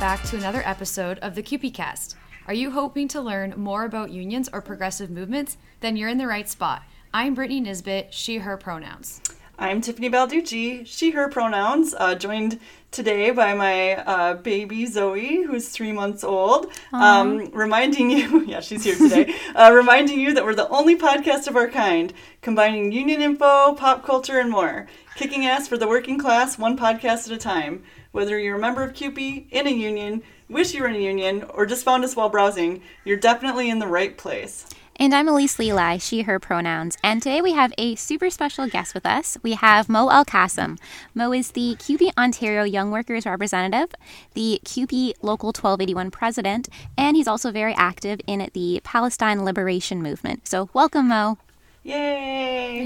there, 0.00 0.08
and 0.08 0.18
welcome 0.18 0.24
back 0.24 0.30
to 0.30 0.36
another 0.36 0.62
episode 0.64 1.18
of 1.18 1.34
the 1.34 1.42
CUPE 1.42 1.74
Cast. 1.74 2.16
Are 2.46 2.54
you 2.54 2.70
hoping 2.70 3.08
to 3.08 3.20
learn 3.20 3.54
more 3.56 3.84
about 3.84 4.10
unions 4.10 4.48
or 4.52 4.60
progressive 4.62 5.10
movements? 5.10 5.56
Then 5.80 5.96
you're 5.96 6.08
in 6.08 6.18
the 6.18 6.26
right 6.26 6.48
spot. 6.48 6.82
I'm 7.12 7.34
Brittany 7.34 7.60
Nisbet, 7.60 8.14
she, 8.14 8.38
her 8.38 8.56
pronouns. 8.56 9.20
I'm 9.58 9.82
Tiffany 9.82 10.08
Balducci, 10.08 10.86
she, 10.86 11.10
her 11.10 11.28
pronouns, 11.28 11.94
uh, 11.98 12.14
joined 12.14 12.60
today 12.90 13.30
by 13.30 13.52
my 13.52 13.96
uh, 13.96 14.34
baby 14.34 14.86
Zoe, 14.86 15.42
who's 15.42 15.68
three 15.68 15.92
months 15.92 16.24
old. 16.24 16.72
Um, 16.94 17.50
reminding 17.52 18.10
you, 18.10 18.40
yeah, 18.46 18.60
she's 18.60 18.84
here 18.84 18.96
today, 18.96 19.34
uh, 19.54 19.70
reminding 19.74 20.18
you 20.18 20.32
that 20.32 20.44
we're 20.44 20.54
the 20.54 20.68
only 20.70 20.96
podcast 20.96 21.46
of 21.46 21.56
our 21.56 21.68
kind, 21.68 22.14
combining 22.40 22.90
union 22.90 23.20
info, 23.20 23.74
pop 23.74 24.02
culture, 24.04 24.38
and 24.40 24.50
more. 24.50 24.88
Kicking 25.14 25.44
ass 25.44 25.68
for 25.68 25.76
the 25.76 25.86
working 25.86 26.18
class, 26.18 26.58
one 26.58 26.78
podcast 26.78 27.26
at 27.26 27.32
a 27.32 27.36
time. 27.36 27.82
Whether 28.12 28.40
you're 28.40 28.56
a 28.56 28.60
member 28.60 28.82
of 28.82 28.92
CUPE, 28.92 29.46
in 29.52 29.68
a 29.68 29.70
union, 29.70 30.22
wish 30.48 30.74
you 30.74 30.82
were 30.82 30.88
in 30.88 30.96
a 30.96 30.98
union, 30.98 31.44
or 31.54 31.64
just 31.64 31.84
found 31.84 32.02
us 32.02 32.16
while 32.16 32.28
browsing, 32.28 32.82
you're 33.04 33.16
definitely 33.16 33.70
in 33.70 33.78
the 33.78 33.86
right 33.86 34.18
place. 34.18 34.66
And 34.96 35.14
I'm 35.14 35.28
Elise 35.28 35.60
Levi, 35.60 35.98
she, 35.98 36.22
her 36.22 36.40
pronouns. 36.40 36.98
And 37.04 37.22
today 37.22 37.40
we 37.40 37.52
have 37.52 37.72
a 37.78 37.94
super 37.94 38.28
special 38.28 38.66
guest 38.66 38.94
with 38.94 39.06
us. 39.06 39.38
We 39.44 39.52
have 39.52 39.88
Moe 39.88 40.08
Alqasem. 40.08 40.76
Mo 41.14 41.32
is 41.32 41.52
the 41.52 41.76
CUPE 41.78 42.12
Ontario 42.18 42.64
Young 42.64 42.90
Workers 42.90 43.26
Representative, 43.26 43.94
the 44.34 44.60
CUPE 44.64 45.14
Local 45.22 45.50
1281 45.50 46.10
President, 46.10 46.68
and 46.98 47.16
he's 47.16 47.28
also 47.28 47.52
very 47.52 47.74
active 47.74 48.20
in 48.26 48.50
the 48.54 48.80
Palestine 48.82 49.44
Liberation 49.44 50.02
Movement. 50.02 50.48
So, 50.48 50.68
welcome, 50.74 51.06
Mo. 51.06 51.38
Yay! 51.84 52.84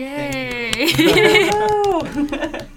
Yay! 0.77 2.61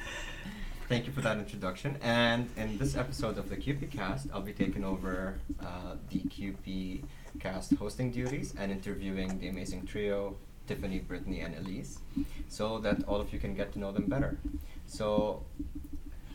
Thank 0.89 1.05
you 1.05 1.11
for 1.11 1.19
that 1.19 1.37
introduction. 1.37 1.97
And 2.01 2.49
in 2.55 2.77
this 2.77 2.95
episode 2.95 3.37
of 3.37 3.49
the 3.49 3.57
CUPE 3.57 3.91
Cast, 3.91 4.27
I'll 4.33 4.39
be 4.39 4.53
taking 4.53 4.85
over 4.85 5.35
uh, 5.59 5.95
the 6.09 6.19
CUPE 6.19 7.03
Cast 7.41 7.73
hosting 7.73 8.09
duties 8.09 8.53
and 8.57 8.71
interviewing 8.71 9.37
the 9.37 9.49
amazing 9.49 9.85
trio, 9.85 10.37
Tiffany, 10.65 10.99
Brittany, 10.99 11.41
and 11.41 11.57
Elise, 11.57 11.99
so 12.47 12.79
that 12.79 13.03
all 13.03 13.19
of 13.19 13.33
you 13.33 13.39
can 13.39 13.53
get 13.53 13.73
to 13.73 13.79
know 13.79 13.91
them 13.91 14.05
better. 14.05 14.37
So 14.85 15.43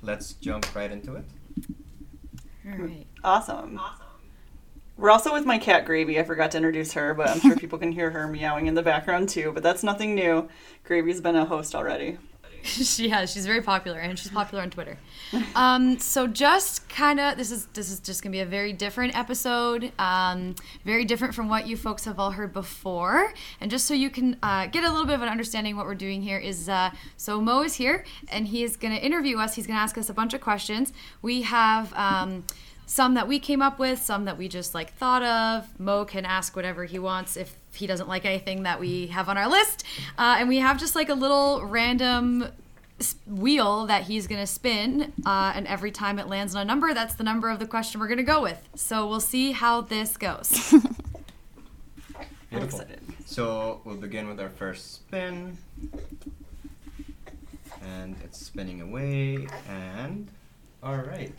let's 0.03 0.35
jump 0.35 0.75
right 0.75 0.93
into 0.93 1.15
it. 1.17 1.25
All 2.67 2.77
right. 2.77 3.07
Awesome. 3.25 3.81
We're 4.99 5.11
also 5.11 5.33
with 5.33 5.47
my 5.47 5.57
cat 5.57 5.87
Gravy. 5.87 6.21
I 6.21 6.25
forgot 6.25 6.51
to 6.51 6.59
introduce 6.59 6.93
her, 6.93 7.15
but 7.15 7.31
I'm 7.31 7.41
sure 7.41 7.57
people 7.59 7.79
can 7.79 7.91
hear 7.91 8.11
her 8.11 8.29
meowing 8.29 8.67
in 8.67 8.75
the 8.75 8.83
background 8.83 9.31
too. 9.31 9.51
But 9.53 9.63
that's 9.63 9.83
nothing 9.83 10.15
new. 10.15 10.51
Gravy's 10.85 11.23
been 11.23 11.37
a 11.37 11.47
host 11.47 11.75
already. 11.75 12.19
she 12.65 13.09
has. 13.09 13.33
She's 13.33 13.45
very 13.45 13.61
popular, 13.61 13.99
and 13.99 14.17
she's 14.19 14.31
popular 14.31 14.63
on 14.63 14.71
Twitter. 14.71 14.99
Um, 15.57 15.99
so 15.99 16.27
just 16.27 16.89
kind 16.89 17.19
of, 17.19 17.37
this 17.37 17.51
is 17.51 17.67
this 17.67 17.91
is 17.91 17.99
just 17.99 18.23
gonna 18.23 18.33
be 18.33 18.41
a 18.41 18.47
very 18.47 18.73
different 18.73 19.17
episode, 19.17 19.91
um, 19.99 20.55
very 20.85 21.05
different 21.05 21.35
from 21.35 21.49
what 21.49 21.67
you 21.67 21.77
folks 21.77 22.05
have 22.05 22.19
all 22.19 22.31
heard 22.33 22.53
before. 22.53 23.33
And 23.61 23.71
just 23.71 23.87
so 23.87 23.95
you 23.95 24.11
can 24.11 24.37
uh, 24.43 24.67
get 24.67 24.85
a 24.85 24.91
little 24.91 25.07
bit 25.07 25.15
of 25.15 25.23
an 25.23 25.29
understanding, 25.29 25.77
what 25.77 25.87
we're 25.87 25.95
doing 25.95 26.23
here 26.23 26.39
is, 26.39 26.69
uh, 26.69 26.91
so 27.17 27.41
Mo 27.41 27.63
is 27.63 27.75
here, 27.75 28.05
and 28.29 28.47
he 28.47 28.63
is 28.63 28.77
gonna 28.77 28.95
interview 28.97 29.39
us. 29.39 29.55
He's 29.55 29.67
gonna 29.67 29.81
ask 29.81 29.99
us 29.99 30.09
a 30.09 30.15
bunch 30.15 30.33
of 30.35 30.41
questions. 30.41 30.93
We 31.21 31.43
have. 31.43 31.93
Um, 31.95 32.45
some 32.93 33.15
that 33.15 33.27
we 33.27 33.39
came 33.39 33.63
up 33.63 33.79
with, 33.79 34.03
some 34.03 34.27
that 34.27 34.37
we 34.37 34.49
just 34.49 34.75
like 34.75 34.93
thought 34.97 35.23
of. 35.23 35.81
Mo 35.81 36.05
can 36.05 36.27
ask 36.27 36.55
whatever 36.55 36.85
he 36.85 36.99
wants 36.99 37.39
if 37.39 37.57
he 37.73 37.87
doesn't 37.87 38.07
like 38.07 38.27
anything 38.27 38.65
that 38.65 38.79
we 38.79 39.07
have 39.07 39.31
on 39.31 39.39
our 39.39 39.49
list. 39.49 39.85
Uh, 40.19 40.37
and 40.39 40.47
we 40.47 40.59
have 40.59 40.79
just 40.79 40.95
like 40.95 41.09
a 41.09 41.15
little 41.15 41.65
random 41.65 42.49
wheel 43.27 43.87
that 43.87 44.03
he's 44.03 44.27
gonna 44.27 44.47
spin, 44.47 45.11
uh, 45.25 45.55
and 45.57 45.67
every 45.69 45.91
time 45.91 46.19
it 46.19 46.29
lands 46.29 46.55
on 46.55 46.61
a 46.61 46.65
number, 46.67 46.93
that's 46.93 47.15
the 47.15 47.25
number 47.25 47.49
of 47.49 47.59
the 47.59 47.67
question 47.67 47.99
we're 47.99 48.09
gonna 48.09 48.23
go 48.23 48.43
with. 48.43 48.69
So 48.75 49.09
we'll 49.09 49.21
see 49.21 49.53
how 49.53 49.81
this 49.81 50.19
goes. 50.19 50.51
Beautiful. 52.51 52.81
excited. 52.81 53.01
So 53.25 53.81
we'll 53.87 53.97
begin 53.97 54.29
with 54.29 54.39
our 54.39 54.51
first 54.51 54.93
spin. 54.93 55.57
And 57.81 58.17
it's 58.23 58.39
spinning 58.39 58.83
away. 58.83 59.49
And 59.67 60.29
all 60.83 60.99
right. 60.99 61.33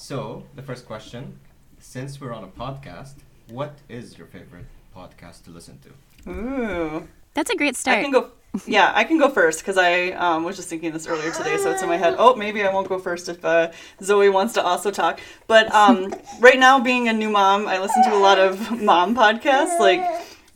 So 0.00 0.44
the 0.56 0.62
first 0.62 0.86
question 0.86 1.38
since 1.78 2.22
we're 2.22 2.32
on 2.32 2.42
a 2.42 2.46
podcast, 2.46 3.16
what 3.50 3.74
is 3.90 4.16
your 4.16 4.26
favorite 4.28 4.64
podcast 4.96 5.44
to 5.44 5.50
listen 5.50 5.78
to? 5.80 6.30
Ooh. 6.30 7.08
That's 7.34 7.50
a 7.50 7.54
great 7.54 7.76
start. 7.76 7.98
I 7.98 8.02
can 8.02 8.10
go. 8.10 8.30
Yeah, 8.66 8.92
I 8.94 9.04
can 9.04 9.18
go 9.18 9.28
first 9.28 9.60
because 9.60 9.76
I 9.76 10.12
um, 10.12 10.44
was 10.44 10.56
just 10.56 10.70
thinking 10.70 10.90
this 10.90 11.06
earlier 11.06 11.30
today, 11.30 11.58
so 11.58 11.70
it's 11.70 11.82
in 11.82 11.88
my 11.90 11.98
head. 11.98 12.14
Oh, 12.16 12.34
maybe 12.34 12.64
I 12.64 12.72
won't 12.72 12.88
go 12.88 12.98
first 12.98 13.28
if 13.28 13.44
uh, 13.44 13.72
Zoe 14.02 14.30
wants 14.30 14.54
to 14.54 14.62
also 14.62 14.90
talk. 14.90 15.20
But 15.46 15.70
um, 15.74 16.14
right 16.40 16.58
now, 16.58 16.80
being 16.80 17.08
a 17.08 17.12
new 17.12 17.28
mom, 17.28 17.68
I 17.68 17.78
listen 17.78 18.02
to 18.04 18.14
a 18.14 18.18
lot 18.18 18.38
of 18.38 18.80
mom 18.82 19.14
podcasts, 19.14 19.78
like 19.78 20.00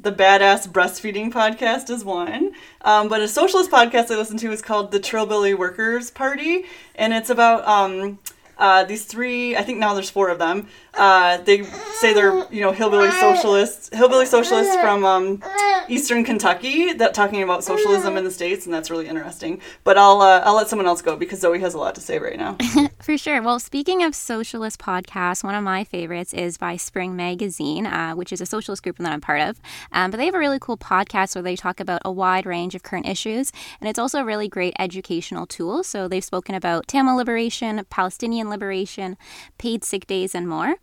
the 0.00 0.11
Badass 0.11 0.69
Breastfeeding 0.69 1.31
Podcast 1.31 1.91
is 1.91 2.03
one. 2.03 2.53
Um, 2.81 3.09
but 3.09 3.21
a 3.21 3.28
socialist 3.28 3.71
podcast 3.71 4.11
I 4.11 4.16
listen 4.16 4.38
to 4.38 4.50
is 4.50 4.62
called 4.62 4.91
the 4.91 5.00
Trillbilly 5.00 5.55
Workers 5.55 6.11
Party, 6.11 6.65
and 6.94 7.12
it's 7.12 7.28
about 7.28 7.69
um, 7.69 8.19
uh, 8.59 8.84
these 8.84 9.04
three. 9.04 9.56
I 9.56 9.62
think 9.62 9.78
now 9.78 9.94
there's 9.94 10.10
four 10.10 10.28
of 10.28 10.38
them. 10.38 10.69
Uh, 10.94 11.38
they 11.38 11.65
say 12.00 12.15
they're 12.15 12.47
you 12.53 12.60
know 12.60 12.72
hillbilly 12.72 13.10
socialists, 13.10 13.91
hillbilly 13.92 14.26
socialists 14.26 14.76
from 14.76 15.04
um, 15.04 15.42
Eastern 15.88 16.25
Kentucky 16.25 16.93
that 16.93 17.14
talking 17.14 17.43
about 17.43 17.64
socialism 17.64 18.16
in 18.16 18.25
the 18.25 18.31
states, 18.31 18.64
and 18.64 18.75
that's 18.75 18.91
really 18.91 19.09
interesting. 19.09 19.60
But 19.82 19.98
I'll 19.98 20.20
uh, 20.20 20.43
I'll 20.44 20.54
let 20.54 20.69
someone 20.69 20.87
else 20.87 21.03
go 21.03 21.16
because 21.16 21.41
Zoe 21.41 21.59
has 21.60 21.75
a 21.75 21.78
lot 21.78 21.94
to 21.97 22.00
say 22.00 22.19
right 22.19 22.38
now. 22.38 22.56
For 23.00 23.19
sure. 23.19 23.43
Well, 23.43 23.59
speaking 23.59 24.03
of 24.03 24.14
socialist 24.14 24.81
podcasts, 24.81 25.43
one 25.43 25.54
of 25.54 25.64
my 25.64 25.84
favorites 25.84 26.32
is 26.32 26.56
by 26.56 26.76
Spring 26.76 27.16
Magazine, 27.16 27.87
uh, 27.87 28.14
which 28.14 28.32
is 28.32 28.41
a 28.41 28.47
socialist 28.47 28.82
group 28.82 28.97
that 28.98 29.12
I'm 29.12 29.20
part 29.20 29.41
of. 29.41 29.60
Um, 29.93 30.10
but 30.10 30.19
they 30.19 30.26
have 30.26 30.34
a 30.34 30.38
really 30.38 30.59
cool 30.60 30.78
podcast 30.78 31.34
where 31.34 31.43
they 31.43 31.56
talk 31.56 31.81
about 31.81 32.03
a 32.04 32.12
wide 32.12 32.47
range 32.47 32.75
of 32.75 32.82
current 32.82 33.06
issues, 33.06 33.53
and 33.81 33.88
it's 33.88 33.98
also 33.98 34.20
a 34.20 34.25
really 34.25 34.48
great 34.48 34.75
educational 34.78 35.47
tool. 35.47 35.82
So 35.82 36.09
they've 36.09 36.25
spoken 36.25 36.54
about 36.54 36.87
Tamil 36.87 37.16
liberation, 37.16 37.84
Palestinian 37.91 38.44
liberation, 38.49 39.16
paid 39.59 39.84
sick 39.84 40.06
days, 40.06 40.34
and 40.34 40.49
more. 40.49 40.77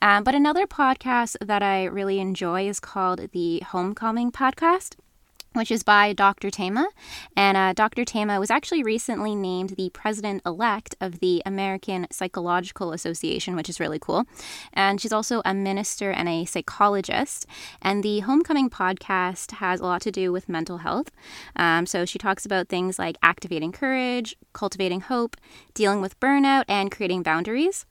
Um, 0.00 0.24
but 0.24 0.34
another 0.34 0.66
podcast 0.66 1.36
that 1.40 1.62
I 1.62 1.84
really 1.84 2.18
enjoy 2.20 2.68
is 2.68 2.80
called 2.80 3.28
the 3.32 3.62
Homecoming 3.66 4.30
Podcast 4.30 4.96
which 5.56 5.70
is 5.70 5.82
by 5.82 6.12
Dr. 6.12 6.50
Thema. 6.50 6.86
And 7.36 7.56
uh, 7.56 7.72
Dr. 7.72 8.04
Thema 8.04 8.38
was 8.38 8.50
actually 8.50 8.82
recently 8.82 9.34
named 9.34 9.70
the 9.70 9.90
president 9.90 10.42
elect 10.44 10.94
of 11.00 11.20
the 11.20 11.42
American 11.44 12.06
Psychological 12.10 12.92
Association, 12.92 13.56
which 13.56 13.68
is 13.68 13.80
really 13.80 13.98
cool. 13.98 14.24
And 14.72 15.00
she's 15.00 15.12
also 15.12 15.42
a 15.44 15.54
minister 15.54 16.10
and 16.10 16.28
a 16.28 16.44
psychologist. 16.44 17.46
And 17.82 18.02
the 18.02 18.20
Homecoming 18.20 18.70
podcast 18.70 19.52
has 19.52 19.80
a 19.80 19.84
lot 19.84 20.02
to 20.02 20.12
do 20.12 20.32
with 20.32 20.48
mental 20.48 20.78
health. 20.78 21.10
Um, 21.56 21.86
so 21.86 22.04
she 22.04 22.18
talks 22.18 22.44
about 22.46 22.68
things 22.68 22.98
like 22.98 23.16
activating 23.22 23.72
courage, 23.72 24.36
cultivating 24.52 25.00
hope, 25.00 25.36
dealing 25.74 26.00
with 26.00 26.18
burnout, 26.20 26.64
and 26.68 26.90
creating 26.90 27.22
boundaries. 27.22 27.86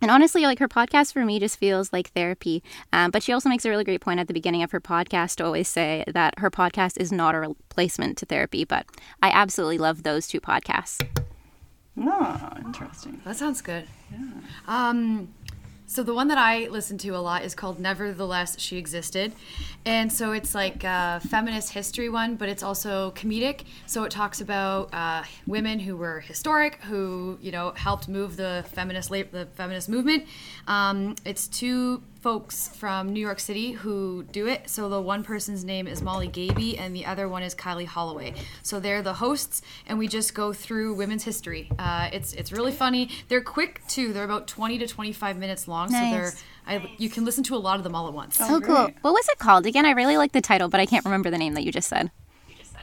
And 0.00 0.10
honestly, 0.10 0.42
like 0.42 0.58
her 0.58 0.68
podcast 0.68 1.12
for 1.12 1.24
me 1.24 1.38
just 1.38 1.58
feels 1.58 1.92
like 1.92 2.10
therapy. 2.10 2.62
Um, 2.92 3.10
but 3.10 3.22
she 3.22 3.32
also 3.32 3.48
makes 3.48 3.64
a 3.64 3.70
really 3.70 3.84
great 3.84 4.00
point 4.00 4.20
at 4.20 4.28
the 4.28 4.34
beginning 4.34 4.62
of 4.62 4.70
her 4.72 4.80
podcast 4.80 5.36
to 5.36 5.44
always 5.44 5.68
say 5.68 6.04
that 6.06 6.38
her 6.38 6.50
podcast 6.50 7.00
is 7.00 7.10
not 7.10 7.34
a 7.34 7.40
replacement 7.40 8.18
to 8.18 8.26
therapy. 8.26 8.64
But 8.64 8.86
I 9.22 9.30
absolutely 9.30 9.78
love 9.78 10.02
those 10.02 10.26
two 10.26 10.40
podcasts. 10.40 11.06
Oh, 11.98 12.52
interesting. 12.64 13.20
that 13.24 13.36
sounds 13.36 13.60
good. 13.60 13.86
Um, 14.66 15.32
so 15.86 16.02
the 16.02 16.14
one 16.14 16.28
that 16.28 16.38
I 16.38 16.68
listen 16.68 16.98
to 16.98 17.10
a 17.10 17.18
lot 17.18 17.44
is 17.44 17.54
called 17.54 17.78
Nevertheless 17.78 18.58
She 18.58 18.78
Existed. 18.78 19.32
And 19.84 20.12
so 20.12 20.32
it's 20.32 20.54
like 20.54 20.82
a 20.82 21.20
feminist 21.28 21.72
history 21.72 22.08
one, 22.08 22.36
but 22.36 22.48
it's 22.48 22.62
also 22.62 23.12
comedic. 23.12 23.64
So 23.86 24.04
it 24.04 24.10
talks 24.10 24.40
about 24.40 24.92
uh, 24.94 25.24
women 25.46 25.78
who 25.78 25.96
were 25.96 26.20
historic, 26.20 26.76
who, 26.84 27.38
you 27.40 27.52
know, 27.52 27.72
helped 27.72 28.08
move 28.08 28.36
the 28.36 28.64
feminist 28.72 29.10
la- 29.10 29.22
the 29.30 29.46
feminist 29.54 29.88
movement. 29.88 30.24
Um, 30.66 31.16
it's 31.24 31.46
two 31.48 32.02
folks 32.24 32.68
from 32.68 33.12
New 33.12 33.20
York 33.20 33.38
City 33.38 33.72
who 33.72 34.22
do 34.32 34.46
it. 34.46 34.70
So 34.70 34.88
the 34.88 34.98
one 34.98 35.22
person's 35.22 35.62
name 35.62 35.86
is 35.86 36.00
Molly 36.00 36.26
Gaby 36.26 36.78
and 36.78 36.96
the 36.96 37.04
other 37.04 37.28
one 37.28 37.42
is 37.42 37.54
Kylie 37.54 37.84
Holloway. 37.84 38.32
So 38.62 38.80
they're 38.80 39.02
the 39.02 39.12
hosts 39.12 39.60
and 39.86 39.98
we 39.98 40.08
just 40.08 40.34
go 40.34 40.54
through 40.54 40.94
women's 40.94 41.24
history. 41.24 41.70
Uh, 41.78 42.08
it's 42.14 42.32
it's 42.32 42.50
really 42.50 42.72
funny. 42.72 43.10
They're 43.28 43.42
quick 43.42 43.82
too. 43.88 44.14
They're 44.14 44.24
about 44.24 44.48
20 44.48 44.78
to 44.78 44.86
25 44.86 45.36
minutes 45.36 45.68
long. 45.68 45.90
So 45.90 45.98
they're 46.00 46.32
I, 46.66 46.90
you 46.96 47.10
can 47.10 47.26
listen 47.26 47.44
to 47.44 47.56
a 47.56 47.58
lot 47.58 47.76
of 47.76 47.84
them 47.84 47.94
all 47.94 48.08
at 48.08 48.14
once. 48.14 48.38
Oh, 48.40 48.58
cool. 48.58 48.88
What 49.02 49.12
was 49.12 49.28
it 49.28 49.38
called? 49.38 49.66
Again, 49.66 49.84
I 49.84 49.90
really 49.90 50.16
like 50.16 50.32
the 50.32 50.40
title, 50.40 50.68
but 50.68 50.80
I 50.80 50.86
can't 50.86 51.04
remember 51.04 51.28
the 51.28 51.36
name 51.36 51.52
that 51.52 51.64
you 51.64 51.72
just 51.72 51.90
said. 51.90 52.10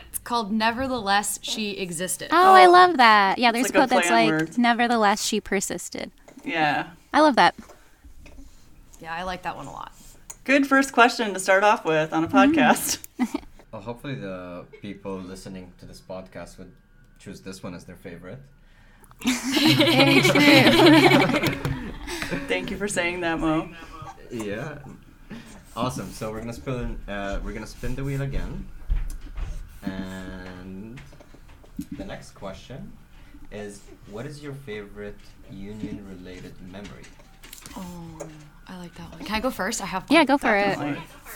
It's 0.08 0.20
called 0.20 0.52
Nevertheless 0.52 1.40
She 1.42 1.72
Existed. 1.78 2.30
Oh, 2.32 2.54
I 2.54 2.68
love 2.68 2.98
that. 2.98 3.40
Yeah, 3.40 3.52
there's 3.52 3.74
like 3.74 3.74
a 3.74 3.78
a 3.78 3.88
quote 3.88 3.90
that's 3.90 4.12
like, 4.12 4.30
words. 4.30 4.58
nevertheless, 4.60 5.26
she 5.26 5.42
persisted. 5.42 6.12
Yeah. 6.46 6.92
I 7.12 7.22
love 7.22 7.36
that. 7.38 7.56
Yeah, 9.02 9.14
I 9.14 9.24
like 9.24 9.42
that 9.44 9.56
one 9.58 9.66
a 9.66 9.72
lot. 9.72 9.92
Good 10.44 10.66
first 10.68 10.94
question 10.94 11.34
to 11.34 11.40
start 11.40 11.64
off 11.64 11.84
with 11.86 12.14
on 12.14 12.24
a 12.24 12.28
Mm-hmm. 12.28 12.38
podcast. 12.38 13.00
Well, 13.72 13.82
hopefully 13.82 14.16
the 14.16 14.66
people 14.82 15.16
listening 15.18 15.72
to 15.80 15.86
this 15.86 16.02
podcast 16.02 16.58
would 16.58 16.74
choose 17.20 17.40
this 17.40 17.64
one 17.64 17.74
as 17.74 17.86
their 17.86 17.96
favorite. 17.96 18.40
Thank 22.50 22.70
you 22.70 22.76
for 22.78 22.90
saying 22.90 23.22
that, 23.22 23.40
Mo. 23.40 23.70
Yeah. 24.30 24.80
Awesome. 25.74 26.12
So 26.12 26.32
we're 26.32 26.40
gonna 26.42 26.52
spin. 26.54 27.00
Uh, 27.08 27.40
we're 27.46 27.54
gonna 27.54 27.66
spin 27.66 27.96
the 27.96 28.04
wheel 28.04 28.22
again, 28.24 28.68
and 29.84 31.00
the 31.98 32.04
next 32.04 32.32
question 32.32 32.92
is: 33.54 33.80
What 34.10 34.26
is 34.26 34.44
your 34.44 34.54
favorite 34.54 35.16
union-related 35.50 36.56
memory? 36.70 37.04
Oh, 37.78 38.20
I 38.68 38.78
like 38.78 38.96
that 38.96 39.12
one. 39.12 39.24
Can 39.24 39.36
I 39.36 39.40
go 39.40 39.50
first? 39.50 39.82
I 39.82 39.86
have. 39.86 40.06
Yeah, 40.10 40.24
go 40.24 40.38
for 40.38 40.56
it. 40.56 40.78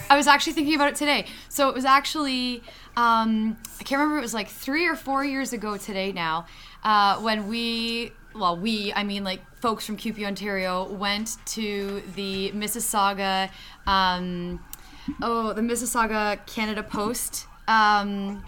I 0.09 0.15
was 0.15 0.27
actually 0.27 0.53
thinking 0.53 0.75
about 0.75 0.89
it 0.89 0.95
today. 0.95 1.25
So 1.49 1.69
it 1.69 1.75
was 1.75 1.85
actually, 1.85 2.61
um, 2.95 3.57
I 3.79 3.83
can't 3.83 3.99
remember, 3.99 4.17
it 4.19 4.21
was 4.21 4.33
like 4.33 4.47
three 4.47 4.87
or 4.87 4.95
four 4.95 5.25
years 5.25 5.51
ago 5.51 5.77
today 5.77 6.11
now, 6.11 6.45
uh, 6.83 7.17
when 7.19 7.47
we, 7.47 8.11
well, 8.33 8.55
we, 8.57 8.93
I 8.93 9.03
mean 9.03 9.23
like 9.23 9.41
folks 9.59 9.85
from 9.85 9.97
CUPE 9.97 10.23
Ontario 10.25 10.91
went 10.93 11.37
to 11.47 12.03
the 12.15 12.51
Mississauga, 12.51 13.49
um, 13.87 14.63
oh, 15.21 15.53
the 15.53 15.61
Mississauga 15.61 16.45
Canada 16.45 16.83
Post. 16.83 17.47
Um, 17.67 18.45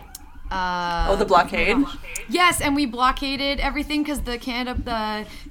uh, 0.51 1.07
Oh, 1.09 1.15
the 1.15 1.25
blockade. 1.25 1.77
Yes, 2.29 2.61
and 2.61 2.75
we 2.75 2.85
blockaded 2.85 3.59
everything 3.59 4.03
because 4.03 4.21
the 4.21 4.37
Canada, 4.37 4.79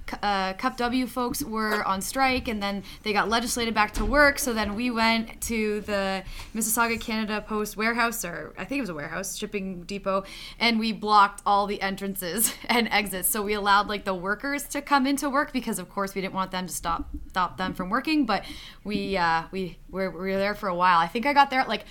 the 0.08 0.16
uh, 0.22 0.54
CUPW 0.54 1.08
folks 1.08 1.42
were 1.42 1.84
on 1.84 2.00
strike, 2.00 2.48
and 2.48 2.62
then 2.62 2.82
they 3.02 3.12
got 3.12 3.28
legislated 3.28 3.74
back 3.74 3.92
to 3.94 4.04
work. 4.04 4.38
So 4.38 4.52
then 4.52 4.74
we 4.74 4.90
went 4.90 5.40
to 5.42 5.80
the 5.82 6.22
Mississauga 6.54 7.00
Canada 7.00 7.44
Post 7.46 7.76
warehouse, 7.76 8.24
or 8.24 8.54
I 8.56 8.64
think 8.64 8.78
it 8.78 8.82
was 8.82 8.90
a 8.90 8.94
warehouse, 8.94 9.36
shipping 9.36 9.82
depot, 9.84 10.24
and 10.58 10.78
we 10.78 10.92
blocked 10.92 11.42
all 11.44 11.66
the 11.66 11.80
entrances 11.82 12.54
and 12.68 12.88
exits. 12.88 13.28
So 13.28 13.42
we 13.42 13.54
allowed 13.54 13.88
like 13.88 14.04
the 14.04 14.14
workers 14.14 14.64
to 14.68 14.82
come 14.82 15.06
into 15.06 15.28
work 15.28 15.52
because, 15.52 15.78
of 15.78 15.88
course, 15.90 16.14
we 16.14 16.20
didn't 16.20 16.34
want 16.34 16.50
them 16.50 16.66
to 16.66 16.72
stop 16.72 17.08
stop 17.28 17.58
them 17.58 17.74
from 17.74 17.90
working. 17.90 18.26
But 18.26 18.44
we 18.84 19.16
uh, 19.16 19.44
we 19.50 19.78
were, 19.90 20.10
we 20.10 20.32
were 20.32 20.38
there 20.38 20.54
for 20.54 20.68
a 20.68 20.74
while. 20.74 20.98
I 20.98 21.06
think 21.06 21.26
I 21.26 21.32
got 21.32 21.50
there 21.50 21.60
at 21.60 21.68
like. 21.68 21.84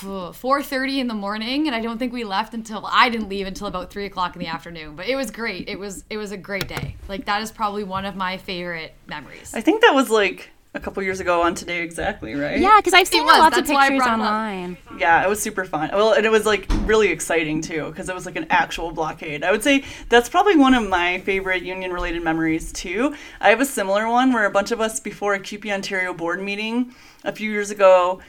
4.30 0.00 0.98
in 0.98 1.06
the 1.08 1.14
morning 1.14 1.66
and 1.66 1.74
i 1.74 1.80
don't 1.80 1.98
think 1.98 2.12
we 2.12 2.24
left 2.24 2.54
until 2.54 2.86
i 2.90 3.08
didn't 3.08 3.28
leave 3.28 3.46
until 3.46 3.66
about 3.66 3.90
3 3.90 4.06
o'clock 4.06 4.34
in 4.34 4.40
the 4.40 4.46
afternoon 4.46 4.96
but 4.96 5.06
it 5.06 5.16
was 5.16 5.30
great 5.30 5.68
it 5.68 5.78
was 5.78 6.04
it 6.10 6.16
was 6.16 6.32
a 6.32 6.36
great 6.36 6.68
day 6.68 6.96
like 7.08 7.24
that 7.26 7.42
is 7.42 7.50
probably 7.50 7.84
one 7.84 8.04
of 8.04 8.16
my 8.16 8.36
favorite 8.36 8.94
memories 9.06 9.54
I 9.54 9.60
think 9.60 9.82
that 9.82 9.94
was 9.94 10.10
like 10.10 10.50
a 10.74 10.80
couple 10.80 11.02
years 11.02 11.20
ago 11.20 11.42
on 11.42 11.54
Today 11.54 11.82
Exactly, 11.82 12.34
right? 12.34 12.60
Yeah, 12.60 12.76
because 12.76 12.92
I've 12.92 13.08
seen 13.08 13.24
lots 13.24 13.56
of 13.56 13.64
that's 13.64 13.70
why 13.70 13.86
I 13.86 13.88
pictures 13.88 14.04
brought 14.04 14.20
up. 14.20 14.26
online. 14.26 14.76
Yeah, 14.98 15.24
it 15.24 15.28
was 15.28 15.40
super 15.40 15.64
fun. 15.64 15.90
Well, 15.92 16.12
and 16.12 16.26
it 16.26 16.28
was 16.28 16.44
like 16.44 16.66
really 16.82 17.08
exciting 17.08 17.62
too 17.62 17.86
because 17.86 18.08
it 18.08 18.14
was 18.14 18.26
like 18.26 18.36
an 18.36 18.46
actual 18.50 18.92
blockade. 18.92 19.42
I 19.42 19.50
would 19.52 19.62
say 19.62 19.84
that's 20.10 20.28
probably 20.28 20.56
one 20.56 20.74
of 20.74 20.86
my 20.86 21.18
favorite 21.20 21.62
union 21.62 21.92
related 21.92 22.22
memories 22.22 22.72
too. 22.72 23.14
I 23.40 23.48
have 23.48 23.60
a 23.60 23.64
similar 23.64 24.08
one 24.08 24.32
where 24.32 24.44
a 24.44 24.50
bunch 24.50 24.70
of 24.70 24.80
us 24.80 25.00
before 25.00 25.32
a 25.34 25.40
CUPE 25.40 25.66
Ontario 25.66 26.12
board 26.12 26.42
meeting 26.42 26.94
a 27.26 27.32
few 27.32 27.50
years 27.50 27.70
ago, 27.70 28.20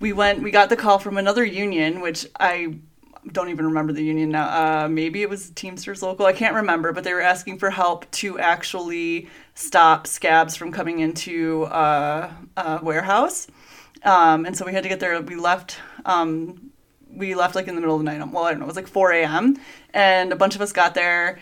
we 0.00 0.12
went 0.12 0.42
we 0.42 0.50
got 0.50 0.68
the 0.70 0.76
call 0.76 0.98
from 0.98 1.18
another 1.18 1.44
union 1.44 2.00
which 2.00 2.26
I 2.38 2.76
don't 3.32 3.48
even 3.48 3.66
remember 3.66 3.92
the 3.92 4.04
union 4.04 4.30
now. 4.30 4.84
Uh, 4.84 4.88
maybe 4.88 5.22
it 5.22 5.30
was 5.30 5.50
Teamsters 5.50 6.02
Local. 6.02 6.26
I 6.26 6.32
can't 6.32 6.54
remember, 6.54 6.92
but 6.92 7.04
they 7.04 7.12
were 7.12 7.22
asking 7.22 7.58
for 7.58 7.70
help 7.70 8.10
to 8.12 8.38
actually 8.38 9.28
stop 9.54 10.06
scabs 10.06 10.56
from 10.56 10.72
coming 10.72 11.00
into 11.00 11.64
uh, 11.64 12.30
a 12.56 12.80
warehouse. 12.82 13.46
Um, 14.02 14.44
and 14.44 14.56
so 14.56 14.66
we 14.66 14.72
had 14.72 14.82
to 14.82 14.88
get 14.88 15.00
there. 15.00 15.20
We 15.22 15.36
left. 15.36 15.78
Um, 16.04 16.70
we 17.10 17.34
left 17.34 17.54
like 17.54 17.68
in 17.68 17.76
the 17.76 17.80
middle 17.80 17.94
of 17.94 18.00
the 18.00 18.04
night. 18.04 18.18
Well, 18.30 18.44
I 18.44 18.50
don't 18.50 18.60
know. 18.60 18.66
It 18.66 18.68
was 18.68 18.76
like 18.76 18.88
4 18.88 19.12
a.m. 19.12 19.56
And 19.94 20.32
a 20.32 20.36
bunch 20.36 20.54
of 20.54 20.60
us 20.60 20.72
got 20.72 20.94
there, 20.94 21.38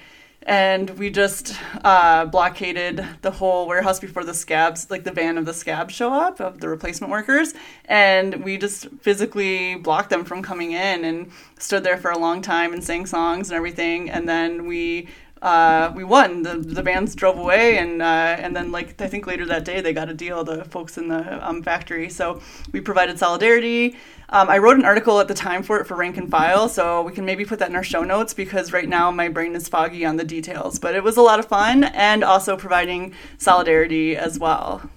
and 0.47 0.91
we 0.99 1.11
just 1.11 1.55
uh, 1.85 2.25
blockaded 2.27 3.05
the 3.23 3.31
whole 3.31 3.67
warehouse 3.67 4.01
before 4.01 4.25
the 4.25 4.35
scabs, 4.35 4.91
like 4.91 5.05
the 5.05 5.13
van 5.13 5.39
of 5.39 5.47
the 5.47 5.55
scabs, 5.55 5.95
show 5.95 6.13
up 6.13 6.41
of 6.41 6.61
the 6.61 6.69
replacement 6.69 7.11
workers, 7.11 7.55
and 7.85 8.45
we 8.45 8.59
just 8.59 8.89
physically 9.01 9.77
blocked 9.77 10.11
them 10.11 10.25
from 10.25 10.43
coming 10.43 10.73
in 10.73 11.05
and 11.05 11.31
stood 11.59 11.85
there 11.85 11.99
for 11.99 12.11
a 12.11 12.19
long 12.19 12.43
time 12.43 12.73
and 12.73 12.83
sang 12.83 13.07
songs 13.07 13.51
and 13.51 13.57
everything. 13.57 14.11
And 14.11 14.29
then 14.29 14.67
we 14.67 15.09
uh, 15.43 15.93
we 15.95 16.05
won. 16.05 16.43
The 16.43 16.57
the 16.57 16.83
bands 16.85 17.17
drove 17.17 17.37
away, 17.37 17.77
and 17.79 18.01
uh, 18.01 18.37
and 18.39 18.55
then 18.55 18.71
like 18.71 19.01
I 19.03 19.09
think 19.09 19.27
later 19.27 19.45
that 19.47 19.65
day 19.65 19.81
they 19.81 19.93
got 19.93 20.09
a 20.09 20.15
deal. 20.15 20.45
The 20.45 20.65
folks 20.65 20.97
in 20.97 21.09
the 21.09 21.47
um, 21.47 21.63
factory, 21.63 22.09
so 22.09 22.41
we 22.71 22.81
provided 22.81 23.19
solidarity. 23.19 23.97
Um, 24.29 24.49
I 24.49 24.59
wrote 24.59 24.77
an 24.77 24.85
article 24.85 25.21
at 25.21 25.29
the 25.29 25.35
time 25.35 25.63
for 25.63 25.81
it 25.81 25.87
for 25.87 25.97
Rank 25.97 26.17
and 26.17 26.31
File, 26.31 26.69
so 26.69 27.03
we 27.03 27.13
can 27.13 27.25
maybe 27.25 27.45
put 27.45 27.59
that 27.59 27.69
in 27.69 27.77
our 27.77 27.83
show 27.83 28.05
notes 28.05 28.33
because 28.33 28.73
right 28.73 28.89
now 28.89 29.11
my 29.11 29.29
brain 29.29 29.55
is 29.57 29.69
foggy 29.69 30.07
on 30.07 30.17
the 30.17 30.25
details. 30.25 30.79
But 30.79 30.95
it 30.95 31.03
was 31.03 31.17
a 31.17 31.23
lot 31.23 31.41
of 31.41 31.47
fun, 31.47 31.85
and 31.85 32.23
also 32.23 32.57
providing 32.57 33.13
solidarity 33.37 34.17
as 34.17 34.39
well. 34.39 34.89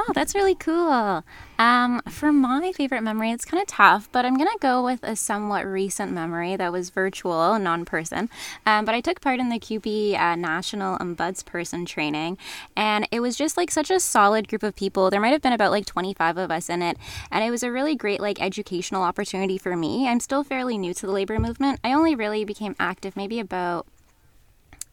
Oh, 0.00 0.12
that's 0.14 0.32
really 0.32 0.54
cool. 0.54 1.24
Um, 1.58 2.00
for 2.08 2.30
my 2.30 2.70
favorite 2.70 3.02
memory, 3.02 3.32
it's 3.32 3.44
kind 3.44 3.60
of 3.60 3.66
tough, 3.66 4.08
but 4.12 4.24
I'm 4.24 4.36
going 4.36 4.48
to 4.48 4.58
go 4.60 4.84
with 4.84 5.00
a 5.02 5.16
somewhat 5.16 5.66
recent 5.66 6.12
memory 6.12 6.54
that 6.54 6.70
was 6.70 6.90
virtual, 6.90 7.58
non 7.58 7.84
person. 7.84 8.30
Um, 8.64 8.84
but 8.84 8.94
I 8.94 9.00
took 9.00 9.20
part 9.20 9.40
in 9.40 9.48
the 9.48 9.58
CUPE 9.58 10.14
uh, 10.16 10.36
National 10.36 10.96
Ombudsperson 10.98 11.84
training, 11.84 12.38
and 12.76 13.08
it 13.10 13.18
was 13.18 13.34
just 13.34 13.56
like 13.56 13.72
such 13.72 13.90
a 13.90 13.98
solid 13.98 14.46
group 14.46 14.62
of 14.62 14.76
people. 14.76 15.10
There 15.10 15.20
might 15.20 15.32
have 15.32 15.42
been 15.42 15.52
about 15.52 15.72
like 15.72 15.84
25 15.84 16.36
of 16.38 16.52
us 16.52 16.70
in 16.70 16.80
it, 16.80 16.96
and 17.32 17.42
it 17.42 17.50
was 17.50 17.64
a 17.64 17.72
really 17.72 17.96
great 17.96 18.20
like 18.20 18.40
educational 18.40 19.02
opportunity 19.02 19.58
for 19.58 19.74
me. 19.74 20.06
I'm 20.06 20.20
still 20.20 20.44
fairly 20.44 20.78
new 20.78 20.94
to 20.94 21.06
the 21.06 21.12
labor 21.12 21.40
movement. 21.40 21.80
I 21.82 21.92
only 21.92 22.14
really 22.14 22.44
became 22.44 22.76
active 22.78 23.16
maybe 23.16 23.40
about 23.40 23.84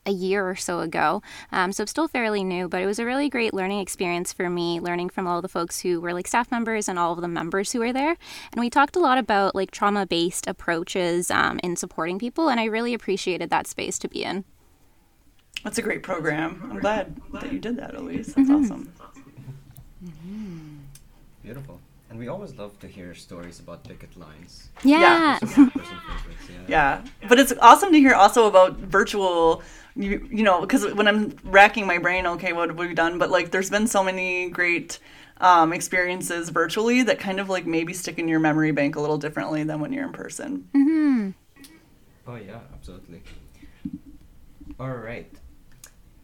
a 0.05 0.11
year 0.11 0.47
or 0.47 0.55
so 0.55 0.79
ago. 0.79 1.21
Um, 1.51 1.71
so 1.71 1.85
still 1.85 2.07
fairly 2.07 2.43
new, 2.43 2.67
but 2.67 2.81
it 2.81 2.85
was 2.85 2.99
a 2.99 3.05
really 3.05 3.29
great 3.29 3.53
learning 3.53 3.79
experience 3.79 4.31
for 4.31 4.49
me, 4.49 4.79
learning 4.79 5.09
from 5.09 5.27
all 5.27 5.41
the 5.41 5.49
folks 5.49 5.81
who 5.81 5.99
were 5.99 6.13
like 6.13 6.27
staff 6.27 6.51
members 6.51 6.87
and 6.87 6.99
all 6.99 7.13
of 7.13 7.21
the 7.21 7.27
members 7.27 7.71
who 7.71 7.79
were 7.79 7.93
there. 7.93 8.15
And 8.51 8.59
we 8.59 8.69
talked 8.69 8.95
a 8.95 8.99
lot 8.99 9.17
about 9.17 9.55
like 9.55 9.71
trauma 9.71 10.05
based 10.05 10.47
approaches 10.47 11.31
um, 11.31 11.59
in 11.63 11.75
supporting 11.75 12.19
people, 12.19 12.49
and 12.49 12.59
I 12.59 12.65
really 12.65 12.93
appreciated 12.93 13.49
that 13.49 13.67
space 13.67 13.97
to 13.99 14.07
be 14.07 14.23
in. 14.23 14.45
That's 15.63 15.77
a 15.77 15.81
great 15.81 16.03
program. 16.03 16.61
I'm 16.69 16.79
glad 16.79 17.19
that 17.33 17.51
you 17.51 17.59
did 17.59 17.77
that, 17.77 17.95
Elise. 17.95 18.33
That's 18.33 18.49
awesome. 18.49 18.91
Beautiful. 21.41 21.79
And 22.09 22.19
we 22.19 22.27
always 22.27 22.55
love 22.55 22.79
to 22.79 22.87
hear 22.87 23.13
stories 23.13 23.59
about 23.59 23.83
picket 23.83 24.15
lines. 24.15 24.69
Yeah. 24.83 25.37
Those 25.41 25.51
are 25.51 25.69
person 25.71 25.97
favorites, 26.07 26.49
yeah. 26.49 26.61
Yeah, 26.67 27.27
but 27.27 27.39
it's 27.39 27.53
awesome 27.61 27.91
to 27.91 27.99
hear 27.99 28.13
also 28.13 28.47
about 28.47 28.77
virtual. 28.77 29.63
You, 29.95 30.27
you 30.29 30.43
know, 30.43 30.61
because 30.61 30.93
when 30.93 31.07
I'm 31.07 31.35
racking 31.43 31.87
my 31.87 31.97
brain, 31.99 32.25
okay, 32.27 32.51
what 32.51 32.69
have 32.69 32.77
we 32.77 32.93
done? 32.93 33.17
But 33.17 33.31
like, 33.31 33.51
there's 33.51 33.69
been 33.69 33.87
so 33.87 34.03
many 34.03 34.49
great 34.49 34.99
um, 35.37 35.73
experiences 35.73 36.49
virtually 36.49 37.03
that 37.03 37.19
kind 37.19 37.39
of 37.39 37.49
like 37.49 37.65
maybe 37.65 37.93
stick 37.93 38.19
in 38.19 38.27
your 38.27 38.39
memory 38.39 38.71
bank 38.71 38.95
a 38.95 39.01
little 39.01 39.17
differently 39.17 39.63
than 39.63 39.79
when 39.79 39.93
you're 39.93 40.05
in 40.05 40.13
person. 40.13 40.67
Mm-hmm. 40.73 41.29
Oh 42.27 42.35
yeah, 42.35 42.59
absolutely. 42.73 43.21
All 44.79 44.95
right. 44.95 45.31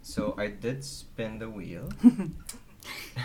So 0.02 0.36
I 0.38 0.48
did 0.48 0.84
spin 0.84 1.40
the 1.40 1.50
wheel 1.50 1.90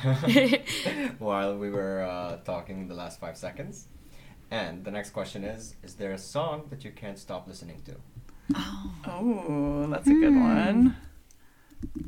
while 1.18 1.56
we 1.56 1.70
were 1.70 2.02
uh, 2.02 2.36
talking 2.44 2.88
the 2.88 2.94
last 2.94 3.18
five 3.18 3.36
seconds. 3.36 3.86
And 4.50 4.84
the 4.84 4.90
next 4.90 5.10
question 5.10 5.42
is: 5.42 5.74
Is 5.82 5.94
there 5.94 6.12
a 6.12 6.18
song 6.18 6.66
that 6.70 6.84
you 6.84 6.92
can't 6.92 7.18
stop 7.18 7.48
listening 7.48 7.82
to? 7.86 7.96
Oh, 8.54 9.86
that's 9.90 10.06
a 10.06 10.10
good 10.12 10.34
one. 10.34 10.96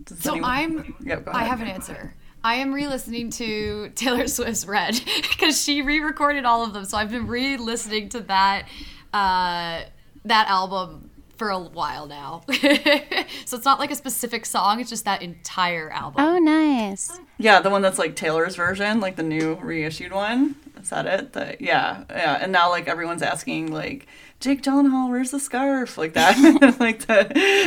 Does 0.04 0.20
So 0.20 0.32
anyone- 0.32 0.50
I'm. 0.50 0.94
Yep, 1.04 1.24
go 1.26 1.32
I 1.32 1.44
have 1.44 1.60
an 1.60 1.68
answer. 1.68 2.14
I 2.44 2.54
am 2.56 2.72
re-listening 2.72 3.30
to 3.32 3.90
Taylor 3.94 4.26
Swift's 4.28 4.66
"Red" 4.66 5.00
because 5.30 5.62
she 5.62 5.82
re-recorded 5.82 6.44
all 6.44 6.64
of 6.64 6.72
them. 6.72 6.84
So 6.84 6.96
I've 6.96 7.10
been 7.10 7.26
re-listening 7.26 8.08
to 8.10 8.20
that 8.20 8.68
uh, 9.12 9.82
that 10.24 10.48
album 10.48 11.10
for 11.36 11.50
a 11.50 11.58
while 11.58 12.06
now. 12.06 12.42
so 12.48 13.56
it's 13.56 13.64
not 13.64 13.78
like 13.78 13.90
a 13.90 13.94
specific 13.96 14.46
song; 14.46 14.80
it's 14.80 14.90
just 14.90 15.04
that 15.04 15.22
entire 15.22 15.90
album. 15.90 16.24
Oh, 16.24 16.38
nice. 16.38 17.18
Yeah, 17.38 17.60
the 17.60 17.70
one 17.70 17.82
that's 17.82 17.98
like 17.98 18.16
Taylor's 18.16 18.56
version, 18.56 19.00
like 19.00 19.16
the 19.16 19.22
new 19.22 19.54
reissued 19.56 20.12
one. 20.12 20.56
Is 20.80 20.90
that 20.90 21.06
it? 21.06 21.32
The, 21.32 21.56
yeah, 21.60 22.04
yeah. 22.10 22.38
And 22.40 22.52
now 22.52 22.70
like 22.70 22.88
everyone's 22.88 23.22
asking 23.22 23.72
like 23.72 24.06
Jake 24.40 24.62
Gyllenhaal, 24.62 25.10
where's 25.10 25.32
the 25.32 25.40
scarf? 25.40 25.98
Like 25.98 26.12
that, 26.14 26.36
like 26.80 27.00
the 27.00 27.26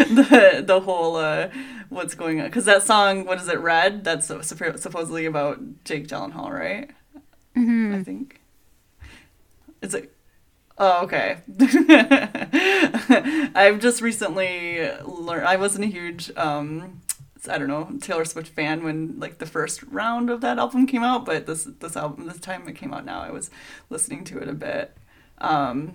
the 0.09 0.63
the 0.65 0.79
whole 0.81 1.17
uh, 1.17 1.49
what's 1.89 2.15
going 2.15 2.39
on? 2.39 2.47
Because 2.47 2.65
that 2.65 2.83
song, 2.83 3.25
what 3.25 3.39
is 3.41 3.47
it? 3.47 3.59
Red. 3.59 4.03
That's 4.03 4.27
supposedly 4.27 5.25
about 5.25 5.59
Jake 5.83 6.07
Gyllenhaal, 6.07 6.49
right? 6.51 6.89
hmm 7.55 7.93
I 7.93 8.03
think. 8.03 8.39
Is 9.81 9.93
it? 9.95 10.15
Oh, 10.77 11.03
okay. 11.03 11.37
I've 13.55 13.79
just 13.79 14.01
recently 14.01 14.89
learned. 15.03 15.45
I 15.47 15.55
wasn't 15.57 15.85
a 15.85 15.87
huge, 15.87 16.31
um, 16.37 17.01
I 17.47 17.57
don't 17.57 17.67
know, 17.67 17.89
Taylor 17.99 18.25
Swift 18.25 18.47
fan 18.47 18.83
when 18.83 19.19
like 19.19 19.37
the 19.37 19.45
first 19.45 19.83
round 19.83 20.29
of 20.29 20.41
that 20.41 20.57
album 20.57 20.87
came 20.87 21.03
out, 21.03 21.25
but 21.25 21.45
this 21.45 21.65
this 21.79 21.95
album, 21.95 22.25
this 22.27 22.39
time 22.39 22.67
it 22.67 22.75
came 22.75 22.93
out 22.93 23.05
now, 23.05 23.21
I 23.21 23.31
was 23.31 23.51
listening 23.89 24.23
to 24.25 24.39
it 24.39 24.47
a 24.47 24.53
bit. 24.53 24.95
Um, 25.39 25.93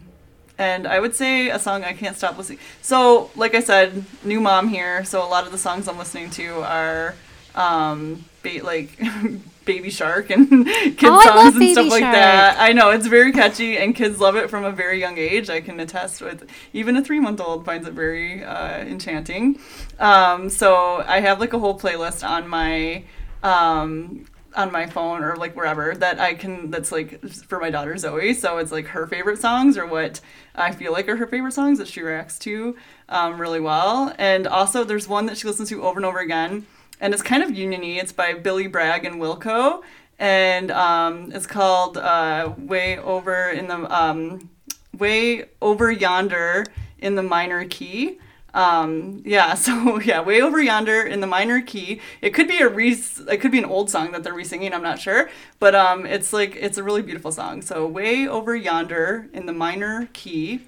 and 0.59 0.87
I 0.87 1.01
would 1.01 1.15
say 1.15 1.51
a 1.51 1.59
song 1.59 1.85
I 1.85 1.93
can't 1.93 2.17
stop 2.17 2.39
listening. 2.39 2.59
So, 2.83 3.31
like 3.37 3.55
I 3.55 3.61
said, 3.61 4.05
new 4.25 4.41
mom 4.41 4.69
here. 4.69 5.05
So 5.05 5.23
a 5.23 5.29
lot 5.29 5.45
of 5.45 5.53
the 5.53 5.59
songs 5.59 5.89
I'm 5.89 5.99
listening 5.99 6.31
to 6.31 6.61
are 6.63 7.15
um, 7.55 8.25
ba- 8.43 8.63
like 8.63 8.99
Baby 9.65 9.91
Shark 9.91 10.31
and 10.31 10.67
kids 10.97 10.99
Oh, 11.05 11.23
songs 11.25 11.55
and 11.55 11.59
Baby 11.61 11.73
stuff 11.73 11.91
like 11.91 12.03
that. 12.03 12.57
I 12.59 12.73
know 12.73 12.91
it's 12.91 13.07
very 13.07 13.33
catchy, 13.33 13.77
and 13.77 13.95
kids 13.95 14.21
love 14.21 14.37
it 14.37 14.49
from 14.49 14.65
a 14.65 14.71
very 14.71 15.01
young 15.01 15.19
age. 15.19 15.51
I 15.51 15.61
can 15.61 15.81
attest 15.81 16.23
with 16.23 16.49
even 16.73 16.97
a 16.97 17.03
three 17.05 17.21
month 17.21 17.41
old 17.41 17.65
finds 17.65 17.87
it 17.87 17.93
very 17.95 18.45
uh, 18.45 18.79
enchanting. 18.79 19.59
Um, 19.99 20.49
so 20.49 21.03
I 21.07 21.21
have 21.21 21.41
like 21.41 21.53
a 21.53 21.59
whole 21.59 21.79
playlist 21.79 22.27
on 22.27 22.49
my. 22.49 23.05
Um, 23.43 24.27
on 24.57 24.73
my 24.73 24.87
phone 24.87 25.23
or 25.23 25.37
like 25.37 25.55
wherever 25.55 25.95
that 25.95 26.19
I 26.19 26.35
can 26.35 26.71
that's 26.71 26.91
like 26.91 27.21
for 27.29 27.61
my 27.61 27.71
daughter 27.71 27.97
Zoe. 27.97 28.35
So 28.35 28.59
it's 28.59 28.73
like 28.73 28.87
her 28.89 29.07
favorite 29.07 29.39
songs 29.39 29.77
or 29.77 29.87
what 29.87 30.21
I 30.55 30.73
feel 30.73 30.93
like 30.93 31.09
are 31.09 31.17
her 31.17 31.27
favorite 31.27 31.53
songs 31.53 31.79
that 31.79 31.89
she 31.89 32.01
reacts 32.03 32.39
to 32.41 32.77
um, 33.09 33.41
really 33.41 33.61
well. 33.61 34.15
And 34.19 34.47
also 34.47 34.83
there's 34.83 35.07
one 35.07 35.27
that 35.27 35.37
she 35.37 35.47
listens 35.47 35.69
to 35.69 35.83
over 35.83 35.99
and 35.99 36.07
over 36.07 36.19
again 36.19 36.67
and 37.01 37.13
it's 37.13 37.23
kind 37.23 37.43
of 37.43 37.51
uniony. 37.51 37.99
It's 37.99 38.13
by 38.13 38.35
Billy 38.35 38.67
Bragg 38.67 39.05
and 39.05 39.17
Wilco. 39.17 39.83
And 40.19 40.71
um, 40.71 41.31
it's 41.33 41.47
called 41.47 41.99
uh, 41.99 42.55
way 42.57 42.99
over 42.99 43.51
in 43.51 43.69
the 43.69 43.95
um, 43.95 44.49
way 44.97 45.45
over 45.61 45.91
yonder 45.91 46.65
in 46.99 47.17
the 47.17 47.23
minor 47.23 47.67
key 47.67 48.19
um, 48.57 49.23
yeah, 49.25 49.55
so 49.67 50.01
yeah, 50.01 50.21
way 50.21 50.41
over 50.41 50.61
yonder 50.61 51.03
in 51.03 51.21
the 51.21 51.27
minor 51.27 51.61
key. 51.61 52.01
It 52.23 52.31
could 52.31 52.49
be 52.49 52.59
a 52.59 52.69
re 52.69 52.97
it 53.29 53.41
could 53.41 53.53
be 53.53 53.59
an 53.59 53.65
old 53.67 53.91
song 53.91 54.13
that 54.13 54.25
they're 54.25 54.35
re-singing, 54.35 54.73
I'm 54.73 54.83
not 54.83 54.99
sure. 54.99 55.31
But 55.61 55.75
um 55.75 56.07
it's 56.07 56.33
like 56.33 56.57
it's 56.57 56.79
a 56.79 56.83
really 56.83 57.03
beautiful 57.03 57.31
song. 57.31 57.63
So 57.63 57.87
way 57.87 58.27
over 58.27 58.57
yonder 58.57 59.29
in 59.33 59.47
the 59.47 59.53
minor 59.53 60.09
key 60.13 60.63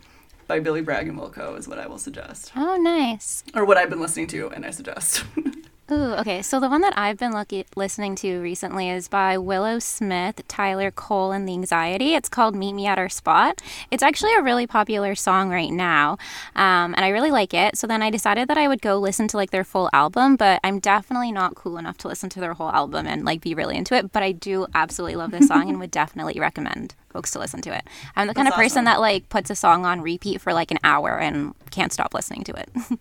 by 0.46 0.60
Billy 0.60 0.82
Bragg 0.82 1.08
and 1.08 1.18
Wilco 1.18 1.58
is 1.58 1.66
what 1.66 1.78
I 1.78 1.86
will 1.86 1.98
suggest. 1.98 2.52
Oh, 2.54 2.76
nice. 2.76 3.42
Or 3.54 3.64
what 3.64 3.76
I've 3.76 3.90
been 3.90 4.00
listening 4.00 4.26
to 4.28 4.50
and 4.50 4.64
I 4.64 4.70
suggest. 4.70 5.24
Ooh, 5.90 6.12
okay. 6.16 6.42
So 6.42 6.60
the 6.60 6.68
one 6.68 6.82
that 6.82 6.98
I've 6.98 7.16
been 7.16 7.32
looking 7.32 7.64
listening 7.74 8.14
to 8.16 8.40
recently 8.40 8.90
is 8.90 9.08
by 9.08 9.38
Willow 9.38 9.78
Smith, 9.78 10.42
Tyler 10.46 10.90
Cole, 10.90 11.32
and 11.32 11.48
the 11.48 11.54
Anxiety. 11.54 12.14
It's 12.14 12.28
called 12.28 12.54
"Meet 12.54 12.74
Me 12.74 12.86
at 12.86 12.98
Our 12.98 13.08
Spot." 13.08 13.62
It's 13.90 14.02
actually 14.02 14.34
a 14.34 14.42
really 14.42 14.66
popular 14.66 15.14
song 15.14 15.48
right 15.48 15.70
now, 15.70 16.18
um, 16.54 16.94
and 16.94 17.00
I 17.00 17.08
really 17.08 17.30
like 17.30 17.54
it. 17.54 17.78
So 17.78 17.86
then 17.86 18.02
I 18.02 18.10
decided 18.10 18.48
that 18.48 18.58
I 18.58 18.68
would 18.68 18.82
go 18.82 18.98
listen 18.98 19.28
to 19.28 19.38
like 19.38 19.50
their 19.50 19.64
full 19.64 19.88
album, 19.94 20.36
but 20.36 20.60
I'm 20.62 20.78
definitely 20.78 21.32
not 21.32 21.54
cool 21.54 21.78
enough 21.78 21.96
to 21.98 22.08
listen 22.08 22.28
to 22.30 22.40
their 22.40 22.52
whole 22.52 22.70
album 22.70 23.06
and 23.06 23.24
like 23.24 23.40
be 23.40 23.54
really 23.54 23.76
into 23.76 23.94
it. 23.94 24.12
But 24.12 24.22
I 24.22 24.32
do 24.32 24.66
absolutely 24.74 25.16
love 25.16 25.30
this 25.30 25.48
song 25.48 25.70
and 25.70 25.78
would 25.80 25.90
definitely 26.02 26.38
recommend 26.38 26.94
folks 27.08 27.30
to 27.30 27.38
listen 27.38 27.62
to 27.62 27.74
it. 27.74 27.84
I'm 28.14 28.26
the 28.26 28.34
kind 28.34 28.44
That's 28.46 28.56
of 28.56 28.62
person 28.62 28.78
awesome. 28.80 28.84
that 28.84 29.00
like 29.00 29.30
puts 29.30 29.48
a 29.48 29.54
song 29.54 29.86
on 29.86 30.02
repeat 30.02 30.42
for 30.42 30.52
like 30.52 30.70
an 30.70 30.78
hour 30.84 31.18
and 31.18 31.54
can't 31.70 31.94
stop 31.94 32.12
listening 32.12 32.44
to 32.44 32.52
it. 32.52 32.70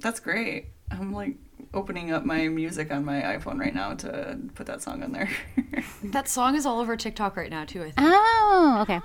That's 0.00 0.20
great. 0.20 0.66
I'm 0.90 1.12
like 1.12 1.36
opening 1.74 2.12
up 2.12 2.24
my 2.24 2.48
music 2.48 2.90
on 2.92 3.04
my 3.04 3.20
iPhone 3.22 3.58
right 3.58 3.74
now 3.74 3.94
to 3.94 4.38
put 4.54 4.66
that 4.66 4.82
song 4.82 5.02
on 5.02 5.12
there. 5.12 5.28
That 6.04 6.28
song 6.28 6.54
is 6.56 6.66
all 6.66 6.80
over 6.80 6.96
TikTok 6.96 7.36
right 7.36 7.50
now 7.50 7.64
too. 7.64 7.80
I 7.82 7.90
think. 7.90 7.94
oh, 7.98 8.78
okay. 8.82 9.00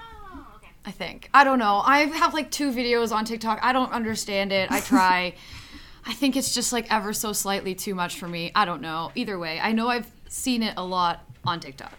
I 0.85 0.91
think. 0.91 1.29
I 1.33 1.43
don't 1.43 1.59
know. 1.59 1.81
I 1.85 1.99
have 2.05 2.33
like 2.33 2.49
two 2.51 2.71
videos 2.71 3.11
on 3.11 3.23
TikTok. 3.25 3.59
I 3.61 3.71
don't 3.73 3.91
understand 3.91 4.51
it. 4.51 4.71
I 4.71 4.79
try. 4.81 5.33
I 6.05 6.13
think 6.13 6.35
it's 6.37 6.53
just 6.53 6.71
like 6.73 6.91
ever 6.91 7.13
so 7.13 7.33
slightly 7.33 7.75
too 7.75 7.93
much 7.95 8.17
for 8.19 8.27
me. 8.27 8.51
I 8.55 8.65
don't 8.65 8.81
know. 8.81 9.11
Either 9.15 9.37
way, 9.37 9.59
I 9.59 9.71
know 9.73 9.87
I've 9.89 10.09
seen 10.29 10.63
it 10.63 10.73
a 10.77 10.83
lot 10.83 11.23
on 11.45 11.59
TikTok. 11.59 11.93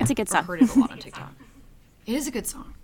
It's 0.00 0.10
a 0.10 0.14
good 0.14 0.28
Or 0.28 0.32
song. 0.32 0.44
heard 0.44 0.62
it 0.62 0.74
a 0.74 0.78
lot 0.80 0.90
on 0.90 0.98
TikTok. 1.06 1.32
It 2.06 2.14
is 2.14 2.26
a 2.26 2.30
good 2.30 2.46
song. 2.46 2.74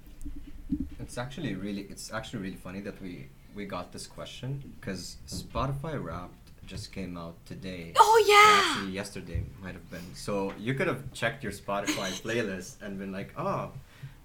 It's 1.01 1.17
actually 1.19 1.55
really 1.55 1.83
it's 1.83 2.13
actually 2.13 2.43
really 2.43 2.57
funny 2.57 2.81
that 2.81 3.01
we 3.03 3.29
we 3.55 3.65
got 3.65 3.93
this 3.93 4.07
question 4.07 4.75
because 4.79 5.17
Spotify 5.27 6.03
Wrapped 6.03 6.46
just 6.67 6.93
came 6.93 7.17
out 7.17 7.35
today. 7.47 7.93
Oh, 7.99 8.25
yeah! 8.27 8.71
Actually, 8.77 8.93
yesterday 8.93 9.43
might 9.63 9.75
have 9.75 9.91
been. 9.91 10.15
So 10.15 10.53
you 10.59 10.75
could 10.75 10.87
have 10.87 11.13
checked 11.13 11.43
your 11.43 11.53
Spotify 11.53 12.11
playlist 12.25 12.83
and 12.83 12.99
been 12.99 13.13
like, 13.13 13.33
oh, 13.39 13.71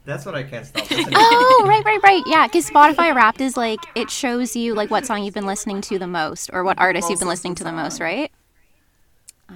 that's 0.05 0.25
what 0.25 0.35
I 0.35 0.43
can't 0.43 0.65
stop 0.65 0.83
listening. 0.91 1.05
to." 1.13 1.15
Oh, 1.15 1.65
right, 1.67 1.85
right, 1.85 2.01
right. 2.03 2.23
Yeah, 2.25 2.47
because 2.47 2.69
Spotify 2.69 3.13
Wrapped 3.15 3.41
is 3.41 3.55
like 3.55 3.79
it 3.95 4.09
shows 4.09 4.55
you 4.55 4.73
like 4.73 4.89
what 4.89 5.05
song 5.05 5.23
you've 5.23 5.33
been 5.33 5.45
listening 5.45 5.81
to 5.81 5.99
the 5.99 6.07
most 6.07 6.49
or 6.53 6.63
what 6.63 6.79
artist 6.79 7.09
you've 7.09 7.19
been 7.19 7.27
listening 7.27 7.55
to 7.55 7.63
the 7.63 7.71
most, 7.71 7.99
right? 8.01 8.31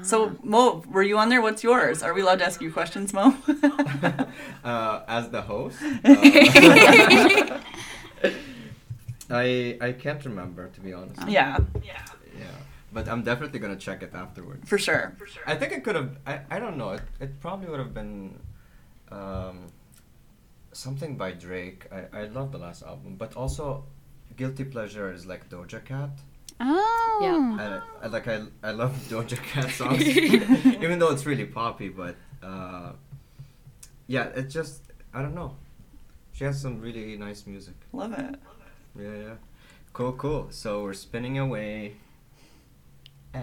so 0.02 0.36
Mo, 0.44 0.84
were 0.92 1.02
you 1.04 1.18
on 1.18 1.30
there? 1.30 1.42
What's 1.42 1.64
yours? 1.64 2.04
Are 2.04 2.14
we 2.14 2.22
allowed 2.22 2.40
to 2.40 2.46
ask 2.46 2.62
you 2.62 2.72
questions, 2.72 3.14
Mo? 3.14 3.34
uh, 4.64 5.02
as 5.08 5.30
the 5.30 5.42
host, 5.42 5.82
uh, 5.82 7.60
I 9.30 9.78
I 9.82 9.92
can't 9.94 10.24
remember 10.26 10.68
to 10.70 10.82
be 10.82 10.94
honest. 10.94 11.28
Yeah. 11.28 11.58
Yeah, 11.84 12.02
Yeah, 12.38 12.46
but 12.96 13.08
I'm 13.12 13.24
definitely 13.30 13.60
gonna 13.60 13.76
check 13.88 14.00
it 14.08 14.14
afterwards. 14.24 14.64
for 14.72 14.78
sure. 14.88 15.14
For 15.20 15.28
sure. 15.28 15.44
I 15.46 15.54
think 15.60 15.74
it 15.78 15.84
could 15.86 15.96
have. 16.02 16.12
I, 16.26 16.36
I 16.56 16.58
don't 16.64 16.78
know. 16.82 16.92
It, 16.98 17.04
it 17.20 17.32
probably 17.42 17.68
would 17.70 17.80
have 17.86 17.94
been 17.94 18.40
um, 19.12 19.58
something 20.72 21.18
by 21.18 21.32
Drake. 21.46 21.82
I, 21.92 22.22
I 22.22 22.24
love 22.38 22.52
the 22.56 22.58
last 22.58 22.82
album, 22.84 23.12
but 23.18 23.36
also 23.36 23.84
guilty 24.38 24.64
pleasure 24.64 25.12
is 25.12 25.26
like 25.26 25.50
Doja 25.50 25.84
Cat. 25.84 26.12
Oh, 26.62 27.20
Yeah. 27.22 27.82
I, 28.02 28.06
I 28.06 28.08
like 28.08 28.28
I, 28.36 28.38
I 28.64 28.72
love 28.72 28.94
Doja 29.12 29.38
Cat 29.52 29.70
songs, 29.80 30.02
even 30.84 31.00
though 31.00 31.12
it's 31.12 31.26
really 31.26 31.46
poppy. 31.46 31.90
But 31.90 32.16
uh, 32.42 32.94
yeah, 34.08 34.26
it 34.40 34.48
just 34.50 34.82
I 35.14 35.22
don't 35.22 35.36
know. 35.36 35.52
She 36.32 36.44
has 36.46 36.62
some 36.62 36.80
really 36.80 37.18
nice 37.18 37.46
music. 37.46 37.76
Love 37.94 38.14
it. 38.14 38.36
Yeah, 38.98 39.16
yeah. 39.26 39.34
Cool, 39.94 40.14
cool. 40.14 40.48
So 40.50 40.84
we're 40.84 40.94
spinning 41.08 41.38
away. 41.40 41.96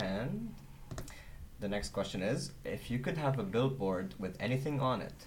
And 0.01 0.55
the 1.61 1.69
next 1.69 1.91
question 1.91 2.23
is 2.23 2.53
if 2.65 2.91
you 2.91 2.99
could 2.99 3.17
have 3.19 3.39
a 3.39 3.43
billboard 3.43 4.15
with 4.19 4.37
anything 4.41 4.81
on 4.81 5.01
it, 5.03 5.27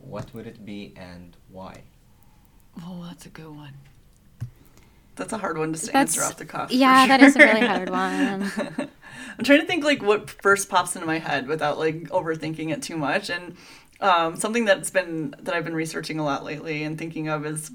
what 0.00 0.32
would 0.34 0.46
it 0.46 0.64
be 0.64 0.92
and 0.96 1.36
why? 1.50 1.82
Oh, 2.82 3.04
that's 3.08 3.26
a 3.26 3.28
good 3.28 3.54
one. 3.54 3.74
That's 5.14 5.32
a 5.32 5.38
hard 5.38 5.58
one 5.58 5.72
to 5.72 5.78
s- 5.78 5.86
That's- 5.86 6.16
answer 6.16 6.22
off 6.24 6.36
the 6.38 6.46
cuff. 6.46 6.70
for 6.70 6.74
yeah, 6.74 7.06
that 7.06 7.22
is 7.22 7.36
a 7.36 7.38
really 7.38 7.66
hard 7.66 7.90
one. 7.90 8.50
I'm 9.38 9.44
trying 9.44 9.60
to 9.60 9.66
think 9.66 9.84
like 9.84 10.02
what 10.02 10.30
first 10.30 10.68
pops 10.68 10.96
into 10.96 11.06
my 11.06 11.18
head 11.18 11.46
without 11.46 11.78
like 11.78 12.04
overthinking 12.08 12.70
it 12.72 12.82
too 12.82 12.96
much. 12.96 13.30
And 13.30 13.56
um, 14.00 14.36
something 14.36 14.64
that's 14.64 14.90
been 14.90 15.34
that 15.40 15.54
I've 15.54 15.64
been 15.64 15.74
researching 15.74 16.18
a 16.18 16.24
lot 16.24 16.44
lately 16.44 16.82
and 16.82 16.98
thinking 16.98 17.28
of 17.28 17.44
is, 17.46 17.70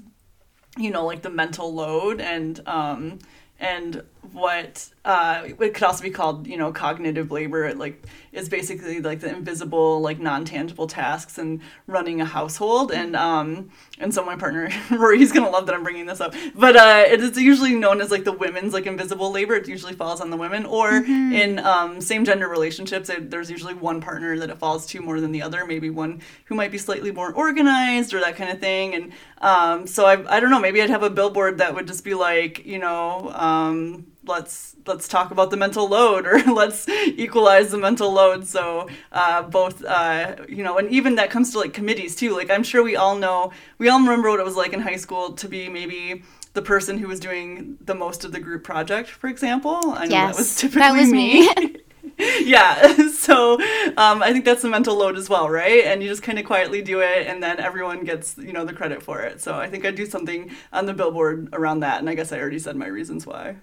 you 0.76 0.90
know, 0.90 1.06
like 1.06 1.22
the 1.22 1.30
mental 1.30 1.72
load 1.72 2.20
and 2.20 2.60
um, 2.68 3.18
and 3.60 4.02
what 4.32 4.88
uh, 5.04 5.42
it 5.46 5.74
could 5.74 5.82
also 5.82 6.02
be 6.02 6.10
called, 6.10 6.46
you 6.46 6.58
know, 6.58 6.70
cognitive 6.70 7.30
labor. 7.30 7.64
It 7.64 7.78
like 7.78 8.04
is 8.32 8.48
basically 8.48 9.00
like 9.00 9.20
the 9.20 9.30
invisible, 9.34 10.00
like 10.00 10.18
non-tangible 10.18 10.86
tasks 10.86 11.38
and 11.38 11.60
running 11.86 12.20
a 12.20 12.26
household. 12.26 12.92
And 12.92 13.16
um, 13.16 13.70
and 13.98 14.12
so 14.12 14.22
my 14.24 14.36
partner 14.36 14.68
Rory's 14.90 15.32
gonna 15.32 15.48
love 15.48 15.66
that 15.66 15.74
I'm 15.74 15.82
bringing 15.82 16.04
this 16.04 16.20
up, 16.20 16.34
but 16.54 16.76
uh, 16.76 17.04
it 17.06 17.20
is 17.20 17.38
usually 17.38 17.74
known 17.74 18.02
as 18.02 18.10
like 18.10 18.24
the 18.24 18.32
women's 18.32 18.74
like 18.74 18.86
invisible 18.86 19.32
labor. 19.32 19.54
It 19.54 19.66
usually 19.66 19.94
falls 19.94 20.20
on 20.20 20.28
the 20.28 20.36
women, 20.36 20.66
or 20.66 20.90
in 20.90 21.58
um, 21.60 22.02
same 22.02 22.26
gender 22.26 22.48
relationships, 22.48 23.08
it, 23.08 23.30
there's 23.30 23.50
usually 23.50 23.74
one 23.74 24.02
partner 24.02 24.38
that 24.38 24.50
it 24.50 24.58
falls 24.58 24.86
to 24.88 25.00
more 25.00 25.20
than 25.20 25.32
the 25.32 25.40
other. 25.40 25.64
Maybe 25.64 25.88
one 25.88 26.20
who 26.44 26.54
might 26.54 26.70
be 26.70 26.78
slightly 26.78 27.12
more 27.12 27.32
organized 27.32 28.12
or 28.12 28.20
that 28.20 28.36
kind 28.36 28.50
of 28.50 28.60
thing. 28.60 28.94
And 28.94 29.12
um, 29.38 29.86
so 29.86 30.04
I 30.04 30.36
I 30.36 30.40
don't 30.40 30.50
know. 30.50 30.60
Maybe 30.60 30.82
I'd 30.82 30.90
have 30.90 31.02
a 31.02 31.10
billboard 31.10 31.58
that 31.58 31.74
would 31.74 31.86
just 31.86 32.04
be 32.04 32.12
like 32.14 32.66
you 32.66 32.78
know. 32.78 33.30
Um, 33.30 34.06
let's 34.24 34.76
let's 34.86 35.08
talk 35.08 35.30
about 35.30 35.50
the 35.50 35.56
mental 35.56 35.88
load 35.88 36.26
or 36.32 36.38
let's 36.52 36.88
equalize 36.88 37.70
the 37.70 37.78
mental 37.78 38.12
load. 38.12 38.46
So 38.46 38.88
uh, 39.12 39.42
both 39.42 39.84
uh, 39.84 40.36
you 40.48 40.62
know 40.62 40.78
and 40.78 40.90
even 40.90 41.16
that 41.16 41.30
comes 41.30 41.52
to 41.52 41.58
like 41.58 41.72
committees 41.72 42.14
too. 42.14 42.34
Like 42.34 42.50
i'm 42.50 42.62
sure 42.62 42.82
we 42.82 42.96
all 42.96 43.16
know 43.16 43.52
we 43.78 43.88
all 43.88 44.00
remember 44.00 44.30
what 44.30 44.40
it 44.40 44.44
was 44.44 44.56
like 44.56 44.72
in 44.72 44.80
high 44.80 44.96
school 44.96 45.32
to 45.32 45.48
be 45.48 45.68
maybe 45.68 46.22
the 46.54 46.62
person 46.62 46.98
who 46.98 47.08
was 47.08 47.20
doing 47.20 47.78
the 47.84 47.94
most 47.94 48.24
of 48.24 48.32
the 48.32 48.40
group 48.40 48.64
project 48.64 49.08
for 49.08 49.28
example. 49.28 49.92
I 49.92 50.04
know 50.04 50.10
that 50.10 50.36
was 50.36 50.56
typically 50.56 50.80
that 50.80 50.92
was 50.92 51.10
me. 51.10 51.76
yeah 52.40 53.10
so 53.10 53.54
um, 53.96 54.22
i 54.22 54.32
think 54.32 54.44
that's 54.44 54.62
the 54.62 54.68
mental 54.68 54.96
load 54.96 55.16
as 55.16 55.28
well 55.28 55.48
right? 55.48 55.84
And 55.84 56.02
you 56.02 56.08
just 56.08 56.22
kind 56.22 56.38
of 56.38 56.44
quietly 56.44 56.82
do 56.82 57.00
it 57.00 57.26
and 57.28 57.40
then 57.40 57.60
everyone 57.60 58.02
gets 58.04 58.36
you 58.38 58.52
know 58.52 58.64
the 58.64 58.72
credit 58.72 59.02
for 59.02 59.20
it. 59.20 59.40
So 59.40 59.54
i 59.54 59.68
think 59.68 59.84
i'd 59.84 59.94
do 59.94 60.06
something 60.06 60.50
on 60.72 60.86
the 60.86 60.94
billboard 60.94 61.48
around 61.52 61.80
that 61.80 62.00
and 62.00 62.10
i 62.10 62.14
guess 62.14 62.32
i 62.32 62.38
already 62.38 62.58
said 62.58 62.76
my 62.76 62.86
reasons 62.86 63.26
why 63.26 63.56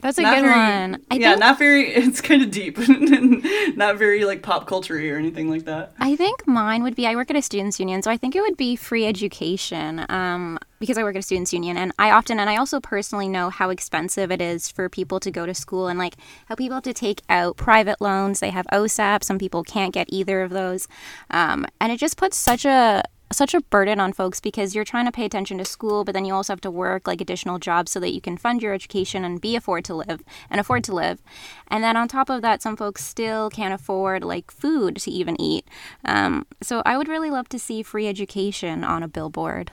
That's 0.00 0.18
a 0.18 0.22
not 0.22 0.36
good 0.36 0.44
very, 0.44 0.56
one. 0.56 1.04
I 1.10 1.16
yeah, 1.16 1.30
think, 1.30 1.40
not 1.40 1.58
very. 1.58 1.94
It's 2.08 2.20
kind 2.20 2.42
of 2.42 2.50
deep, 2.50 2.78
not 3.76 3.96
very 3.96 4.24
like 4.24 4.42
pop 4.42 4.66
culture 4.66 4.94
or 4.94 5.18
anything 5.18 5.50
like 5.50 5.64
that. 5.64 5.92
I 5.98 6.16
think 6.16 6.46
mine 6.46 6.82
would 6.82 6.94
be 6.94 7.06
I 7.06 7.16
work 7.16 7.30
at 7.30 7.36
a 7.36 7.42
students 7.42 7.80
union, 7.80 8.02
so 8.02 8.10
I 8.10 8.16
think 8.16 8.36
it 8.36 8.40
would 8.40 8.56
be 8.56 8.76
free 8.76 9.06
education. 9.06 10.04
Um, 10.08 10.58
because 10.78 10.96
I 10.96 11.02
work 11.02 11.16
at 11.16 11.20
a 11.20 11.22
students 11.22 11.52
union, 11.52 11.76
and 11.76 11.92
I 11.98 12.12
often 12.12 12.38
and 12.38 12.48
I 12.48 12.56
also 12.56 12.80
personally 12.80 13.28
know 13.28 13.50
how 13.50 13.70
expensive 13.70 14.30
it 14.30 14.40
is 14.40 14.70
for 14.70 14.88
people 14.88 15.18
to 15.20 15.30
go 15.30 15.44
to 15.44 15.54
school, 15.54 15.88
and 15.88 15.98
like 15.98 16.14
how 16.46 16.54
people 16.54 16.76
have 16.76 16.84
to 16.84 16.94
take 16.94 17.22
out 17.28 17.56
private 17.56 18.00
loans. 18.00 18.40
They 18.40 18.50
have 18.50 18.66
OSAP. 18.72 19.24
Some 19.24 19.38
people 19.38 19.64
can't 19.64 19.92
get 19.92 20.06
either 20.10 20.42
of 20.42 20.50
those, 20.50 20.86
um, 21.30 21.66
and 21.80 21.90
it 21.90 21.98
just 21.98 22.16
puts 22.16 22.36
such 22.36 22.64
a 22.64 23.02
such 23.32 23.54
a 23.54 23.60
burden 23.60 24.00
on 24.00 24.12
folks 24.12 24.40
because 24.40 24.74
you're 24.74 24.84
trying 24.84 25.06
to 25.06 25.12
pay 25.12 25.24
attention 25.24 25.58
to 25.58 25.64
school, 25.64 26.04
but 26.04 26.12
then 26.12 26.24
you 26.24 26.34
also 26.34 26.52
have 26.52 26.60
to 26.62 26.70
work 26.70 27.06
like 27.06 27.20
additional 27.20 27.58
jobs 27.58 27.92
so 27.92 28.00
that 28.00 28.12
you 28.12 28.20
can 28.20 28.36
fund 28.36 28.62
your 28.62 28.72
education 28.72 29.24
and 29.24 29.40
be 29.40 29.56
afford 29.56 29.84
to 29.84 29.94
live 29.94 30.22
and 30.50 30.60
afford 30.60 30.84
to 30.84 30.94
live. 30.94 31.20
And 31.68 31.84
then 31.84 31.96
on 31.96 32.08
top 32.08 32.30
of 32.30 32.42
that, 32.42 32.62
some 32.62 32.76
folks 32.76 33.04
still 33.04 33.50
can't 33.50 33.74
afford 33.74 34.24
like 34.24 34.50
food 34.50 34.96
to 34.96 35.10
even 35.10 35.40
eat. 35.40 35.68
Um, 36.04 36.46
so 36.62 36.82
I 36.86 36.96
would 36.96 37.08
really 37.08 37.30
love 37.30 37.48
to 37.50 37.58
see 37.58 37.82
free 37.82 38.08
education 38.08 38.84
on 38.84 39.02
a 39.02 39.08
billboard. 39.08 39.72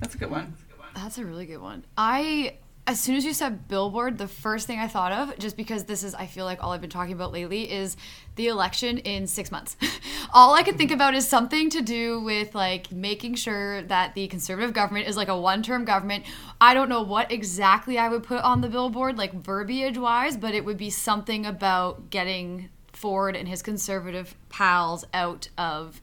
That's 0.00 0.14
a 0.14 0.18
good 0.18 0.30
one. 0.30 0.54
That's 0.94 1.18
a 1.18 1.24
really 1.24 1.46
good 1.46 1.60
one. 1.60 1.84
I 1.96 2.56
as 2.88 2.98
soon 2.98 3.16
as 3.16 3.24
you 3.26 3.34
said 3.34 3.68
billboard, 3.68 4.16
the 4.16 4.26
first 4.26 4.66
thing 4.66 4.78
I 4.78 4.88
thought 4.88 5.12
of, 5.12 5.38
just 5.38 5.58
because 5.58 5.84
this 5.84 6.02
is 6.02 6.14
I 6.14 6.24
feel 6.24 6.46
like 6.46 6.64
all 6.64 6.72
I've 6.72 6.80
been 6.80 6.88
talking 6.88 7.12
about 7.12 7.32
lately, 7.32 7.70
is 7.70 7.98
the 8.36 8.48
election 8.48 8.96
in 8.96 9.26
six 9.26 9.52
months. 9.52 9.76
all 10.32 10.54
I 10.54 10.62
could 10.62 10.78
think 10.78 10.90
about 10.90 11.14
is 11.14 11.28
something 11.28 11.68
to 11.68 11.82
do 11.82 12.18
with 12.18 12.54
like 12.54 12.90
making 12.90 13.34
sure 13.34 13.82
that 13.82 14.14
the 14.14 14.26
conservative 14.28 14.72
government 14.72 15.06
is 15.06 15.18
like 15.18 15.28
a 15.28 15.38
one-term 15.38 15.84
government. 15.84 16.24
I 16.62 16.72
don't 16.72 16.88
know 16.88 17.02
what 17.02 17.30
exactly 17.30 17.98
I 17.98 18.08
would 18.08 18.22
put 18.22 18.40
on 18.40 18.62
the 18.62 18.68
billboard, 18.68 19.18
like 19.18 19.34
verbiage 19.34 19.98
wise, 19.98 20.38
but 20.38 20.54
it 20.54 20.64
would 20.64 20.78
be 20.78 20.88
something 20.88 21.44
about 21.44 22.08
getting 22.08 22.70
Ford 22.94 23.36
and 23.36 23.46
his 23.46 23.60
conservative 23.60 24.34
pals 24.48 25.04
out 25.12 25.50
of 25.58 26.00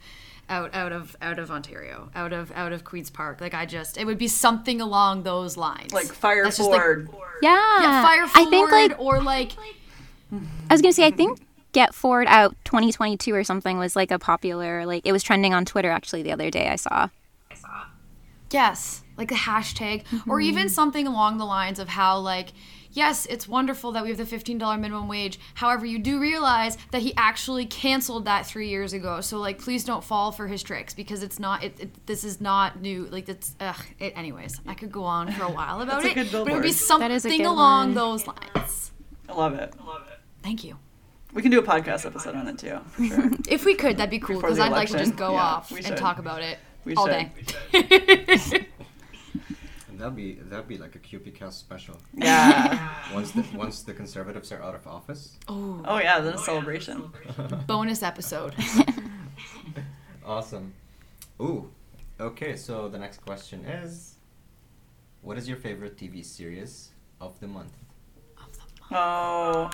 out 0.49 0.73
out 0.75 0.91
of 0.91 1.15
out 1.21 1.39
of 1.39 1.49
Ontario, 1.51 2.09
out 2.15 2.33
of 2.33 2.51
out 2.53 2.71
of 2.71 2.83
Queens 2.83 3.09
Park. 3.09 3.41
Like 3.41 3.53
I 3.53 3.65
just 3.65 3.97
it 3.97 4.05
would 4.05 4.17
be 4.17 4.27
something 4.27 4.79
along 4.81 5.23
those 5.23 5.57
lines. 5.57 5.93
Like 5.93 6.07
fire 6.07 6.43
That's 6.43 6.57
just, 6.57 6.69
like- 6.69 6.81
Ford. 6.81 7.09
Yeah. 7.41 7.51
yeah, 7.81 8.03
fire 8.03 8.27
Ford 8.27 8.47
I 8.47 8.49
think 8.49 8.71
like 8.71 8.99
or 8.99 9.21
like 9.21 9.51
I 10.69 10.73
was 10.73 10.81
gonna 10.81 10.93
say, 10.93 11.05
I 11.05 11.11
think 11.11 11.39
Get 11.71 11.93
Ford 11.93 12.27
Out 12.29 12.55
2022 12.65 13.33
or 13.33 13.43
something 13.43 13.77
was 13.77 13.95
like 13.95 14.11
a 14.11 14.19
popular, 14.19 14.85
like 14.85 15.05
it 15.05 15.11
was 15.11 15.23
trending 15.23 15.53
on 15.53 15.65
Twitter 15.65 15.89
actually 15.89 16.23
the 16.23 16.31
other 16.31 16.49
day. 16.49 16.69
I 16.69 16.75
saw. 16.77 17.09
I 17.51 17.55
saw. 17.55 17.83
Yes, 18.51 19.03
like 19.17 19.27
the 19.29 19.35
hashtag, 19.35 20.01
or 20.27 20.37
Mm-hmm. 20.37 20.41
even 20.41 20.69
something 20.69 21.05
along 21.07 21.37
the 21.37 21.45
lines 21.45 21.79
of 21.79 21.89
how, 21.89 22.17
like, 22.19 22.49
yes, 22.95 23.27
it's 23.27 23.47
wonderful 23.47 23.91
that 23.91 24.01
we 24.03 24.09
have 24.09 24.17
the 24.17 24.23
$15 24.23 24.57
minimum 24.79 25.07
wage. 25.07 25.37
However, 25.53 25.85
you 25.85 25.99
do 25.99 26.19
realize 26.19 26.77
that 26.91 27.03
he 27.03 27.13
actually 27.15 27.67
canceled 27.67 28.25
that 28.25 28.47
three 28.47 28.69
years 28.69 28.93
ago. 28.93 29.21
So, 29.21 29.37
like, 29.37 29.59
please 29.59 29.83
don't 29.83 30.03
fall 30.03 30.31
for 30.31 30.47
his 30.47 30.63
tricks 30.63 30.93
because 30.95 31.21
it's 31.21 31.37
not, 31.39 31.63
it, 31.63 31.79
it 31.79 32.05
this 32.07 32.23
is 32.23 32.41
not 32.41 32.81
new. 32.81 33.05
Like, 33.05 33.29
it's, 33.29 33.55
ugh. 33.59 33.79
It, 33.99 34.13
anyways, 34.17 34.59
I 34.65 34.73
could 34.73 34.91
go 34.91 35.03
on 35.03 35.31
for 35.31 35.43
a 35.43 35.51
while 35.51 35.81
about 35.81 36.01
That's 36.01 36.15
a 36.15 36.19
it, 36.19 36.31
good 36.31 36.45
but 36.45 36.51
it 36.51 36.53
would 36.55 36.63
be 36.63 36.71
something 36.71 37.07
That 37.09 37.13
is 37.15 37.25
a 37.25 37.29
good 37.29 37.41
along 37.45 37.89
one. 37.89 37.93
those 37.93 38.25
lines. 38.25 38.91
I 39.29 39.33
love 39.33 39.53
it. 39.53 39.73
I 39.79 39.85
love 39.85 40.07
it. 40.11 40.17
Thank 40.41 40.63
you. 40.63 40.77
We 41.33 41.41
can 41.41 41.51
do 41.51 41.59
a 41.59 41.63
podcast 41.63 42.05
episode 42.05 42.35
on 42.35 42.47
it 42.47 42.57
too, 42.57 42.79
for 42.91 43.03
sure. 43.05 43.31
If 43.49 43.65
we 43.65 43.75
could, 43.75 43.97
that'd 43.97 44.09
be 44.09 44.19
cool 44.19 44.37
because 44.39 44.57
I'd 44.57 44.71
like 44.71 44.89
to 44.89 44.97
just 44.97 45.17
go 45.17 45.33
Yeah, 45.33 45.41
off 45.41 45.69
and 45.71 45.97
talk 45.97 46.17
about 46.17 46.41
it 46.41 46.57
We 46.85 46.95
all 46.95 47.07
should. 47.07 47.29
day. 47.73 48.67
And 49.95 50.01
that'd 50.01 50.13
be 50.13 50.33
that'd 50.33 50.67
be 50.67 50.77
like 50.77 50.93
a 50.95 50.99
CUPE 50.99 51.33
Cast 51.35 51.57
special. 51.57 51.95
Yeah. 52.13 52.89
Once 53.13 53.31
the 53.31 53.45
once 53.55 53.81
the 53.83 53.93
conservatives 53.93 54.51
are 54.51 54.61
out 54.61 54.75
of 54.75 54.85
office. 54.85 55.37
oh 55.47 55.81
Oh 55.85 55.99
yeah, 55.99 56.19
then 56.19 56.33
a 56.33 56.37
celebration. 56.37 57.13
Bonus 57.65 58.03
episode. 58.03 58.53
Awesome. 60.25 60.73
Ooh. 61.39 61.69
Okay, 62.19 62.57
so 62.57 62.89
the 62.89 62.97
next 62.97 63.19
question 63.23 63.63
is 63.63 64.15
what 65.21 65.37
is 65.37 65.47
your 65.47 65.55
favorite 65.55 65.95
TV 65.97 66.25
series 66.25 66.89
of 67.21 67.39
the 67.39 67.47
month? 67.47 67.71
Oh. 68.91 69.69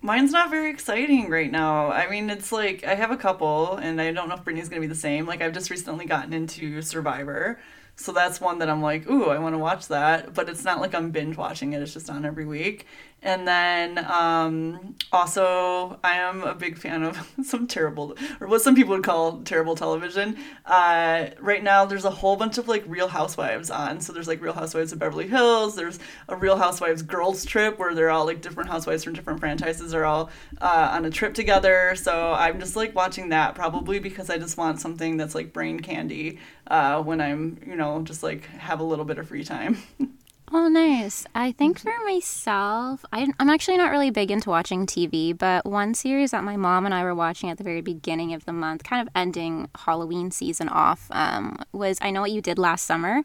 Mine's 0.00 0.30
not 0.30 0.48
very 0.50 0.70
exciting 0.70 1.28
right 1.28 1.50
now. 1.50 1.90
I 1.90 2.08
mean, 2.08 2.30
it's 2.30 2.52
like 2.52 2.84
I 2.84 2.94
have 2.94 3.10
a 3.10 3.16
couple, 3.16 3.78
and 3.78 4.00
I 4.00 4.12
don't 4.12 4.28
know 4.28 4.36
if 4.36 4.44
Brittany's 4.44 4.68
gonna 4.68 4.80
be 4.80 4.86
the 4.86 4.94
same. 4.94 5.26
Like 5.26 5.42
I've 5.42 5.54
just 5.54 5.70
recently 5.70 6.04
gotten 6.06 6.32
into 6.32 6.82
Survivor, 6.82 7.58
so 7.98 8.12
that's 8.12 8.40
one 8.40 8.60
that 8.60 8.70
I'm 8.70 8.80
like, 8.80 9.10
ooh, 9.10 9.26
I 9.26 9.38
want 9.38 9.54
to 9.54 9.58
watch 9.58 9.88
that. 9.88 10.32
But 10.32 10.48
it's 10.48 10.64
not 10.64 10.80
like 10.80 10.94
I'm 10.94 11.10
binge 11.10 11.36
watching 11.36 11.72
it. 11.72 11.82
It's 11.82 11.92
just 11.92 12.08
on 12.08 12.24
every 12.24 12.46
week. 12.46 12.86
And 13.20 13.48
then 13.48 13.98
um, 14.10 14.94
also, 15.12 15.98
I 16.04 16.18
am 16.18 16.44
a 16.44 16.54
big 16.54 16.78
fan 16.78 17.02
of 17.02 17.18
some 17.42 17.66
terrible, 17.66 18.16
or 18.40 18.46
what 18.46 18.62
some 18.62 18.76
people 18.76 18.94
would 18.94 19.02
call 19.02 19.40
terrible 19.42 19.74
television. 19.74 20.36
Uh, 20.64 21.26
right 21.40 21.62
now, 21.62 21.84
there's 21.84 22.04
a 22.04 22.10
whole 22.10 22.36
bunch 22.36 22.58
of 22.58 22.68
like 22.68 22.84
Real 22.86 23.08
Housewives 23.08 23.70
on. 23.70 24.00
So 24.00 24.12
there's 24.12 24.28
like 24.28 24.40
Real 24.40 24.52
Housewives 24.52 24.92
of 24.92 25.00
Beverly 25.00 25.26
Hills. 25.26 25.74
There's 25.74 25.98
a 26.28 26.36
Real 26.36 26.56
Housewives 26.56 27.02
girls 27.02 27.44
trip 27.44 27.78
where 27.78 27.92
they're 27.92 28.10
all 28.10 28.24
like 28.24 28.40
different 28.40 28.70
housewives 28.70 29.02
from 29.02 29.14
different 29.14 29.40
franchises 29.40 29.94
are 29.94 30.04
all 30.04 30.30
uh, 30.60 30.90
on 30.92 31.04
a 31.04 31.10
trip 31.10 31.34
together. 31.34 31.96
So 31.96 32.32
I'm 32.34 32.60
just 32.60 32.76
like 32.76 32.94
watching 32.94 33.30
that 33.30 33.56
probably 33.56 33.98
because 33.98 34.30
I 34.30 34.38
just 34.38 34.56
want 34.56 34.80
something 34.80 35.16
that's 35.16 35.34
like 35.34 35.52
brain 35.52 35.80
candy 35.80 36.38
uh, 36.68 37.02
when 37.02 37.20
I'm, 37.20 37.60
you 37.66 37.74
know, 37.74 38.00
just 38.02 38.22
like 38.22 38.44
have 38.50 38.78
a 38.78 38.84
little 38.84 39.04
bit 39.04 39.18
of 39.18 39.26
free 39.26 39.44
time. 39.44 39.78
Oh, 40.50 40.68
nice. 40.68 41.26
I 41.34 41.52
think 41.52 41.78
for 41.78 41.92
myself, 42.06 43.04
I, 43.12 43.28
I'm 43.38 43.50
actually 43.50 43.76
not 43.76 43.90
really 43.90 44.10
big 44.10 44.30
into 44.30 44.48
watching 44.48 44.86
TV, 44.86 45.36
but 45.36 45.66
one 45.66 45.92
series 45.92 46.30
that 46.30 46.42
my 46.42 46.56
mom 46.56 46.86
and 46.86 46.94
I 46.94 47.04
were 47.04 47.14
watching 47.14 47.50
at 47.50 47.58
the 47.58 47.64
very 47.64 47.82
beginning 47.82 48.32
of 48.32 48.46
the 48.46 48.52
month, 48.54 48.82
kind 48.82 49.06
of 49.06 49.12
ending 49.14 49.68
Halloween 49.74 50.30
season 50.30 50.70
off, 50.70 51.06
um, 51.10 51.58
was 51.72 51.98
I 52.00 52.10
Know 52.10 52.22
What 52.22 52.30
You 52.30 52.40
Did 52.40 52.58
Last 52.58 52.86
Summer. 52.86 53.22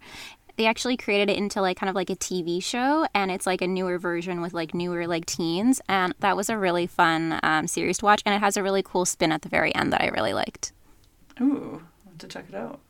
They 0.57 0.65
actually 0.65 0.97
created 0.97 1.29
it 1.29 1.37
into 1.37 1.61
like 1.61 1.77
kind 1.77 1.89
of 1.89 1.95
like 1.95 2.09
a 2.09 2.15
TV 2.15 2.61
show, 2.61 3.07
and 3.15 3.31
it's 3.31 3.47
like 3.47 3.61
a 3.61 3.67
newer 3.67 3.97
version 3.97 4.41
with 4.41 4.53
like 4.53 4.73
newer 4.73 5.07
like 5.07 5.25
teens, 5.25 5.81
and 5.87 6.13
that 6.19 6.35
was 6.35 6.49
a 6.49 6.57
really 6.57 6.87
fun 6.87 7.39
um, 7.41 7.67
series 7.67 7.99
to 7.99 8.05
watch, 8.05 8.21
and 8.25 8.35
it 8.35 8.39
has 8.39 8.57
a 8.57 8.63
really 8.63 8.83
cool 8.83 9.05
spin 9.05 9.31
at 9.31 9.43
the 9.43 9.49
very 9.49 9.73
end 9.73 9.93
that 9.93 10.01
I 10.01 10.09
really 10.09 10.33
liked. 10.33 10.73
Ooh, 11.39 11.81
I'll 12.05 12.11
have 12.11 12.17
to 12.19 12.27
check 12.27 12.45
it 12.49 12.55
out. 12.55 12.81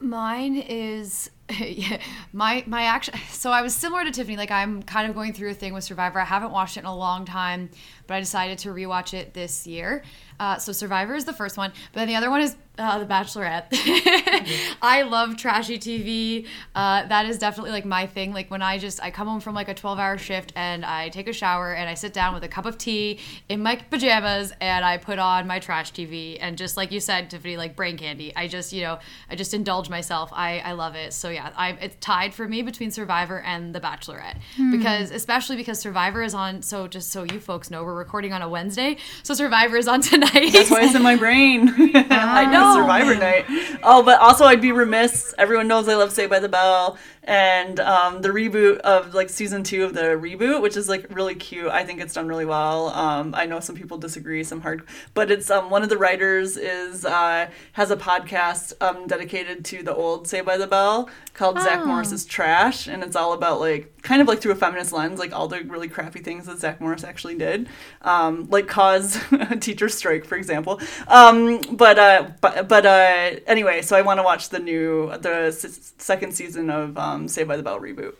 Mine 0.00 0.56
is 0.56 1.30
yeah, 1.58 2.00
my 2.32 2.64
my 2.66 2.82
action. 2.82 3.14
So 3.30 3.50
I 3.50 3.62
was 3.62 3.74
similar 3.74 4.04
to 4.04 4.10
Tiffany. 4.10 4.36
Like 4.36 4.50
I'm 4.50 4.82
kind 4.82 5.08
of 5.08 5.14
going 5.14 5.32
through 5.32 5.50
a 5.50 5.54
thing 5.54 5.74
with 5.74 5.84
Survivor. 5.84 6.20
I 6.20 6.24
haven't 6.24 6.52
watched 6.52 6.76
it 6.76 6.80
in 6.80 6.86
a 6.86 6.96
long 6.96 7.24
time, 7.24 7.70
but 8.06 8.14
I 8.14 8.20
decided 8.20 8.58
to 8.58 8.70
rewatch 8.70 9.14
it 9.14 9.34
this 9.34 9.66
year. 9.66 10.02
Uh, 10.40 10.56
so 10.58 10.72
Survivor 10.72 11.14
is 11.14 11.26
the 11.26 11.34
first 11.34 11.58
one, 11.58 11.70
but 11.92 12.00
then 12.00 12.08
the 12.08 12.16
other 12.16 12.30
one 12.30 12.40
is 12.40 12.56
uh, 12.78 12.98
The 12.98 13.04
Bachelorette. 13.04 13.66
I 14.82 15.02
love 15.02 15.36
trashy 15.36 15.78
TV. 15.78 16.46
Uh, 16.74 17.06
that 17.06 17.26
is 17.26 17.38
definitely 17.38 17.72
like 17.72 17.84
my 17.84 18.06
thing. 18.06 18.32
Like 18.32 18.50
when 18.50 18.62
I 18.62 18.78
just 18.78 19.02
I 19.02 19.10
come 19.10 19.28
home 19.28 19.40
from 19.40 19.54
like 19.54 19.68
a 19.68 19.74
12 19.74 19.98
hour 19.98 20.16
shift 20.16 20.54
and 20.56 20.82
I 20.84 21.10
take 21.10 21.28
a 21.28 21.32
shower 21.34 21.74
and 21.74 21.90
I 21.90 21.94
sit 21.94 22.14
down 22.14 22.32
with 22.32 22.42
a 22.42 22.48
cup 22.48 22.64
of 22.64 22.78
tea 22.78 23.18
in 23.50 23.62
my 23.62 23.76
pajamas 23.76 24.54
and 24.62 24.82
I 24.82 24.96
put 24.96 25.18
on 25.18 25.46
my 25.46 25.58
trash 25.58 25.92
TV 25.92 26.38
and 26.40 26.56
just 26.56 26.78
like 26.78 26.90
you 26.90 27.00
said, 27.00 27.28
Tiffany, 27.28 27.58
like 27.58 27.76
brain 27.76 27.98
candy. 27.98 28.34
I 28.34 28.48
just 28.48 28.72
you 28.72 28.80
know 28.80 28.98
I 29.28 29.36
just 29.36 29.52
indulge 29.52 29.90
myself. 29.90 30.30
I 30.32 30.60
I 30.60 30.72
love 30.72 30.94
it. 30.94 31.12
So 31.12 31.28
yeah, 31.28 31.52
I 31.56 31.72
it's 31.72 31.96
tied 32.00 32.32
for 32.32 32.48
me 32.48 32.62
between 32.62 32.90
Survivor 32.90 33.40
and 33.40 33.74
The 33.74 33.80
Bachelorette 33.80 34.36
because 34.70 35.10
especially 35.10 35.56
because 35.56 35.78
Survivor 35.78 36.22
is 36.22 36.32
on. 36.32 36.62
So 36.62 36.88
just 36.88 37.10
so 37.10 37.24
you 37.24 37.40
folks 37.40 37.70
know, 37.70 37.84
we're 37.84 37.94
recording 37.94 38.32
on 38.32 38.40
a 38.40 38.48
Wednesday, 38.48 38.96
so 39.22 39.34
Survivor 39.34 39.76
is 39.76 39.86
on 39.86 40.00
tonight. 40.10 40.29
That's 40.32 40.70
why 40.70 40.82
it's 40.82 40.94
in 40.94 41.02
my 41.02 41.16
brain. 41.16 41.68
I 41.94 42.44
know 42.52 42.74
Survivor 42.74 43.14
night. 43.14 43.44
Oh, 43.82 44.02
but 44.02 44.20
also 44.20 44.44
I'd 44.44 44.60
be 44.60 44.72
remiss. 44.72 45.34
Everyone 45.38 45.68
knows 45.68 45.88
I 45.88 45.94
love 45.94 46.12
Saved 46.12 46.30
by 46.30 46.40
the 46.40 46.48
Bell, 46.48 46.98
and 47.30 47.78
um, 47.78 48.22
the 48.22 48.28
reboot 48.30 48.78
of 48.78 49.14
like 49.14 49.30
season 49.30 49.62
two 49.62 49.84
of 49.84 49.94
the 49.94 50.02
reboot, 50.02 50.60
which 50.60 50.76
is 50.76 50.88
like 50.88 51.06
really 51.10 51.36
cute. 51.36 51.68
I 51.68 51.84
think 51.84 52.00
it's 52.00 52.14
done 52.14 52.26
really 52.26 52.44
well. 52.44 52.88
Um, 52.88 53.34
I 53.36 53.46
know 53.46 53.60
some 53.60 53.76
people 53.76 53.98
disagree, 53.98 54.42
some 54.42 54.60
hard, 54.60 54.82
but 55.14 55.30
it's 55.30 55.48
um, 55.48 55.70
one 55.70 55.84
of 55.84 55.88
the 55.90 55.96
writers 55.96 56.56
is 56.56 57.04
uh, 57.04 57.48
has 57.74 57.92
a 57.92 57.96
podcast 57.96 58.72
um, 58.82 59.06
dedicated 59.06 59.64
to 59.66 59.84
the 59.84 59.94
old 59.94 60.26
Saved 60.26 60.44
by 60.44 60.56
the 60.56 60.66
Bell 60.66 61.08
called 61.34 61.58
Zach 61.60 61.78
Oh. 61.82 61.86
Morris's 61.86 62.24
Trash, 62.24 62.88
and 62.88 63.04
it's 63.04 63.14
all 63.14 63.32
about 63.32 63.60
like 63.60 63.92
kind 64.02 64.20
of 64.20 64.26
like 64.26 64.40
through 64.40 64.52
a 64.52 64.56
feminist 64.56 64.92
lens, 64.92 65.20
like 65.20 65.32
all 65.32 65.46
the 65.46 65.62
really 65.62 65.88
crappy 65.88 66.20
things 66.20 66.46
that 66.46 66.58
Zach 66.58 66.80
Morris 66.80 67.04
actually 67.04 67.36
did, 67.36 67.68
um, 68.02 68.48
like 68.50 68.66
cause 68.66 69.20
a 69.30 69.56
teacher 69.56 69.88
strike, 69.88 70.24
for 70.24 70.34
example. 70.34 70.80
Um, 71.06 71.60
but 71.70 71.96
uh, 71.96 72.30
but 72.40 72.66
but 72.66 72.84
uh, 72.84 73.38
anyway, 73.46 73.82
so 73.82 73.96
I 73.96 74.02
want 74.02 74.18
to 74.18 74.24
watch 74.24 74.48
the 74.48 74.58
new 74.58 75.16
the 75.18 75.46
s- 75.46 75.92
second 75.98 76.32
season 76.32 76.70
of 76.70 76.98
um, 77.20 77.28
Saved 77.28 77.48
by 77.48 77.56
the 77.56 77.62
Bell 77.62 77.80
reboot. 77.80 78.14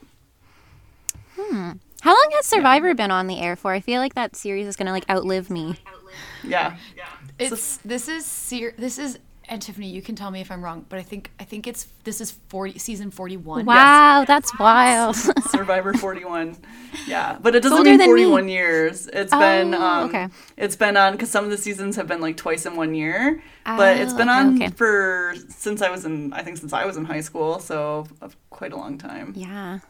Hmm. 1.36 1.72
How 2.02 2.10
long 2.10 2.28
has 2.32 2.46
Survivor 2.46 2.94
been 2.94 3.10
on 3.10 3.26
the 3.26 3.40
air 3.40 3.56
for? 3.56 3.72
I 3.72 3.80
feel 3.80 4.00
like 4.00 4.14
that 4.14 4.34
series 4.36 4.66
is 4.66 4.76
gonna 4.76 4.92
like 4.92 5.08
outlive 5.10 5.50
me. 5.50 5.76
Yeah. 6.42 6.76
yeah, 6.96 7.06
It's 7.38 7.76
this 7.78 8.08
is 8.08 8.24
ser- 8.26 8.74
this 8.78 8.98
is 8.98 9.18
and 9.50 9.60
Tiffany, 9.60 9.88
you 9.88 10.00
can 10.00 10.14
tell 10.14 10.30
me 10.30 10.40
if 10.40 10.50
I'm 10.50 10.64
wrong, 10.64 10.86
but 10.88 11.00
I 11.00 11.02
think 11.02 11.32
I 11.40 11.44
think 11.44 11.66
it's 11.66 11.88
this 12.04 12.20
is 12.20 12.30
forty 12.30 12.78
season 12.78 13.10
forty 13.10 13.36
one. 13.36 13.66
Wow, 13.66 14.24
that's 14.24 14.56
wild. 14.58 15.16
Survivor 15.50 15.92
41. 15.92 16.56
Yeah, 17.06 17.36
but 17.42 17.56
it 17.56 17.62
doesn't 17.62 17.78
older 17.78 17.90
mean 17.90 17.98
than 17.98 18.06
me. 18.14 18.24
41 18.24 18.48
years. 18.48 19.08
It's 19.08 19.32
been 19.32 19.74
Oh, 19.74 19.82
um, 19.82 20.08
okay. 20.08 20.28
It's 20.56 20.76
been 20.76 20.96
on 20.96 21.12
because 21.12 21.30
some 21.30 21.44
of 21.44 21.50
the 21.50 21.56
seasons 21.56 21.96
have 21.96 22.06
been 22.06 22.20
like 22.20 22.36
twice 22.36 22.64
in 22.64 22.76
one 22.76 22.94
year, 22.94 23.42
but 23.64 23.96
it's 23.96 24.12
been 24.12 24.28
okay, 24.28 24.38
on 24.38 24.62
okay. 24.62 24.68
for 24.68 25.34
since 25.48 25.82
I 25.82 25.90
was 25.90 26.04
in 26.04 26.32
I 26.32 26.42
think 26.42 26.56
since 26.56 26.72
I 26.72 26.84
was 26.84 26.96
in 26.96 27.04
high 27.04 27.20
school, 27.20 27.58
so 27.58 28.06
of 28.20 28.36
quite 28.50 28.72
a 28.72 28.76
long 28.76 28.98
time. 28.98 29.32
yeah, 29.36 29.80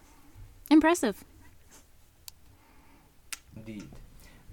impressive. 0.70 1.22
Indeed. 3.56 3.88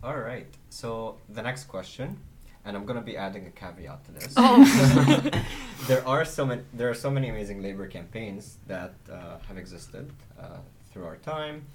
All 0.04 0.18
right. 0.18 0.48
So 0.70 1.18
the 1.30 1.42
next 1.42 1.64
question, 1.66 2.18
and 2.68 2.76
I'm 2.76 2.86
gonna 2.86 3.02
be 3.02 3.16
adding 3.16 3.48
a 3.48 3.52
caveat 3.52 4.04
to 4.06 4.12
this. 4.12 4.34
Oh. 4.36 5.32
there 5.88 6.06
are 6.06 6.26
so 6.26 6.46
many. 6.46 6.64
There 6.74 6.90
are 6.90 7.00
so 7.06 7.10
many 7.10 7.30
amazing 7.30 7.64
labor 7.64 7.88
campaigns 7.88 8.58
that 8.68 8.94
uh, 9.10 9.38
have 9.48 9.58
existed 9.58 10.12
uh, 10.38 10.58
through 10.92 11.06
our 11.06 11.16
time. 11.16 11.66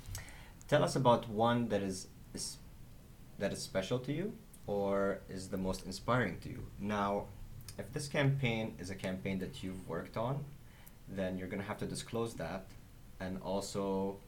Tell 0.68 0.84
us 0.84 0.94
about 0.94 1.28
one 1.30 1.68
that 1.68 1.82
is, 1.82 2.08
is 2.34 2.58
that 3.38 3.52
is 3.54 3.62
special 3.62 3.98
to 4.00 4.12
you, 4.12 4.34
or 4.66 5.20
is 5.30 5.48
the 5.48 5.56
most 5.56 5.86
inspiring 5.86 6.36
to 6.40 6.50
you. 6.50 6.62
Now, 6.78 7.24
if 7.78 7.90
this 7.94 8.06
campaign 8.06 8.74
is 8.78 8.90
a 8.90 8.94
campaign 8.94 9.38
that 9.38 9.62
you've 9.62 9.88
worked 9.88 10.18
on, 10.18 10.44
then 11.08 11.38
you're 11.38 11.48
gonna 11.48 11.62
have 11.62 11.78
to 11.78 11.86
disclose 11.86 12.34
that, 12.34 12.66
and 13.18 13.40
also 13.42 14.18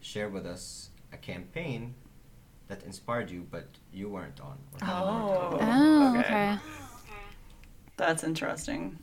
share 0.00 0.28
with 0.28 0.46
us 0.46 0.90
a 1.12 1.16
campaign 1.16 1.94
that 2.70 2.82
inspired 2.84 3.30
you, 3.30 3.46
but 3.50 3.66
you 3.92 4.08
weren't 4.08 4.40
on. 4.40 4.56
or 4.80 4.86
hadn't 4.86 5.02
on. 5.02 5.22
Oh. 5.22 5.58
Oh, 5.60 6.18
Okay. 6.18 6.20
okay. 6.20 6.58
That's 7.96 8.24
interesting. 8.24 8.98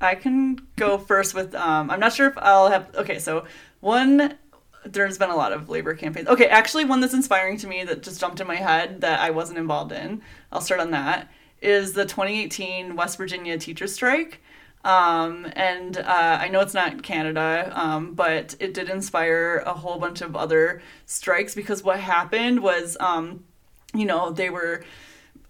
I 0.00 0.14
can 0.14 0.58
go 0.76 0.96
first 0.96 1.34
with. 1.34 1.54
Um, 1.54 1.90
I'm 1.90 2.00
not 2.00 2.14
sure 2.14 2.28
if 2.28 2.38
I'll 2.38 2.70
have. 2.70 2.94
Okay, 2.96 3.18
so 3.18 3.44
one. 3.80 4.38
There's 4.86 5.18
been 5.18 5.28
a 5.28 5.36
lot 5.36 5.52
of 5.52 5.68
labor 5.68 5.92
campaigns. 5.92 6.26
Okay, 6.28 6.46
actually, 6.46 6.86
one 6.86 7.00
that's 7.00 7.12
inspiring 7.12 7.58
to 7.58 7.66
me 7.66 7.84
that 7.84 8.02
just 8.02 8.18
jumped 8.18 8.40
in 8.40 8.46
my 8.46 8.56
head 8.56 9.02
that 9.02 9.20
I 9.20 9.28
wasn't 9.28 9.58
involved 9.58 9.92
in. 9.92 10.22
I'll 10.50 10.62
start 10.62 10.80
on 10.80 10.92
that. 10.92 11.30
Is 11.60 11.92
the 11.92 12.06
2018 12.06 12.96
West 12.96 13.18
Virginia 13.18 13.58
teachers 13.58 13.92
strike. 13.94 14.40
Um, 14.84 15.46
and 15.54 15.98
uh, 15.98 16.38
I 16.40 16.48
know 16.48 16.60
it's 16.60 16.74
not 16.74 17.02
Canada, 17.02 17.70
um, 17.74 18.14
but 18.14 18.56
it 18.60 18.72
did 18.72 18.88
inspire 18.88 19.62
a 19.66 19.74
whole 19.74 19.98
bunch 19.98 20.22
of 20.22 20.34
other 20.34 20.80
strikes 21.06 21.54
because 21.54 21.82
what 21.82 22.00
happened 22.00 22.62
was, 22.62 22.96
um, 22.98 23.44
you 23.94 24.06
know, 24.06 24.30
they 24.30 24.48
were 24.48 24.82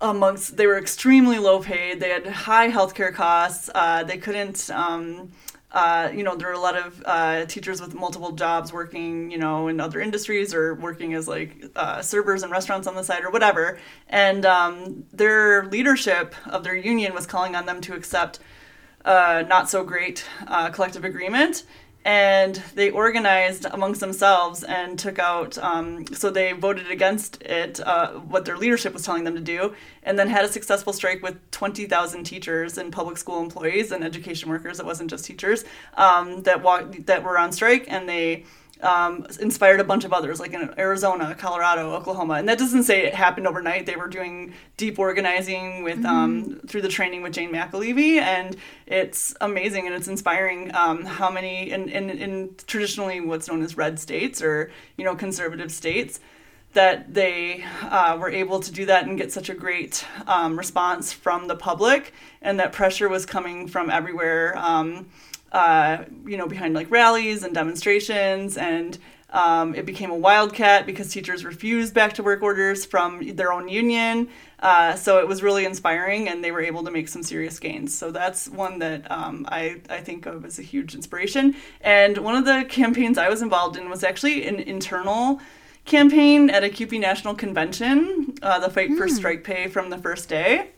amongst 0.00 0.56
they 0.56 0.66
were 0.66 0.78
extremely 0.78 1.38
low 1.38 1.60
paid. 1.60 2.00
They 2.00 2.08
had 2.08 2.26
high 2.26 2.70
healthcare 2.70 3.14
costs. 3.14 3.70
Uh, 3.74 4.02
they 4.02 4.18
couldn't. 4.18 4.68
Um, 4.70 5.30
uh, 5.72 6.10
you 6.12 6.24
know, 6.24 6.34
there 6.34 6.48
were 6.48 6.54
a 6.54 6.58
lot 6.58 6.76
of 6.76 7.00
uh, 7.06 7.46
teachers 7.46 7.80
with 7.80 7.94
multiple 7.94 8.32
jobs 8.32 8.72
working, 8.72 9.30
you 9.30 9.38
know, 9.38 9.68
in 9.68 9.78
other 9.78 10.00
industries 10.00 10.52
or 10.52 10.74
working 10.74 11.14
as 11.14 11.28
like 11.28 11.64
uh, 11.76 12.02
servers 12.02 12.42
in 12.42 12.50
restaurants 12.50 12.88
on 12.88 12.96
the 12.96 13.04
side 13.04 13.22
or 13.22 13.30
whatever. 13.30 13.78
And 14.08 14.44
um, 14.44 15.04
their 15.12 15.66
leadership 15.66 16.34
of 16.46 16.64
their 16.64 16.74
union 16.74 17.14
was 17.14 17.24
calling 17.24 17.54
on 17.54 17.66
them 17.66 17.80
to 17.82 17.94
accept 17.94 18.40
uh, 19.04 19.44
not 19.48 19.70
so 19.70 19.84
great 19.84 20.24
uh, 20.46 20.70
collective 20.70 21.04
agreement. 21.04 21.64
And 22.02 22.56
they 22.74 22.90
organized 22.90 23.66
amongst 23.70 24.00
themselves 24.00 24.64
and 24.64 24.98
took 24.98 25.18
out, 25.18 25.58
um, 25.58 26.06
so 26.06 26.30
they 26.30 26.52
voted 26.52 26.90
against 26.90 27.42
it, 27.42 27.78
uh, 27.86 28.12
what 28.12 28.46
their 28.46 28.56
leadership 28.56 28.94
was 28.94 29.02
telling 29.02 29.24
them 29.24 29.34
to 29.34 29.40
do, 29.40 29.74
and 30.02 30.18
then 30.18 30.28
had 30.28 30.46
a 30.46 30.48
successful 30.48 30.94
strike 30.94 31.22
with 31.22 31.38
20,000 31.50 32.24
teachers 32.24 32.78
and 32.78 32.90
public 32.90 33.18
school 33.18 33.42
employees 33.42 33.92
and 33.92 34.02
education 34.02 34.48
workers. 34.48 34.80
It 34.80 34.86
wasn't 34.86 35.10
just 35.10 35.26
teachers 35.26 35.64
um, 35.98 36.42
that 36.44 36.62
walked, 36.62 37.04
that 37.04 37.22
were 37.22 37.36
on 37.36 37.52
strike, 37.52 37.84
and 37.88 38.08
they 38.08 38.46
um, 38.82 39.26
inspired 39.40 39.80
a 39.80 39.84
bunch 39.84 40.04
of 40.04 40.12
others, 40.12 40.40
like 40.40 40.52
in 40.52 40.72
Arizona, 40.78 41.34
Colorado, 41.34 41.92
Oklahoma. 41.92 42.34
And 42.34 42.48
that 42.48 42.58
doesn't 42.58 42.84
say 42.84 43.06
it 43.06 43.14
happened 43.14 43.46
overnight. 43.46 43.86
They 43.86 43.96
were 43.96 44.08
doing 44.08 44.54
deep 44.76 44.98
organizing 44.98 45.82
with 45.82 46.04
um, 46.04 46.60
through 46.66 46.82
the 46.82 46.88
training 46.88 47.22
with 47.22 47.32
Jane 47.32 47.52
McAlevey, 47.52 48.20
and 48.20 48.56
it's 48.86 49.34
amazing 49.40 49.86
and 49.86 49.94
it's 49.94 50.08
inspiring 50.08 50.74
um, 50.74 51.04
how 51.04 51.30
many 51.30 51.70
in, 51.70 51.88
in, 51.88 52.10
in 52.10 52.54
traditionally 52.66 53.20
what's 53.20 53.48
known 53.48 53.62
as 53.62 53.76
red 53.76 53.98
states 53.98 54.42
or 54.42 54.70
you 54.96 55.04
know 55.04 55.14
conservative 55.14 55.70
states 55.70 56.20
that 56.72 57.12
they 57.12 57.64
uh, 57.82 58.16
were 58.20 58.30
able 58.30 58.60
to 58.60 58.70
do 58.70 58.86
that 58.86 59.06
and 59.06 59.18
get 59.18 59.32
such 59.32 59.48
a 59.48 59.54
great 59.54 60.06
um, 60.26 60.56
response 60.56 61.12
from 61.12 61.48
the 61.48 61.56
public, 61.56 62.12
and 62.42 62.60
that 62.60 62.72
pressure 62.72 63.08
was 63.08 63.26
coming 63.26 63.66
from 63.66 63.90
everywhere. 63.90 64.56
Um, 64.56 65.08
uh, 65.52 66.04
you 66.26 66.36
know, 66.36 66.46
behind 66.46 66.74
like 66.74 66.90
rallies 66.90 67.42
and 67.42 67.54
demonstrations, 67.54 68.56
and 68.56 68.98
um, 69.30 69.74
it 69.74 69.86
became 69.86 70.10
a 70.10 70.16
wildcat 70.16 70.86
because 70.86 71.12
teachers 71.12 71.44
refused 71.44 71.94
back 71.94 72.14
to 72.14 72.22
work 72.22 72.42
orders 72.42 72.84
from 72.84 73.34
their 73.36 73.52
own 73.52 73.68
union. 73.68 74.28
Uh, 74.58 74.94
so 74.94 75.18
it 75.18 75.28
was 75.28 75.42
really 75.42 75.64
inspiring, 75.64 76.28
and 76.28 76.44
they 76.44 76.50
were 76.50 76.60
able 76.60 76.84
to 76.84 76.90
make 76.90 77.08
some 77.08 77.22
serious 77.22 77.58
gains. 77.58 77.96
So 77.96 78.10
that's 78.10 78.48
one 78.48 78.78
that 78.80 79.10
um, 79.10 79.46
I, 79.48 79.80
I 79.88 79.98
think 79.98 80.26
of 80.26 80.44
as 80.44 80.58
a 80.58 80.62
huge 80.62 80.94
inspiration. 80.94 81.54
And 81.80 82.18
one 82.18 82.34
of 82.34 82.44
the 82.44 82.64
campaigns 82.68 83.18
I 83.18 83.28
was 83.28 83.40
involved 83.40 83.76
in 83.76 83.88
was 83.88 84.04
actually 84.04 84.46
an 84.46 84.56
internal 84.56 85.40
campaign 85.86 86.50
at 86.50 86.62
a 86.62 86.68
CUPE 86.68 87.00
National 87.00 87.34
Convention, 87.34 88.34
uh, 88.42 88.58
the 88.58 88.68
fight 88.68 88.94
for 88.96 89.08
strike 89.08 89.44
pay 89.44 89.66
from 89.66 89.90
the 89.90 89.98
first 89.98 90.28
day 90.28 90.70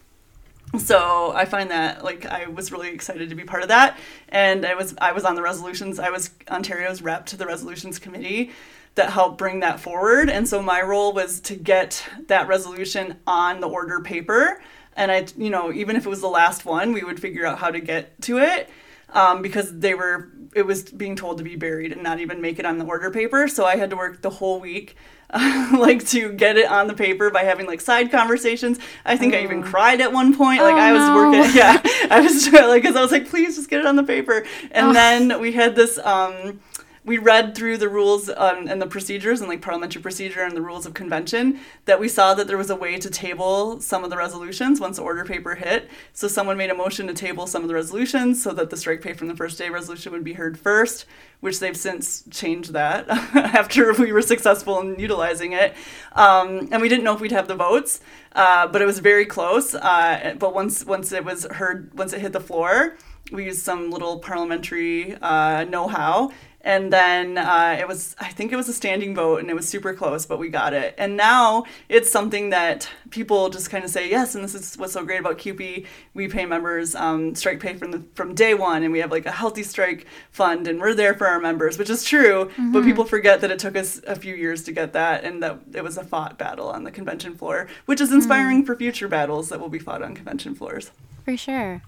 so 0.78 1.32
I 1.34 1.44
find 1.44 1.70
that 1.70 2.04
like 2.04 2.26
I 2.26 2.46
was 2.46 2.72
really 2.72 2.90
excited 2.90 3.28
to 3.30 3.34
be 3.34 3.44
part 3.44 3.62
of 3.62 3.68
that, 3.68 3.98
and 4.28 4.64
I 4.64 4.74
was 4.74 4.94
I 5.00 5.12
was 5.12 5.24
on 5.24 5.34
the 5.34 5.42
resolutions. 5.42 5.98
I 5.98 6.10
was 6.10 6.30
Ontario's 6.50 7.02
rep 7.02 7.26
to 7.26 7.36
the 7.36 7.46
resolutions 7.46 7.98
committee 7.98 8.50
that 8.94 9.10
helped 9.10 9.38
bring 9.38 9.60
that 9.60 9.80
forward, 9.80 10.30
and 10.30 10.48
so 10.48 10.62
my 10.62 10.80
role 10.82 11.12
was 11.12 11.40
to 11.40 11.56
get 11.56 12.04
that 12.28 12.48
resolution 12.48 13.16
on 13.26 13.60
the 13.60 13.68
order 13.68 14.00
paper. 14.00 14.62
And 14.94 15.10
I, 15.10 15.26
you 15.38 15.48
know, 15.48 15.72
even 15.72 15.96
if 15.96 16.04
it 16.04 16.08
was 16.08 16.20
the 16.20 16.28
last 16.28 16.66
one, 16.66 16.92
we 16.92 17.02
would 17.02 17.18
figure 17.18 17.46
out 17.46 17.58
how 17.58 17.70
to 17.70 17.80
get 17.80 18.20
to 18.22 18.38
it 18.38 18.68
um, 19.14 19.42
because 19.42 19.78
they 19.78 19.94
were 19.94 20.30
it 20.54 20.66
was 20.66 20.82
being 20.84 21.16
told 21.16 21.38
to 21.38 21.44
be 21.44 21.56
buried 21.56 21.92
and 21.92 22.02
not 22.02 22.20
even 22.20 22.40
make 22.40 22.58
it 22.58 22.66
on 22.66 22.78
the 22.78 22.84
order 22.84 23.10
paper. 23.10 23.48
So 23.48 23.64
I 23.64 23.76
had 23.76 23.90
to 23.90 23.96
work 23.96 24.20
the 24.20 24.30
whole 24.30 24.60
week, 24.60 24.96
like 25.72 26.06
to 26.08 26.32
get 26.32 26.56
it 26.58 26.66
on 26.70 26.86
the 26.88 26.94
paper 26.94 27.30
by 27.30 27.42
having 27.42 27.66
like 27.66 27.80
side 27.80 28.10
conversations. 28.10 28.78
I 29.04 29.16
think 29.16 29.34
I 29.34 29.42
even 29.42 29.62
cried 29.62 30.00
at 30.00 30.12
one 30.12 30.36
point. 30.36 30.60
Like 30.60 30.74
Oh, 30.74 30.78
I 30.78 30.92
was 30.92 31.00
no. 31.00 31.14
working, 31.14 31.54
yeah, 31.56 31.80
I 32.10 32.20
was 32.20 32.48
like 32.52 32.82
because 32.82 32.96
I 32.96 33.00
was 33.02 33.10
like, 33.12 33.28
please 33.28 33.56
just 33.56 33.70
get 33.70 33.80
it 33.80 33.86
on 33.86 33.96
the 33.96 34.02
paper. 34.02 34.44
And 34.72 34.94
then 34.94 35.40
we 35.40 35.52
had 35.52 35.74
this. 35.74 35.98
Um, 35.98 36.60
we 37.04 37.18
read 37.18 37.54
through 37.56 37.78
the 37.78 37.88
rules 37.88 38.28
um, 38.28 38.68
and 38.68 38.80
the 38.80 38.86
procedures 38.86 39.40
and 39.40 39.48
like 39.48 39.60
parliamentary 39.60 40.00
procedure 40.00 40.42
and 40.42 40.56
the 40.56 40.62
rules 40.62 40.86
of 40.86 40.94
convention 40.94 41.58
that 41.84 41.98
we 41.98 42.08
saw 42.08 42.32
that 42.34 42.46
there 42.46 42.56
was 42.56 42.70
a 42.70 42.76
way 42.76 42.96
to 42.96 43.10
table 43.10 43.80
some 43.80 44.04
of 44.04 44.10
the 44.10 44.16
resolutions 44.16 44.78
once 44.78 44.98
the 44.98 45.02
order 45.02 45.24
paper 45.24 45.56
hit. 45.56 45.90
So 46.12 46.28
someone 46.28 46.56
made 46.56 46.70
a 46.70 46.74
motion 46.74 47.08
to 47.08 47.14
table 47.14 47.46
some 47.48 47.62
of 47.62 47.68
the 47.68 47.74
resolutions 47.74 48.40
so 48.42 48.52
that 48.52 48.70
the 48.70 48.76
strike 48.76 49.02
pay 49.02 49.14
from 49.14 49.28
the 49.28 49.36
first 49.36 49.58
day 49.58 49.68
resolution 49.68 50.12
would 50.12 50.22
be 50.22 50.34
heard 50.34 50.56
first, 50.58 51.06
which 51.40 51.58
they've 51.58 51.76
since 51.76 52.22
changed 52.30 52.72
that 52.72 53.08
after 53.34 53.92
we 53.94 54.12
were 54.12 54.22
successful 54.22 54.78
in 54.80 54.98
utilizing 54.98 55.52
it. 55.52 55.74
Um, 56.12 56.68
and 56.70 56.80
we 56.80 56.88
didn't 56.88 57.04
know 57.04 57.14
if 57.14 57.20
we'd 57.20 57.32
have 57.32 57.48
the 57.48 57.56
votes, 57.56 58.00
uh, 58.36 58.68
but 58.68 58.80
it 58.80 58.86
was 58.86 59.00
very 59.00 59.26
close. 59.26 59.74
Uh, 59.74 60.36
but 60.38 60.54
once 60.54 60.84
once 60.84 61.10
it 61.10 61.24
was 61.24 61.46
heard, 61.50 61.92
once 61.94 62.12
it 62.12 62.20
hit 62.20 62.32
the 62.32 62.40
floor, 62.40 62.96
we 63.32 63.46
used 63.46 63.62
some 63.62 63.90
little 63.90 64.18
parliamentary 64.18 65.16
uh, 65.16 65.64
know-how 65.64 66.30
and 66.62 66.92
then 66.92 67.38
uh, 67.38 67.76
it 67.78 67.86
was 67.86 68.16
i 68.20 68.28
think 68.28 68.52
it 68.52 68.56
was 68.56 68.68
a 68.68 68.72
standing 68.72 69.14
vote 69.14 69.40
and 69.40 69.50
it 69.50 69.54
was 69.54 69.68
super 69.68 69.92
close 69.94 70.26
but 70.26 70.38
we 70.38 70.48
got 70.48 70.72
it. 70.72 70.94
And 70.98 71.16
now 71.16 71.64
it's 71.88 72.10
something 72.10 72.50
that 72.50 72.88
people 73.10 73.50
just 73.50 73.70
kind 73.70 73.84
of 73.84 73.90
say 73.90 74.08
yes 74.08 74.34
and 74.34 74.44
this 74.44 74.54
is 74.54 74.76
what's 74.76 74.92
so 74.92 75.04
great 75.04 75.20
about 75.20 75.38
CUPE 75.38 75.86
we 76.14 76.28
pay 76.28 76.46
members 76.46 76.94
um, 76.94 77.34
strike 77.34 77.60
pay 77.60 77.74
from 77.74 77.90
the 77.90 78.02
from 78.14 78.34
day 78.34 78.54
one 78.54 78.82
and 78.82 78.92
we 78.92 79.00
have 79.00 79.10
like 79.10 79.26
a 79.26 79.32
healthy 79.32 79.62
strike 79.62 80.06
fund 80.30 80.66
and 80.68 80.80
we're 80.80 80.94
there 80.94 81.14
for 81.14 81.26
our 81.26 81.40
members 81.40 81.78
which 81.78 81.90
is 81.90 82.04
true 82.04 82.50
but 82.72 82.84
people 82.84 83.04
forget 83.04 83.40
that 83.40 83.50
it 83.50 83.58
took 83.58 83.76
us 83.76 84.00
a 84.06 84.16
few 84.16 84.34
years 84.34 84.62
to 84.64 84.72
get 84.72 84.92
that 84.92 85.24
and 85.24 85.42
that 85.42 85.58
it 85.74 85.82
was 85.82 85.96
a 85.96 86.04
fought 86.04 86.38
battle 86.38 86.68
on 86.68 86.84
the 86.84 86.90
convention 86.90 87.34
floor 87.34 87.68
which 87.86 88.00
is 88.00 88.12
inspiring 88.12 88.64
for 88.64 88.76
future 88.76 89.08
battles 89.08 89.48
that 89.48 89.60
will 89.60 89.68
be 89.68 89.78
fought 89.78 90.02
on 90.02 90.14
convention 90.14 90.54
floors. 90.54 90.90
For 91.24 91.36
sure. 91.36 91.82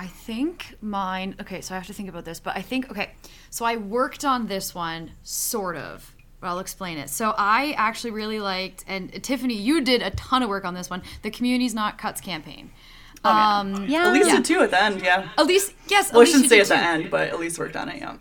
I 0.00 0.06
think 0.06 0.76
mine. 0.80 1.36
Okay, 1.42 1.60
so 1.60 1.74
I 1.74 1.78
have 1.78 1.86
to 1.88 1.92
think 1.92 2.08
about 2.08 2.24
this, 2.24 2.40
but 2.40 2.56
I 2.56 2.62
think 2.62 2.90
okay. 2.90 3.10
So 3.50 3.66
I 3.66 3.76
worked 3.76 4.24
on 4.24 4.46
this 4.46 4.74
one, 4.74 5.10
sort 5.22 5.76
of. 5.76 6.14
But 6.40 6.46
I'll 6.46 6.58
explain 6.58 6.96
it. 6.96 7.10
So 7.10 7.34
I 7.36 7.72
actually 7.76 8.12
really 8.12 8.40
liked, 8.40 8.82
and 8.88 9.12
Tiffany, 9.22 9.52
you 9.52 9.82
did 9.82 10.00
a 10.00 10.08
ton 10.12 10.42
of 10.42 10.48
work 10.48 10.64
on 10.64 10.72
this 10.72 10.88
one. 10.88 11.02
The 11.20 11.30
Communities 11.30 11.74
Not 11.74 11.98
Cuts 11.98 12.22
campaign. 12.22 12.70
Um, 13.24 13.86
Yeah. 13.88 14.10
Elise 14.10 14.26
Yeah. 14.26 14.36
did 14.36 14.44
too 14.46 14.60
at 14.62 14.70
the 14.70 14.82
end, 14.82 15.02
yeah. 15.02 15.28
Elise, 15.36 15.74
yes. 15.88 16.10
Well, 16.10 16.22
I 16.22 16.24
shouldn't 16.24 16.48
say 16.48 16.56
did 16.56 16.62
at 16.62 16.68
the 16.68 16.74
too. 16.76 16.80
end, 16.80 17.10
but 17.10 17.32
Elise 17.34 17.58
worked 17.58 17.76
on 17.76 17.90
it, 17.90 17.98
yeah. 17.98 18.16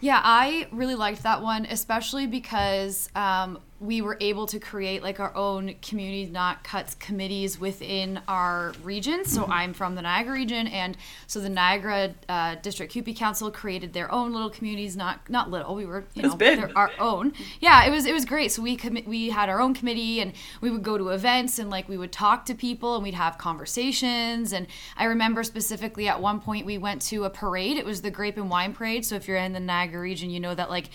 Yeah, 0.00 0.20
I 0.24 0.66
really 0.72 0.96
liked 0.96 1.22
that 1.22 1.40
one, 1.40 1.66
especially 1.66 2.26
because 2.26 3.08
um, 3.14 3.60
we 3.80 4.02
were 4.02 4.18
able 4.20 4.46
to 4.46 4.58
create 4.58 5.02
like 5.02 5.18
our 5.18 5.34
own 5.34 5.74
community 5.80 6.26
not 6.30 6.62
cuts 6.62 6.94
committees 6.96 7.58
within 7.58 8.20
our 8.28 8.72
region. 8.82 9.24
So 9.24 9.40
Mm-hmm. 9.40 9.52
I'm 9.52 9.72
from 9.72 9.94
the 9.94 10.02
Niagara 10.02 10.34
region, 10.34 10.66
and 10.66 10.96
so 11.26 11.40
the 11.40 11.48
Niagara 11.48 12.14
uh, 12.28 12.56
District 12.56 12.92
CUPE 12.92 13.16
Council 13.16 13.50
created 13.50 13.94
their 13.94 14.12
own 14.12 14.32
little 14.32 14.50
communities. 14.50 14.96
Not 14.96 15.28
not 15.30 15.50
little, 15.50 15.74
we 15.74 15.86
were 15.86 16.04
you 16.14 16.30
It's 16.30 16.38
know 16.38 16.68
our 16.76 16.90
own. 16.98 17.32
Yeah, 17.60 17.84
it 17.86 17.90
was 17.90 18.04
it 18.04 18.12
was 18.12 18.26
great. 18.26 18.52
So 18.52 18.60
we 18.62 18.76
commi- 18.76 19.06
we 19.06 19.30
had 19.30 19.48
our 19.48 19.60
own 19.60 19.72
committee, 19.72 20.20
and 20.20 20.34
we 20.60 20.70
would 20.70 20.82
go 20.82 20.98
to 20.98 21.08
events 21.08 21.58
and 21.58 21.70
like 21.70 21.88
we 21.88 21.96
would 21.96 22.12
talk 22.12 22.44
to 22.46 22.54
people 22.54 22.94
and 22.96 23.02
we'd 23.02 23.14
have 23.14 23.38
conversations. 23.38 24.52
And 24.52 24.66
I 24.96 25.04
remember 25.04 25.42
specifically 25.42 26.06
at 26.06 26.20
one 26.20 26.40
point 26.40 26.66
we 26.66 26.76
went 26.76 27.00
to 27.02 27.24
a 27.24 27.30
parade. 27.30 27.78
It 27.78 27.86
was 27.86 28.02
the 28.02 28.10
Grape 28.10 28.36
and 28.36 28.50
Wine 28.50 28.74
Parade. 28.74 29.06
So 29.06 29.14
if 29.16 29.26
you're 29.26 29.38
in 29.38 29.52
the 29.52 29.60
Niagara 29.60 30.00
region, 30.00 30.28
you 30.30 30.40
know 30.40 30.54
that 30.54 30.68
like 30.68 30.90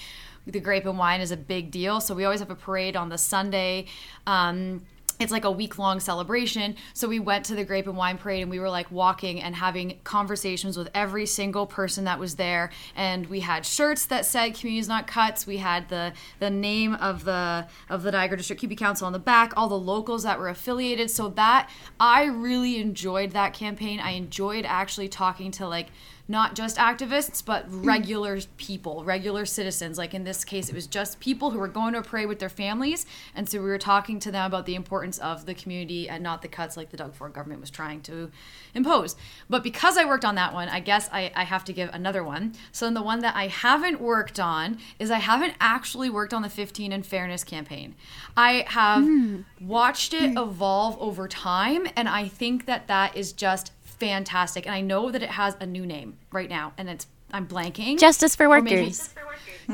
the 0.47 0.59
grape 0.59 0.85
and 0.85 0.97
wine 0.97 1.21
is 1.21 1.31
a 1.31 1.37
big 1.37 1.71
deal. 1.71 1.99
So 2.01 2.13
we 2.15 2.25
always 2.25 2.39
have 2.39 2.51
a 2.51 2.55
parade 2.55 2.95
on 2.95 3.09
the 3.09 3.17
Sunday. 3.17 3.85
Um, 4.27 4.81
it's 5.19 5.31
like 5.31 5.45
a 5.45 5.51
week 5.51 5.77
long 5.77 5.99
celebration. 5.99 6.75
So 6.93 7.07
we 7.07 7.19
went 7.19 7.45
to 7.45 7.55
the 7.55 7.63
Grape 7.63 7.87
and 7.87 7.95
Wine 7.95 8.17
Parade 8.17 8.41
and 8.41 8.51
we 8.51 8.59
were 8.59 8.69
like 8.69 8.91
walking 8.91 9.41
and 9.41 9.55
having 9.55 9.99
conversations 10.03 10.77
with 10.77 10.89
every 10.93 11.25
single 11.25 11.65
person 11.65 12.03
that 12.05 12.19
was 12.19 12.35
there. 12.35 12.71
And 12.95 13.27
we 13.27 13.39
had 13.39 13.65
shirts 13.65 14.05
that 14.07 14.25
said 14.25 14.55
"Communities 14.55 14.87
Not 14.87 15.07
Cuts." 15.07 15.47
We 15.47 15.57
had 15.57 15.89
the 15.89 16.13
the 16.39 16.49
name 16.49 16.95
of 16.95 17.23
the 17.23 17.67
of 17.89 18.03
the 18.03 18.11
Niagara 18.11 18.37
District 18.37 18.59
CUPE 18.59 18.77
Council 18.77 19.07
on 19.07 19.13
the 19.13 19.19
back. 19.19 19.53
All 19.55 19.69
the 19.69 19.79
locals 19.79 20.23
that 20.23 20.39
were 20.39 20.49
affiliated. 20.49 21.09
So 21.09 21.29
that 21.29 21.69
I 21.99 22.25
really 22.25 22.79
enjoyed 22.79 23.31
that 23.31 23.53
campaign. 23.53 23.99
I 23.99 24.11
enjoyed 24.11 24.65
actually 24.65 25.07
talking 25.07 25.51
to 25.51 25.67
like 25.67 25.87
not 26.27 26.55
just 26.55 26.77
activists, 26.77 27.43
but 27.45 27.65
regular 27.69 28.39
people, 28.57 29.03
regular 29.03 29.45
citizens. 29.45 29.97
Like 29.97 30.13
in 30.13 30.23
this 30.23 30.43
case, 30.43 30.69
it 30.69 30.75
was 30.75 30.87
just 30.87 31.19
people 31.19 31.51
who 31.51 31.59
were 31.59 31.67
going 31.67 31.93
to 31.93 32.01
pray 32.01 32.25
with 32.25 32.39
their 32.39 32.49
families. 32.49 33.05
And 33.35 33.47
so 33.47 33.59
we 33.59 33.65
were 33.65 33.77
talking 33.77 34.19
to 34.21 34.31
them 34.31 34.45
about 34.45 34.65
the 34.65 34.75
importance 34.75 35.19
of 35.19 35.45
the 35.45 35.53
community 35.53 36.09
and 36.09 36.23
not 36.23 36.41
the 36.41 36.47
cuts 36.47 36.75
like 36.75 36.89
the 36.89 36.97
Doug 36.97 37.13
Ford 37.13 37.33
government 37.33 37.61
was 37.61 37.69
trying 37.69 38.01
to 38.01 38.31
impose. 38.73 39.15
But 39.49 39.61
because 39.61 39.97
I 39.97 40.05
worked 40.05 40.25
on 40.25 40.35
that 40.35 40.53
one, 40.53 40.67
I 40.67 40.79
guess 40.79 41.09
I, 41.11 41.31
I 41.35 41.43
have 41.43 41.63
to 41.65 41.73
give 41.73 41.89
another 41.93 42.23
one. 42.23 42.53
So 42.71 42.85
then 42.85 42.95
the 42.95 43.03
one 43.03 43.19
that 43.19 43.35
I 43.35 43.47
haven't 43.47 44.01
worked 44.01 44.39
on 44.39 44.79
is 44.97 45.11
I 45.11 45.19
haven't 45.19 45.53
actually 45.59 46.09
worked 46.09 46.33
on 46.33 46.41
the 46.41 46.49
15 46.49 46.91
and 46.91 47.05
Fairness 47.05 47.43
campaign. 47.43 47.95
I 48.35 48.65
have 48.67 49.03
mm. 49.03 49.45
watched 49.61 50.13
it 50.13 50.37
evolve 50.37 50.97
over 50.99 51.27
time, 51.27 51.87
and 51.95 52.09
I 52.09 52.27
think 52.27 52.65
that 52.65 52.87
that 52.87 53.15
is 53.15 53.31
just 53.31 53.71
fantastic. 53.95 54.65
And 54.65 54.75
I 54.75 54.81
know 54.81 55.11
that 55.11 55.23
it 55.23 55.29
has 55.29 55.55
a 55.59 55.65
new 55.65 55.85
name 55.85 56.17
right 56.31 56.49
now, 56.49 56.73
and 56.77 56.89
it's 56.89 57.07
I'm 57.31 57.47
blanking. 57.47 57.99
Justice 57.99 58.35
for 58.35 58.47
Workers. 58.47 59.13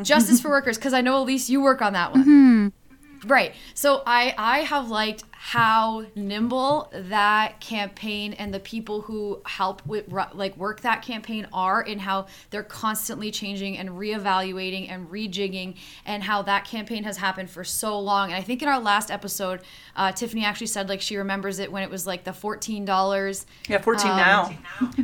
Justice 0.02 0.42
for 0.42 0.50
Workers, 0.50 0.78
because 0.80 0.94
I 0.94 1.02
know 1.02 1.22
Elise 1.22 1.50
you 1.50 1.62
work 1.62 1.82
on 1.82 1.94
that 1.94 2.12
one. 2.12 2.22
Mm-hmm. 2.22 3.28
Right. 3.28 3.54
So 3.74 4.04
I 4.06 4.34
I 4.38 4.60
have 4.60 4.90
liked 4.90 5.24
how 5.44 6.06
nimble 6.14 6.88
that 6.94 7.60
campaign 7.60 8.32
and 8.34 8.54
the 8.54 8.60
people 8.60 9.02
who 9.02 9.42
help 9.48 9.84
with 9.88 10.06
like 10.36 10.56
work 10.56 10.82
that 10.82 11.02
campaign 11.02 11.48
are 11.52 11.82
and 11.82 12.00
how 12.00 12.28
they're 12.52 12.62
constantly 12.62 13.32
changing 13.32 13.76
and 13.76 13.90
reevaluating 13.90 14.88
and 14.88 15.10
rejigging 15.10 15.76
and 16.06 16.22
how 16.22 16.44
that 16.44 16.64
campaign 16.64 17.04
has 17.04 17.18
happened 17.18 17.50
for 17.50 17.64
so 17.64 18.00
long. 18.00 18.30
And 18.30 18.36
i 18.36 18.42
think 18.44 18.62
in 18.62 18.68
our 18.68 18.80
last 18.80 19.10
episode 19.10 19.62
uh, 19.96 20.12
tiffany 20.12 20.46
actually 20.46 20.68
said 20.68 20.88
like 20.88 21.02
she 21.02 21.18
remembers 21.18 21.58
it 21.58 21.72
when 21.72 21.82
it 21.82 21.90
was 21.90 22.06
like 22.06 22.24
the 22.24 22.32
$14 22.32 23.46
yeah 23.68 23.82
14 23.82 24.12
um, 24.12 24.18
now 24.18 24.56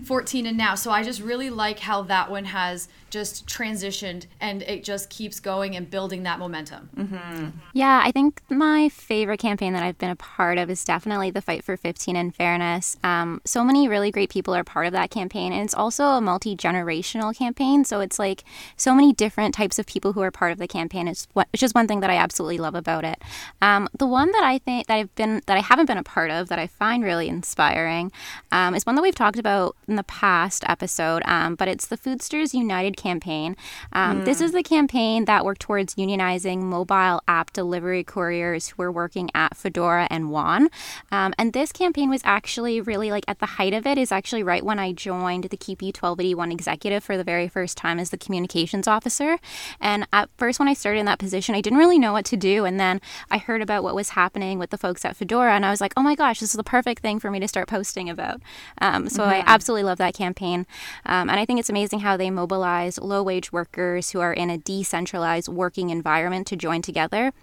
14 0.06 0.46
and 0.46 0.56
now. 0.56 0.76
So 0.76 0.92
i 0.92 1.02
just 1.02 1.20
really 1.20 1.50
like 1.50 1.80
how 1.80 2.04
that 2.04 2.30
one 2.30 2.46
has 2.46 2.90
just 3.10 3.48
transitioned 3.48 4.28
and 4.40 4.62
it 4.62 4.84
just 4.84 5.10
keeps 5.10 5.40
going 5.40 5.76
and 5.76 5.90
building 5.90 6.24
that 6.24 6.38
momentum. 6.38 6.90
Mm-hmm. 6.96 7.48
yeah 7.74 8.02
i 8.04 8.12
think 8.12 8.44
my 8.50 8.90
favorite 8.90 9.40
campaign 9.40 9.74
that 9.74 9.82
i've 9.82 9.98
been 9.98 10.12
a 10.12 10.27
part 10.36 10.58
of 10.58 10.70
is 10.70 10.84
definitely 10.84 11.32
the 11.32 11.42
Fight 11.42 11.64
for 11.64 11.78
15 11.78 12.16
and 12.16 12.36
Fairness. 12.36 12.98
Um, 13.04 13.42
so 13.46 13.64
many 13.64 13.88
really 13.88 14.12
great 14.12 14.30
people 14.30 14.54
are 14.54 14.64
part 14.64 14.86
of 14.86 14.94
that 14.94 15.10
campaign, 15.10 15.54
and 15.54 15.64
it's 15.64 15.74
also 15.74 16.04
a 16.06 16.22
multi 16.22 16.56
generational 16.56 17.36
campaign. 17.36 17.86
So 17.86 18.02
it's 18.02 18.20
like 18.20 18.44
so 18.76 18.94
many 18.94 19.14
different 19.14 19.56
types 19.56 19.80
of 19.80 19.86
people 19.86 20.14
who 20.14 20.22
are 20.22 20.32
part 20.32 20.52
of 20.52 20.58
the 20.58 20.68
campaign. 20.68 21.08
It's 21.08 21.28
which 21.34 21.64
is 21.64 21.74
one 21.74 21.88
thing 21.88 22.02
that 22.02 22.10
I 22.10 22.18
absolutely 22.18 22.58
love 22.58 22.76
about 22.76 23.06
it. 23.06 23.22
Um, 23.62 23.88
the 23.98 24.06
one 24.06 24.32
that 24.32 24.44
I 24.44 24.58
think 24.58 24.88
that 24.88 24.96
I've 24.96 25.14
been 25.16 25.42
that 25.46 25.58
I 25.58 25.62
haven't 25.62 25.86
been 25.86 25.98
a 25.98 26.04
part 26.04 26.30
of 26.30 26.50
that 26.50 26.60
I 26.60 26.68
find 26.68 27.04
really 27.04 27.30
inspiring 27.30 28.12
um, 28.52 28.76
is 28.76 28.86
one 28.86 28.96
that 28.96 29.02
we've 29.02 29.16
talked 29.16 29.40
about 29.40 29.76
in 29.88 29.96
the 29.96 30.04
past 30.04 30.64
episode, 30.68 31.24
um, 31.26 31.56
but 31.56 31.68
it's 31.68 31.88
the 31.88 31.98
Foodsters 31.98 32.54
United 32.54 32.98
campaign. 32.98 33.56
Mm. 33.94 34.26
This 34.26 34.42
is 34.42 34.52
the 34.52 34.64
campaign 34.64 35.26
that 35.26 35.46
worked 35.46 35.62
towards 35.62 35.96
unionizing 35.96 36.62
mobile 36.62 37.22
app 37.28 37.54
delivery 37.54 38.04
couriers 38.04 38.70
who 38.70 38.84
are 38.84 38.92
working 38.92 39.30
at 39.34 39.56
Foodora 39.56 40.08
and 40.10 40.17
Juan. 40.26 40.70
Um, 41.12 41.34
and 41.38 41.54
this 41.54 41.72
campaign 41.72 42.10
was 42.10 42.22
actually 42.24 42.82
really 42.82 43.12
like 43.12 43.26
at 43.28 43.40
the 43.40 43.46
height 43.46 43.74
of 43.74 43.86
it 43.86 43.98
is 43.98 44.12
actually 44.12 44.44
right 44.44 44.64
when 44.64 44.80
I 44.80 44.92
joined 44.92 45.46
the 45.46 45.58
CUPE 45.58 45.96
1281 45.96 46.52
executive 46.52 47.04
for 47.04 47.18
the 47.18 47.24
very 47.24 47.48
first 47.48 47.78
time 47.78 48.00
as 48.00 48.10
the 48.10 48.18
communications 48.18 48.88
officer. 48.88 49.38
And 49.80 50.08
at 50.12 50.30
first, 50.38 50.60
when 50.60 50.68
I 50.68 50.74
started 50.74 51.00
in 51.00 51.06
that 51.06 51.20
position, 51.20 51.56
I 51.56 51.62
didn't 51.62 51.80
really 51.80 52.00
know 52.00 52.14
what 52.14 52.26
to 52.26 52.38
do. 52.38 52.66
And 52.66 52.80
then 52.80 53.02
I 53.30 53.38
heard 53.38 53.62
about 53.62 53.84
what 53.84 53.96
was 53.96 54.10
happening 54.10 54.60
with 54.60 54.70
the 54.70 54.78
folks 54.78 55.06
at 55.06 55.18
Foodora, 55.18 55.52
and 55.52 55.66
I 55.66 55.70
was 55.70 55.82
like, 55.82 55.94
oh 55.98 56.02
my 56.02 56.16
gosh, 56.16 56.40
this 56.40 56.52
is 56.52 56.58
the 56.58 56.64
perfect 56.64 57.02
thing 57.02 57.20
for 57.20 57.32
me 57.32 57.40
to 57.40 57.48
start 57.48 57.68
posting 57.68 58.10
about. 58.10 58.42
Um, 58.82 59.10
so 59.10 59.22
mm-hmm. 59.22 59.32
I 59.32 59.44
absolutely 59.46 59.84
love 59.84 59.98
that 60.00 60.14
campaign. 60.14 60.66
Um, 61.06 61.30
and 61.30 61.40
I 61.40 61.46
think 61.46 61.60
it's 61.60 61.70
amazing 61.70 62.00
how 62.00 62.18
they 62.18 62.30
mobilize 62.30 62.98
low 63.00 63.24
wage 63.24 63.52
workers 63.52 64.12
who 64.12 64.20
are 64.20 64.34
in 64.34 64.50
a 64.50 64.58
decentralized 64.58 65.48
working 65.48 65.90
environment 65.90 66.48
to 66.48 66.56
join 66.56 66.82
together 66.82 67.34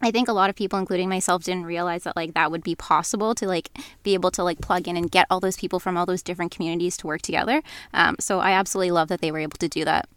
I 0.00 0.10
think 0.10 0.28
a 0.28 0.32
lot 0.32 0.50
of 0.50 0.56
people, 0.56 0.78
including 0.78 1.08
myself, 1.08 1.44
didn't 1.44 1.66
realize 1.66 2.04
that 2.04 2.16
like 2.16 2.34
that 2.34 2.50
would 2.50 2.62
be 2.62 2.74
possible 2.74 3.34
to 3.36 3.46
like 3.46 3.70
be 4.02 4.14
able 4.14 4.30
to 4.32 4.44
like 4.44 4.60
plug 4.60 4.88
in 4.88 4.96
and 4.96 5.10
get 5.10 5.26
all 5.30 5.40
those 5.40 5.56
people 5.56 5.80
from 5.80 5.96
all 5.96 6.06
those 6.06 6.22
different 6.22 6.52
communities 6.52 6.96
to 6.98 7.06
work 7.06 7.22
together. 7.22 7.62
Um, 7.92 8.16
so 8.20 8.40
I 8.40 8.52
absolutely 8.52 8.90
love 8.90 9.08
that 9.08 9.20
they 9.20 9.32
were 9.32 9.38
able 9.38 9.58
to 9.58 9.68
do 9.68 9.84
that. 9.84 10.08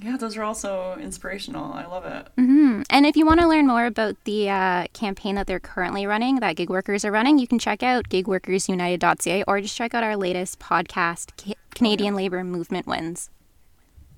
Yeah, 0.00 0.16
those 0.16 0.36
are 0.36 0.44
also 0.44 0.96
inspirational. 1.00 1.72
I 1.72 1.84
love 1.84 2.04
it. 2.04 2.28
Mm-hmm. 2.36 2.82
And 2.88 3.04
if 3.04 3.16
you 3.16 3.26
want 3.26 3.40
to 3.40 3.48
learn 3.48 3.66
more 3.66 3.84
about 3.84 4.16
the 4.24 4.48
uh, 4.48 4.86
campaign 4.92 5.34
that 5.34 5.48
they're 5.48 5.58
currently 5.58 6.06
running, 6.06 6.36
that 6.36 6.54
gig 6.54 6.70
workers 6.70 7.04
are 7.04 7.10
running, 7.10 7.38
you 7.38 7.48
can 7.48 7.58
check 7.58 7.82
out 7.82 8.08
gigworkersunited.ca 8.08 9.44
or 9.48 9.60
just 9.60 9.76
check 9.76 9.94
out 9.94 10.04
our 10.04 10.16
latest 10.16 10.60
podcast, 10.60 11.54
Canadian 11.74 12.14
Labor 12.14 12.44
Movement 12.44 12.86
Wins. 12.86 13.30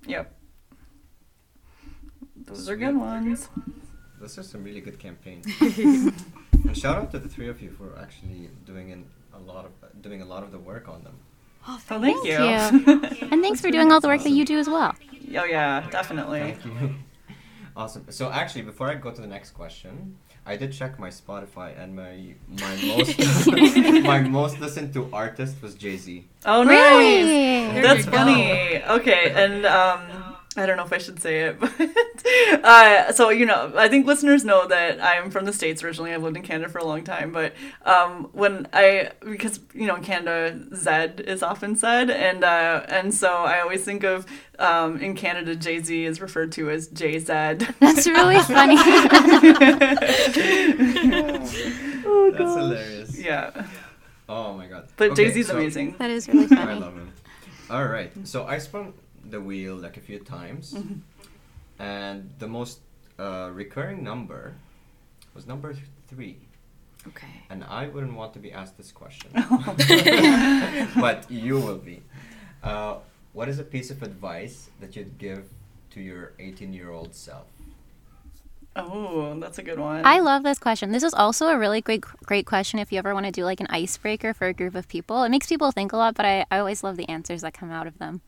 Yep. 0.07 0.35
Those 2.37 2.69
are 2.69 2.77
good 2.77 2.97
ones. 2.97 3.49
Those 4.31 4.47
are 4.47 4.49
some 4.49 4.63
really 4.63 4.81
good 4.81 5.01
campaigns. 5.01 5.45
and 5.61 6.77
shout 6.77 6.99
out 6.99 7.11
to 7.11 7.19
the 7.19 7.29
three 7.29 7.49
of 7.49 7.61
you 7.61 7.73
for 7.73 7.99
actually 8.01 8.49
doing 8.65 8.91
in 8.91 9.05
a 9.35 9.41
lot 9.41 9.65
of 9.65 9.73
uh, 9.83 9.89
doing 10.01 10.23
a 10.23 10.25
lot 10.25 10.45
of 10.45 10.53
the 10.53 10.59
work 10.59 10.89
on 10.89 11.03
them. 11.03 11.19
Oh, 11.67 11.79
thank, 11.83 12.05
thank 12.05 12.25
you. 12.25 12.33
you. 12.33 13.29
and 13.33 13.43
thanks 13.43 13.61
for 13.61 13.73
doing 13.73 13.91
all 13.91 13.99
the 13.99 14.07
work 14.07 14.21
awesome. 14.21 14.31
that 14.31 14.39
you 14.39 14.45
do 14.45 14.57
as 14.57 14.69
well. 14.69 14.95
Oh 15.37 15.45
yeah, 15.45 15.85
definitely. 15.91 16.57
Thank 16.63 16.65
you. 16.65 16.95
Awesome. 17.77 18.05
So 18.11 18.31
actually, 18.31 18.63
before 18.63 18.91
I 18.91 18.95
go 18.95 19.11
to 19.13 19.21
the 19.21 19.29
next 19.29 19.53
question, 19.53 20.19
I 20.45 20.57
did 20.57 20.73
check 20.73 20.99
my 20.99 21.09
Spotify 21.09 21.79
and 21.81 21.95
my 21.95 22.35
my 22.49 22.75
most 22.83 24.05
my 24.05 24.21
most 24.21 24.61
listened 24.61 24.93
to 24.95 25.09
artist 25.13 25.63
was 25.63 25.75
Jay 25.75 25.97
Z. 25.97 26.27
Oh, 26.45 26.63
nice. 26.63 27.25
Really? 27.25 27.81
That's 27.81 28.07
funny. 28.07 28.83
Okay, 28.85 29.33
and 29.35 29.65
um, 29.67 30.20
I 30.61 30.67
don't 30.67 30.77
know 30.77 30.85
if 30.85 30.93
I 30.93 30.99
should 30.99 31.21
say 31.23 31.41
it, 31.45 31.59
but 31.61 31.73
uh, 32.65 33.13
so 33.13 33.31
you 33.31 33.47
know, 33.47 33.73
I 33.77 33.89
think 33.89 34.07
listeners 34.07 34.45
know 34.45 34.67
that 34.69 35.03
I'm 35.03 35.31
from 35.31 35.47
the 35.47 35.53
states 35.53 35.83
originally. 35.83 36.13
I've 36.13 36.23
lived 36.23 36.37
in 36.37 36.43
Canada 36.43 36.69
for 36.69 36.79
a 36.79 36.85
long 36.85 37.03
time, 37.03 37.33
but 37.33 37.55
um, 37.85 38.29
when 38.33 38.69
I 38.73 39.13
because 39.21 39.61
you 39.73 39.87
know 39.87 39.97
in 39.97 40.03
Canada 40.03 40.61
Z 40.75 41.23
is 41.25 41.43
often 41.43 41.77
said, 41.77 42.11
and 42.11 42.45
uh, 42.45 42.85
and 42.89 43.15
so 43.15 43.29
I 43.29 43.61
always 43.61 43.83
think 43.85 44.05
of 44.05 44.27
um, 44.59 44.99
in 44.99 45.15
Canada 45.17 45.57
Jay 45.57 45.83
Z 45.83 46.05
is 46.05 46.21
referred 46.21 46.53
to 46.53 46.71
as 46.71 46.89
Jay 46.89 47.19
Z. 47.19 47.27
That's 47.27 48.07
really 48.07 48.39
funny. 48.41 48.77
oh, 52.05 52.31
That's 52.37 52.55
hilarious. 52.57 53.19
Yeah. 53.19 53.67
Oh 54.29 54.55
my 54.55 54.67
god. 54.67 54.89
But 54.97 55.13
okay, 55.13 55.25
Jay 55.25 55.31
Z's 55.33 55.47
so 55.49 55.57
amazing. 55.57 55.97
That 55.99 56.11
is 56.11 56.29
really 56.29 56.47
funny. 56.47 56.73
I 56.73 56.75
love 56.75 56.95
him. 56.95 57.13
All 57.71 57.87
right, 57.87 58.11
so 58.27 58.47
I 58.47 58.59
spun 58.59 58.93
the 59.31 59.41
wheel 59.41 59.77
like 59.77 59.97
a 59.97 60.01
few 60.01 60.19
times, 60.19 60.75
mm-hmm. 60.75 61.01
and 61.83 62.31
the 62.39 62.49
most 62.49 62.81
uh, 63.19 63.51
recurring 63.53 64.03
number 64.03 64.55
was 65.35 65.47
number 65.47 65.75
three. 66.09 66.39
Okay. 67.07 67.29
And 67.49 67.65
I 67.65 67.89
wouldn't 67.89 68.15
want 68.15 68.35
to 68.35 68.39
be 68.39 68.53
asked 68.53 68.77
this 68.77 68.93
question, 68.93 69.31
but 71.01 71.31
you 71.31 71.55
will 71.55 71.79
be. 71.79 72.03
Uh, 72.63 72.97
what 73.33 73.49
is 73.49 73.59
a 73.59 73.65
piece 73.65 73.91
of 73.91 74.03
advice 74.03 74.69
that 74.81 74.97
you'd 74.97 75.17
give 75.19 75.45
to 75.91 76.01
your 76.01 76.33
18 76.39 76.73
year 76.73 76.91
old 76.91 77.15
self? 77.15 77.47
Oh, 78.77 79.39
that's 79.41 79.59
a 79.59 79.63
good 79.63 79.79
one. 79.79 80.05
I 80.05 80.21
love 80.21 80.43
this 80.43 80.59
question. 80.59 80.93
This 80.93 81.03
is 81.03 81.13
also 81.13 81.49
a 81.49 81.59
really 81.59 81.81
great 81.81 82.03
great 82.03 82.47
question 82.47 82.79
if 82.79 82.93
you 82.93 82.99
ever 82.99 83.15
want 83.15 83.27
to 83.27 83.33
do 83.33 83.45
like 83.45 83.61
an 83.61 83.67
icebreaker 83.69 84.33
for 84.33 84.47
a 84.47 84.53
group 84.53 84.75
of 84.75 84.89
people. 84.89 85.23
It 85.25 85.31
makes 85.31 85.47
people 85.47 85.73
think 85.73 85.93
a 85.93 85.97
lot, 85.97 86.15
but 86.15 86.25
I, 86.25 86.47
I 86.51 86.59
always 86.59 86.85
love 86.85 86.97
the 86.97 87.09
answers 87.09 87.43
that 87.43 87.53
come 87.53 87.71
out 87.71 87.87
of 87.87 87.99
them. 87.99 88.21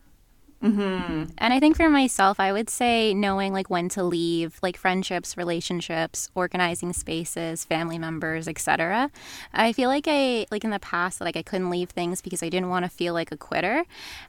Mm-hmm. 0.63 1.31
And 1.37 1.53
I 1.53 1.59
think 1.59 1.75
for 1.75 1.89
myself, 1.89 2.39
I 2.39 2.53
would 2.53 2.69
say 2.69 3.13
knowing 3.13 3.51
like 3.51 3.69
when 3.69 3.89
to 3.89 4.03
leave, 4.03 4.57
like 4.61 4.77
friendships, 4.77 5.35
relationships, 5.35 6.29
organizing 6.35 6.93
spaces, 6.93 7.65
family 7.65 7.97
members, 7.97 8.47
etc. 8.47 9.11
I 9.53 9.73
feel 9.73 9.89
like 9.89 10.05
I 10.07 10.45
like 10.51 10.63
in 10.63 10.69
the 10.69 10.79
past 10.79 11.19
like 11.19 11.35
I 11.35 11.41
couldn't 11.41 11.69
leave 11.69 11.89
things 11.89 12.21
because 12.21 12.41
I 12.41 12.47
didn't 12.47 12.69
want 12.69 12.85
to 12.85 12.89
feel 12.89 13.13
like 13.13 13.31
a 13.33 13.37
quitter, 13.37 13.79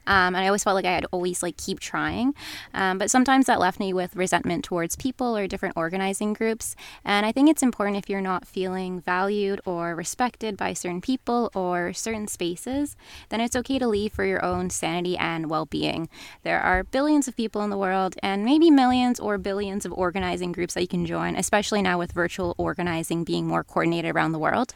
um, 0.07 0.35
and 0.35 0.37
I 0.37 0.47
always 0.47 0.63
felt 0.63 0.75
like 0.75 0.85
I 0.85 0.91
had 0.91 1.05
always 1.11 1.41
like 1.41 1.55
keep 1.55 1.79
trying. 1.79 2.35
Um, 2.73 2.97
but 2.97 3.09
sometimes 3.09 3.45
that 3.45 3.59
left 3.59 3.79
me 3.79 3.93
with 3.93 4.15
resentment 4.15 4.65
towards 4.65 4.97
people 4.97 5.37
or 5.37 5.47
different 5.47 5.77
organizing 5.77 6.33
groups. 6.33 6.75
And 7.05 7.25
I 7.25 7.31
think 7.31 7.49
it's 7.49 7.63
important 7.63 7.97
if 7.97 8.09
you're 8.09 8.19
not 8.19 8.45
feeling 8.45 8.99
valued 8.99 9.61
or 9.65 9.95
respected 9.95 10.57
by 10.57 10.73
certain 10.73 10.99
people 10.99 11.49
or 11.55 11.93
certain 11.93 12.27
spaces, 12.27 12.97
then 13.29 13.39
it's 13.39 13.55
okay 13.55 13.79
to 13.79 13.87
leave 13.87 14.11
for 14.11 14.25
your 14.25 14.43
own 14.43 14.69
sanity 14.69 15.17
and 15.17 15.49
well-being. 15.49 16.09
There 16.43 16.59
are 16.61 16.83
billions 16.83 17.27
of 17.27 17.35
people 17.35 17.61
in 17.61 17.69
the 17.69 17.77
world 17.77 18.15
and 18.21 18.45
maybe 18.45 18.71
millions 18.71 19.19
or 19.19 19.37
billions 19.37 19.85
of 19.85 19.93
organizing 19.93 20.51
groups 20.51 20.73
that 20.73 20.81
you 20.81 20.87
can 20.87 21.05
join, 21.05 21.35
especially 21.35 21.81
now 21.81 21.97
with 21.97 22.11
virtual 22.11 22.55
organizing 22.57 23.23
being 23.23 23.47
more 23.47 23.63
coordinated 23.63 24.15
around 24.15 24.31
the 24.31 24.39
world. 24.39 24.73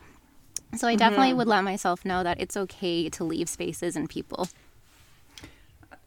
So 0.77 0.87
I 0.87 0.95
definitely 0.95 1.33
would 1.33 1.47
let 1.47 1.63
myself 1.63 2.05
know 2.05 2.23
that 2.23 2.39
it's 2.39 2.55
okay 2.55 3.09
to 3.09 3.23
leave 3.23 3.49
spaces 3.49 3.95
and 3.95 4.09
people. 4.09 4.49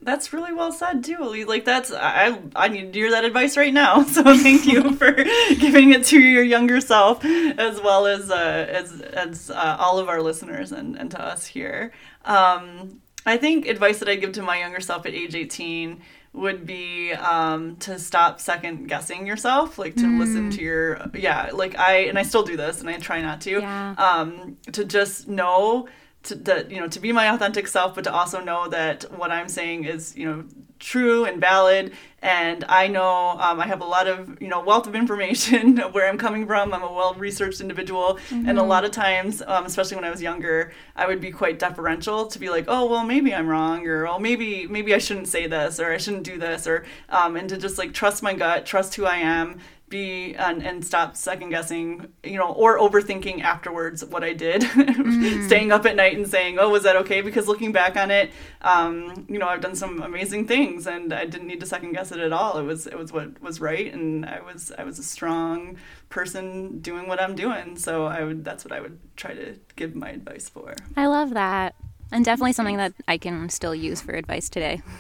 That's 0.01 0.33
really 0.33 0.53
well 0.53 0.73
said 0.73 1.05
too. 1.05 1.19
Elise. 1.21 1.47
Like 1.47 1.65
that's 1.65 1.93
I 1.93 2.39
I 2.57 2.69
need 2.69 2.93
to 2.93 2.99
hear 2.99 3.11
that 3.13 3.25
advice 3.25 3.57
right 3.57 3.73
now. 3.73 4.03
So 4.13 4.23
thank 4.37 4.67
you 4.67 4.95
for 4.97 5.13
giving 5.59 5.93
it 5.93 6.05
to 6.07 6.21
your 6.21 6.43
younger 6.43 6.81
self, 6.81 7.25
as 7.25 7.81
well 7.81 8.07
as 8.07 8.31
uh, 8.31 8.67
as 8.69 9.01
as 9.01 9.51
uh, 9.51 9.77
all 9.79 9.99
of 9.99 10.09
our 10.09 10.21
listeners 10.21 10.73
and, 10.73 10.97
and 10.97 11.11
to 11.13 11.21
us 11.21 11.47
here. 11.47 11.93
Um, 12.25 13.01
I 13.25 13.37
think 13.37 13.67
advice 13.67 13.99
that 13.99 14.09
I 14.09 14.17
give 14.17 14.33
to 14.33 14.43
my 14.43 14.59
younger 14.59 14.81
self 14.81 15.07
at 15.07 15.15
age 15.15 15.35
eighteen 15.35 16.03
would 16.33 16.67
be 16.67 17.13
um, 17.13 17.77
to 17.77 17.99
stop 17.99 18.41
second 18.41 18.89
guessing 18.89 19.27
yourself, 19.27 19.79
like 19.79 19.95
to 19.97 20.19
listen 20.19 20.51
to 20.51 20.63
your 20.63 21.01
yeah, 21.15 21.51
like 21.53 21.79
I 21.79 22.05
and 22.05 22.19
I 22.19 22.23
still 22.23 22.43
do 22.43 22.57
this 22.57 22.81
and 22.81 22.89
I 22.89 22.97
try 22.99 23.21
not 23.21 23.41
to. 23.43 23.61
Yeah. 23.61 23.95
Um, 23.99 24.57
to 24.73 24.85
just 24.85 25.29
know 25.29 25.89
to 26.25 26.35
that 26.35 26.71
you 26.71 26.81
know 26.81 26.89
to 26.89 27.01
be 27.01 27.13
my 27.13 27.33
authentic 27.33 27.67
self 27.67 27.95
but 27.95 28.05
to 28.05 28.13
also 28.13 28.41
know 28.41 28.69
that 28.69 29.03
what 29.19 29.31
i'm 29.31 29.49
saying 29.49 29.85
is 29.85 30.17
you 30.17 30.25
know 30.25 30.45
true 30.83 31.25
and 31.25 31.41
valid. 31.41 31.93
And 32.21 32.65
i 32.69 32.87
know 32.87 33.31
um, 33.41 33.61
i 33.61 33.67
have 33.67 33.81
a 33.81 33.85
lot 33.85 34.07
of 34.07 34.41
you 34.41 34.49
know 34.49 34.61
wealth 34.61 34.87
of 34.87 34.95
information 34.95 35.79
where 35.93 36.09
i'm 36.09 36.19
coming 36.19 36.47
from. 36.47 36.75
I'm 36.75 36.83
a 36.83 36.93
well 36.93 37.15
researched 37.15 37.61
individual. 37.61 38.19
And 38.31 38.59
a 38.59 38.63
lot 38.63 38.85
of 38.85 38.91
times 38.91 39.43
um, 39.47 39.65
especially 39.65 39.97
when 39.97 40.05
i 40.05 40.11
was 40.11 40.21
younger 40.21 40.73
i 40.97 41.07
would 41.07 41.21
be 41.21 41.31
quite 41.31 41.59
deferential 41.59 42.27
to 42.27 42.39
be 42.39 42.49
like 42.51 42.67
oh 42.69 42.87
well 42.87 43.05
maybe 43.05 43.35
i'm 43.35 43.49
wrong 43.49 43.87
or 43.87 44.07
oh 44.07 44.19
maybe 44.19 44.67
maybe 44.67 44.95
i 44.95 44.99
shouldn't 44.99 45.29
say 45.29 45.47
this 45.47 45.81
or 45.81 45.93
i 45.93 45.97
shouldn't 45.97 46.25
do 46.25 46.39
this 46.39 46.67
or 46.67 46.85
um, 47.09 47.37
and 47.37 47.49
to 47.49 47.57
just 47.57 47.79
like 47.79 47.93
trust 47.93 48.23
my 48.23 48.35
gut 48.35 48.67
trust 48.67 48.95
who 48.95 49.05
i 49.05 49.17
am 49.17 49.59
be 49.93 50.35
and, 50.35 50.63
and 50.65 50.85
stop 50.85 51.15
second 51.15 51.51
guessing 51.51 52.13
you 52.25 52.37
know 52.37 52.51
or 52.53 52.79
overthinking 52.79 53.43
afterwards 53.43 54.05
what 54.05 54.25
i 54.25 54.33
did. 54.33 54.63
Staying 55.47 55.71
up 55.71 55.87
at 55.87 55.95
night 55.95 56.17
and 56.17 56.27
saying 56.27 56.59
oh 56.59 56.71
was 56.71 56.83
that 56.83 56.97
okay? 56.97 57.21
Because 57.21 57.47
looking 57.47 57.71
back 57.71 57.97
on 57.97 58.11
it 58.11 58.33
um, 58.63 59.27
you 59.29 59.39
know 59.39 59.47
i've 59.47 59.61
done 59.61 59.77
some 59.77 60.03
amazing 60.03 60.49
things 60.49 60.87
and 60.87 61.13
i 61.13 61.25
didn't 61.25 61.47
need 61.47 61.61
to 61.61 61.67
second 61.67 61.93
guess 61.93 62.11
it 62.11 62.19
at 62.19 62.33
all. 62.33 62.59
It 62.59 62.65
was 62.65 62.87
it 62.87 62.99
was 62.99 63.13
what 63.13 63.41
was 63.41 63.61
right 63.61 63.93
and 63.93 64.27
i 64.27 64.41
was 64.41 64.73
i 64.77 64.83
was 64.83 64.99
a 64.99 65.05
strong 65.05 65.77
person 66.09 66.81
doing 66.81 67.07
what 67.07 67.21
i'm 67.21 67.37
doing. 67.37 67.77
So 67.77 68.07
i 68.07 68.25
would 68.25 68.45
that's 68.45 68.65
what 68.65 68.73
i 68.73 68.81
would 68.81 68.99
try 69.17 69.35
to 69.35 69.55
give 69.77 69.95
my 69.95 70.11
advice 70.11 70.49
for. 70.49 70.75
I 70.97 71.07
love 71.07 71.31
that. 71.35 71.77
And 72.11 72.25
definitely 72.25 72.53
something 72.53 72.79
that 72.79 72.93
I 73.07 73.17
can 73.19 73.49
still 73.49 73.75
use 73.75 74.01
for 74.03 74.13
advice 74.13 74.49
today. 74.49 74.83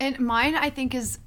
And 0.00 0.18
mine, 0.20 0.54
I 0.54 0.70
think, 0.70 0.94
is 0.94 1.18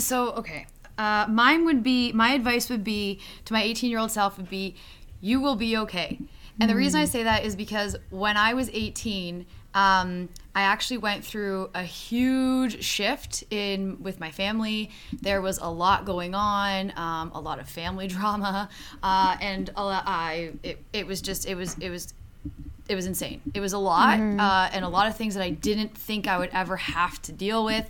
so 0.00 0.32
okay. 0.32 0.66
Uh, 0.98 1.26
mine 1.28 1.64
would 1.64 1.82
be 1.82 2.12
my 2.12 2.32
advice 2.32 2.68
would 2.68 2.84
be 2.84 3.20
to 3.46 3.52
my 3.52 3.62
18 3.62 3.90
year 3.90 3.98
old 3.98 4.10
self 4.10 4.36
would 4.36 4.50
be, 4.50 4.74
you 5.20 5.40
will 5.40 5.56
be 5.56 5.76
okay. 5.76 6.18
And 6.60 6.68
the 6.68 6.74
reason 6.76 7.00
I 7.00 7.06
say 7.06 7.22
that 7.22 7.44
is 7.44 7.56
because 7.56 7.96
when 8.10 8.36
I 8.36 8.52
was 8.52 8.68
18, 8.74 9.46
um, 9.72 10.28
I 10.54 10.62
actually 10.62 10.98
went 10.98 11.24
through 11.24 11.70
a 11.74 11.82
huge 11.82 12.84
shift 12.84 13.44
in 13.50 14.02
with 14.02 14.20
my 14.20 14.30
family. 14.30 14.90
There 15.22 15.40
was 15.40 15.58
a 15.58 15.68
lot 15.68 16.04
going 16.04 16.34
on, 16.34 16.92
um, 16.96 17.30
a 17.34 17.40
lot 17.40 17.60
of 17.60 17.68
family 17.68 18.08
drama, 18.16 18.68
uh, 19.02 19.36
and 19.40 19.70
a 19.74 19.84
lot, 19.84 20.02
I 20.06 20.52
it, 20.62 20.84
it 20.92 21.06
was 21.06 21.22
just 21.22 21.46
it 21.46 21.54
was 21.54 21.78
it 21.78 21.88
was 21.88 22.12
it 22.90 22.96
was 22.96 23.06
insane. 23.06 23.40
It 23.54 23.60
was 23.60 23.72
a 23.72 23.78
lot, 23.78 24.18
uh, 24.18 24.68
and 24.72 24.84
a 24.84 24.88
lot 24.88 25.06
of 25.06 25.16
things 25.16 25.34
that 25.34 25.44
I 25.44 25.50
didn't 25.50 25.96
think 25.96 26.26
I 26.26 26.36
would 26.38 26.50
ever 26.52 26.76
have 26.76 27.22
to 27.22 27.32
deal 27.32 27.64
with. 27.64 27.88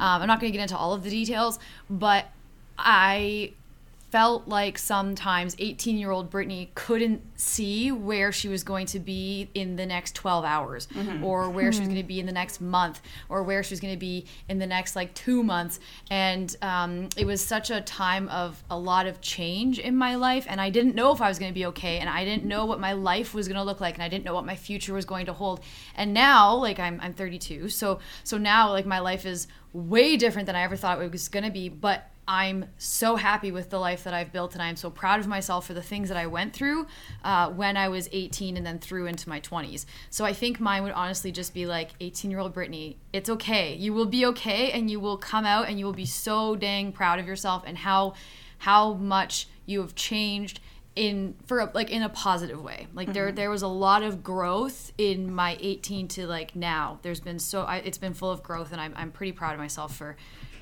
Um, 0.00 0.22
I'm 0.22 0.26
not 0.28 0.40
going 0.40 0.50
to 0.50 0.56
get 0.56 0.62
into 0.62 0.78
all 0.78 0.94
of 0.94 1.04
the 1.04 1.10
details, 1.10 1.58
but 1.90 2.24
I 2.78 3.52
felt 4.10 4.48
like 4.48 4.76
sometimes 4.76 5.54
18 5.58 5.96
year 5.96 6.10
old 6.10 6.30
Brittany 6.30 6.70
couldn't 6.74 7.22
see 7.38 7.92
where 7.92 8.32
she 8.32 8.48
was 8.48 8.64
going 8.64 8.86
to 8.86 8.98
be 8.98 9.48
in 9.54 9.76
the 9.76 9.86
next 9.86 10.14
12 10.16 10.44
hours 10.44 10.88
or 11.22 11.48
where 11.48 11.72
she 11.72 11.80
was 11.80 11.88
going 11.88 12.00
to 12.00 12.06
be 12.06 12.18
in 12.18 12.26
the 12.26 12.32
next 12.32 12.60
month 12.60 13.00
or 13.28 13.42
where 13.42 13.62
she 13.62 13.72
was 13.72 13.80
going 13.80 13.94
to 13.94 13.98
be 13.98 14.26
in 14.48 14.58
the 14.58 14.66
next 14.66 14.96
like 14.96 15.14
two 15.14 15.42
months. 15.42 15.78
And 16.10 16.54
um, 16.60 17.08
it 17.16 17.24
was 17.24 17.40
such 17.40 17.70
a 17.70 17.80
time 17.80 18.28
of 18.28 18.62
a 18.68 18.78
lot 18.78 19.06
of 19.06 19.20
change 19.20 19.78
in 19.78 19.96
my 19.96 20.16
life. 20.16 20.44
And 20.48 20.60
I 20.60 20.70
didn't 20.70 20.94
know 20.94 21.12
if 21.12 21.20
I 21.20 21.28
was 21.28 21.38
going 21.38 21.50
to 21.50 21.54
be 21.54 21.66
okay. 21.66 21.98
And 21.98 22.08
I 22.08 22.24
didn't 22.24 22.44
know 22.44 22.66
what 22.66 22.80
my 22.80 22.92
life 22.92 23.32
was 23.32 23.46
going 23.46 23.58
to 23.58 23.64
look 23.64 23.80
like. 23.80 23.94
And 23.94 24.02
I 24.02 24.08
didn't 24.08 24.24
know 24.24 24.34
what 24.34 24.44
my 24.44 24.56
future 24.56 24.92
was 24.94 25.04
going 25.04 25.26
to 25.26 25.32
hold. 25.32 25.60
And 25.94 26.12
now, 26.12 26.54
like 26.54 26.80
I'm, 26.80 27.00
I'm 27.00 27.12
32. 27.12 27.68
So, 27.68 28.00
so 28.24 28.38
now 28.38 28.70
like 28.70 28.86
my 28.86 28.98
life 28.98 29.24
is 29.24 29.46
way 29.72 30.16
different 30.16 30.46
than 30.46 30.56
I 30.56 30.62
ever 30.62 30.76
thought 30.76 31.00
it 31.00 31.12
was 31.12 31.28
going 31.28 31.44
to 31.44 31.50
be. 31.50 31.68
But 31.68 32.10
I'm 32.30 32.66
so 32.78 33.16
happy 33.16 33.50
with 33.50 33.70
the 33.70 33.80
life 33.80 34.04
that 34.04 34.14
I've 34.14 34.32
built, 34.32 34.52
and 34.54 34.62
I'm 34.62 34.76
so 34.76 34.88
proud 34.88 35.18
of 35.18 35.26
myself 35.26 35.66
for 35.66 35.74
the 35.74 35.82
things 35.82 36.08
that 36.10 36.16
I 36.16 36.28
went 36.28 36.52
through 36.52 36.86
uh, 37.24 37.50
when 37.50 37.76
I 37.76 37.88
was 37.88 38.08
18 38.12 38.56
and 38.56 38.64
then 38.64 38.78
through 38.78 39.06
into 39.06 39.28
my 39.28 39.40
20s. 39.40 39.84
So 40.10 40.24
I 40.24 40.32
think 40.32 40.60
mine 40.60 40.84
would 40.84 40.92
honestly 40.92 41.32
just 41.32 41.52
be 41.52 41.66
like 41.66 41.90
18 42.00 42.30
year 42.30 42.38
old 42.38 42.54
Brittany, 42.54 42.98
it's 43.12 43.28
okay. 43.28 43.74
You 43.74 43.92
will 43.92 44.06
be 44.06 44.24
okay, 44.26 44.70
and 44.70 44.88
you 44.88 45.00
will 45.00 45.16
come 45.16 45.44
out, 45.44 45.68
and 45.68 45.76
you 45.80 45.84
will 45.84 45.92
be 45.92 46.06
so 46.06 46.54
dang 46.54 46.92
proud 46.92 47.18
of 47.18 47.26
yourself 47.26 47.64
and 47.66 47.76
how 47.78 48.14
how 48.58 48.92
much 48.94 49.48
you 49.66 49.80
have 49.80 49.96
changed 49.96 50.60
in 50.94 51.34
for 51.46 51.60
a, 51.60 51.70
like 51.74 51.90
in 51.90 52.02
a 52.02 52.08
positive 52.08 52.60
way 52.62 52.88
like 52.92 53.12
there 53.12 53.30
there 53.30 53.48
was 53.48 53.62
a 53.62 53.68
lot 53.68 54.02
of 54.02 54.24
growth 54.24 54.92
in 54.98 55.32
my 55.32 55.56
18 55.60 56.08
to 56.08 56.26
like 56.26 56.56
now 56.56 56.98
there's 57.02 57.20
been 57.20 57.38
so 57.38 57.62
I, 57.62 57.76
it's 57.76 57.96
been 57.96 58.12
full 58.12 58.30
of 58.30 58.42
growth 58.42 58.72
and 58.72 58.80
I'm, 58.80 58.92
I'm 58.96 59.12
pretty 59.12 59.32
proud 59.32 59.54
of 59.54 59.60
myself 59.60 59.96
for 59.96 60.16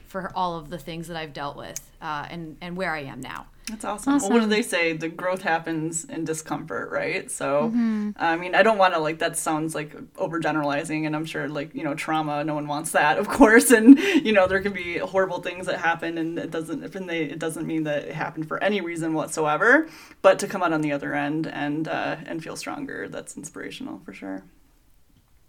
for 0.09 0.33
all 0.35 0.57
of 0.57 0.71
the 0.71 0.79
things 0.79 1.07
that 1.09 1.17
I've 1.17 1.33
dealt 1.33 1.57
with 1.57 1.81
uh, 2.01 2.27
and 2.31 2.57
and 2.61 2.77
where 2.77 2.93
I 2.93 3.01
am 3.05 3.21
now. 3.21 3.47
That's 3.69 3.85
awesome. 3.85 4.19
Well, 4.19 4.31
what 4.31 4.41
do 4.41 4.47
they 4.47 4.63
say? 4.63 4.95
The 4.95 5.11
growth 5.11 5.43
happens 5.43 6.07
in 6.07 6.25
discomfort, 6.25 6.91
right? 6.91 7.31
So, 7.31 7.71
I 8.17 8.37
mean, 8.37 8.55
I 8.55 8.63
don't 8.63 8.79
want 8.79 8.95
to 8.95 9.01
like 9.01 9.19
that 9.19 9.37
sounds 9.37 9.75
like 9.75 9.95
overgeneralizing, 10.15 11.05
and 11.05 11.15
I'm 11.15 11.27
sure 11.27 11.49
like 11.49 11.75
you 11.75 11.85
know 11.85 11.95
trauma. 11.95 12.43
No 12.45 12.55
one 12.55 12.67
wants 12.67 12.93
that, 12.93 13.19
of 13.19 13.29
course, 13.29 13.71
and 13.79 13.99
you 13.99 14.33
know 14.33 14.47
there 14.47 14.61
can 14.61 14.73
be 14.73 14.97
horrible 14.99 15.43
things 15.43 15.67
that 15.67 15.81
happen, 15.81 16.17
and 16.17 16.39
it 16.39 16.51
doesn't 16.51 16.95
and 16.95 17.09
they, 17.09 17.25
it 17.25 17.39
doesn't 17.39 17.67
mean 17.67 17.85
that 17.85 18.05
it 18.05 18.15
happened 18.15 18.49
for 18.49 18.63
any 18.63 18.81
reason 18.81 19.13
whatsoever. 19.13 19.87
But 20.23 20.39
to 20.39 20.47
come 20.47 20.63
out 20.63 20.73
on 20.73 20.81
the 20.81 20.93
other 20.93 21.15
end 21.15 21.47
and 21.47 21.89
uh, 21.89 22.17
and 22.25 22.43
feel 22.43 22.57
stronger, 22.57 23.07
that's 23.09 23.37
inspirational 23.37 24.01
for 24.05 24.15
sure. 24.15 24.45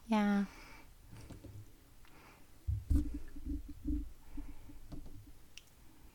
Yeah. 0.08 0.44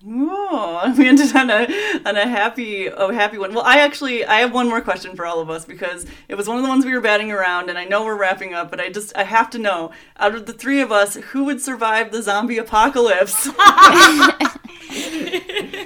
Oh, 0.07 0.95
we 0.99 1.09
ended 1.09 1.35
on 1.35 1.49
a 1.51 1.67
on 2.05 2.17
a 2.17 2.29
happy 2.29 2.87
a 2.87 3.13
happy 3.13 3.39
one. 3.39 3.55
Well, 3.55 3.65
I 3.65 3.79
actually 3.79 4.25
I 4.25 4.41
have 4.41 4.53
one 4.53 4.69
more 4.69 4.81
question 4.83 5.17
for 5.17 5.25
all 5.25 5.41
of 5.41 5.49
us 5.49 5.65
because 5.65 6.05
it 6.29 6.35
was 6.35 6.47
one 6.47 6.59
of 6.59 6.63
the 6.63 6.69
ones 6.69 6.85
we 6.85 6.93
were 6.93 7.01
batting 7.01 7.33
around, 7.33 7.71
and 7.71 7.79
I 7.79 7.85
know 7.85 8.05
we're 8.05 8.19
wrapping 8.19 8.53
up, 8.53 8.71
but 8.71 8.81
I 8.81 8.91
just 8.91 9.17
I 9.17 9.25
have 9.25 9.49
to 9.51 9.59
know 9.59 9.93
out 10.19 10.35
of 10.35 10.47
the 10.47 10.53
three 10.53 10.81
of 10.81 10.93
us 10.93 11.15
who 11.15 11.45
would 11.45 11.61
survive 11.61 12.13
the 12.13 12.23
zombie 12.23 12.59
apocalypse. 12.59 13.49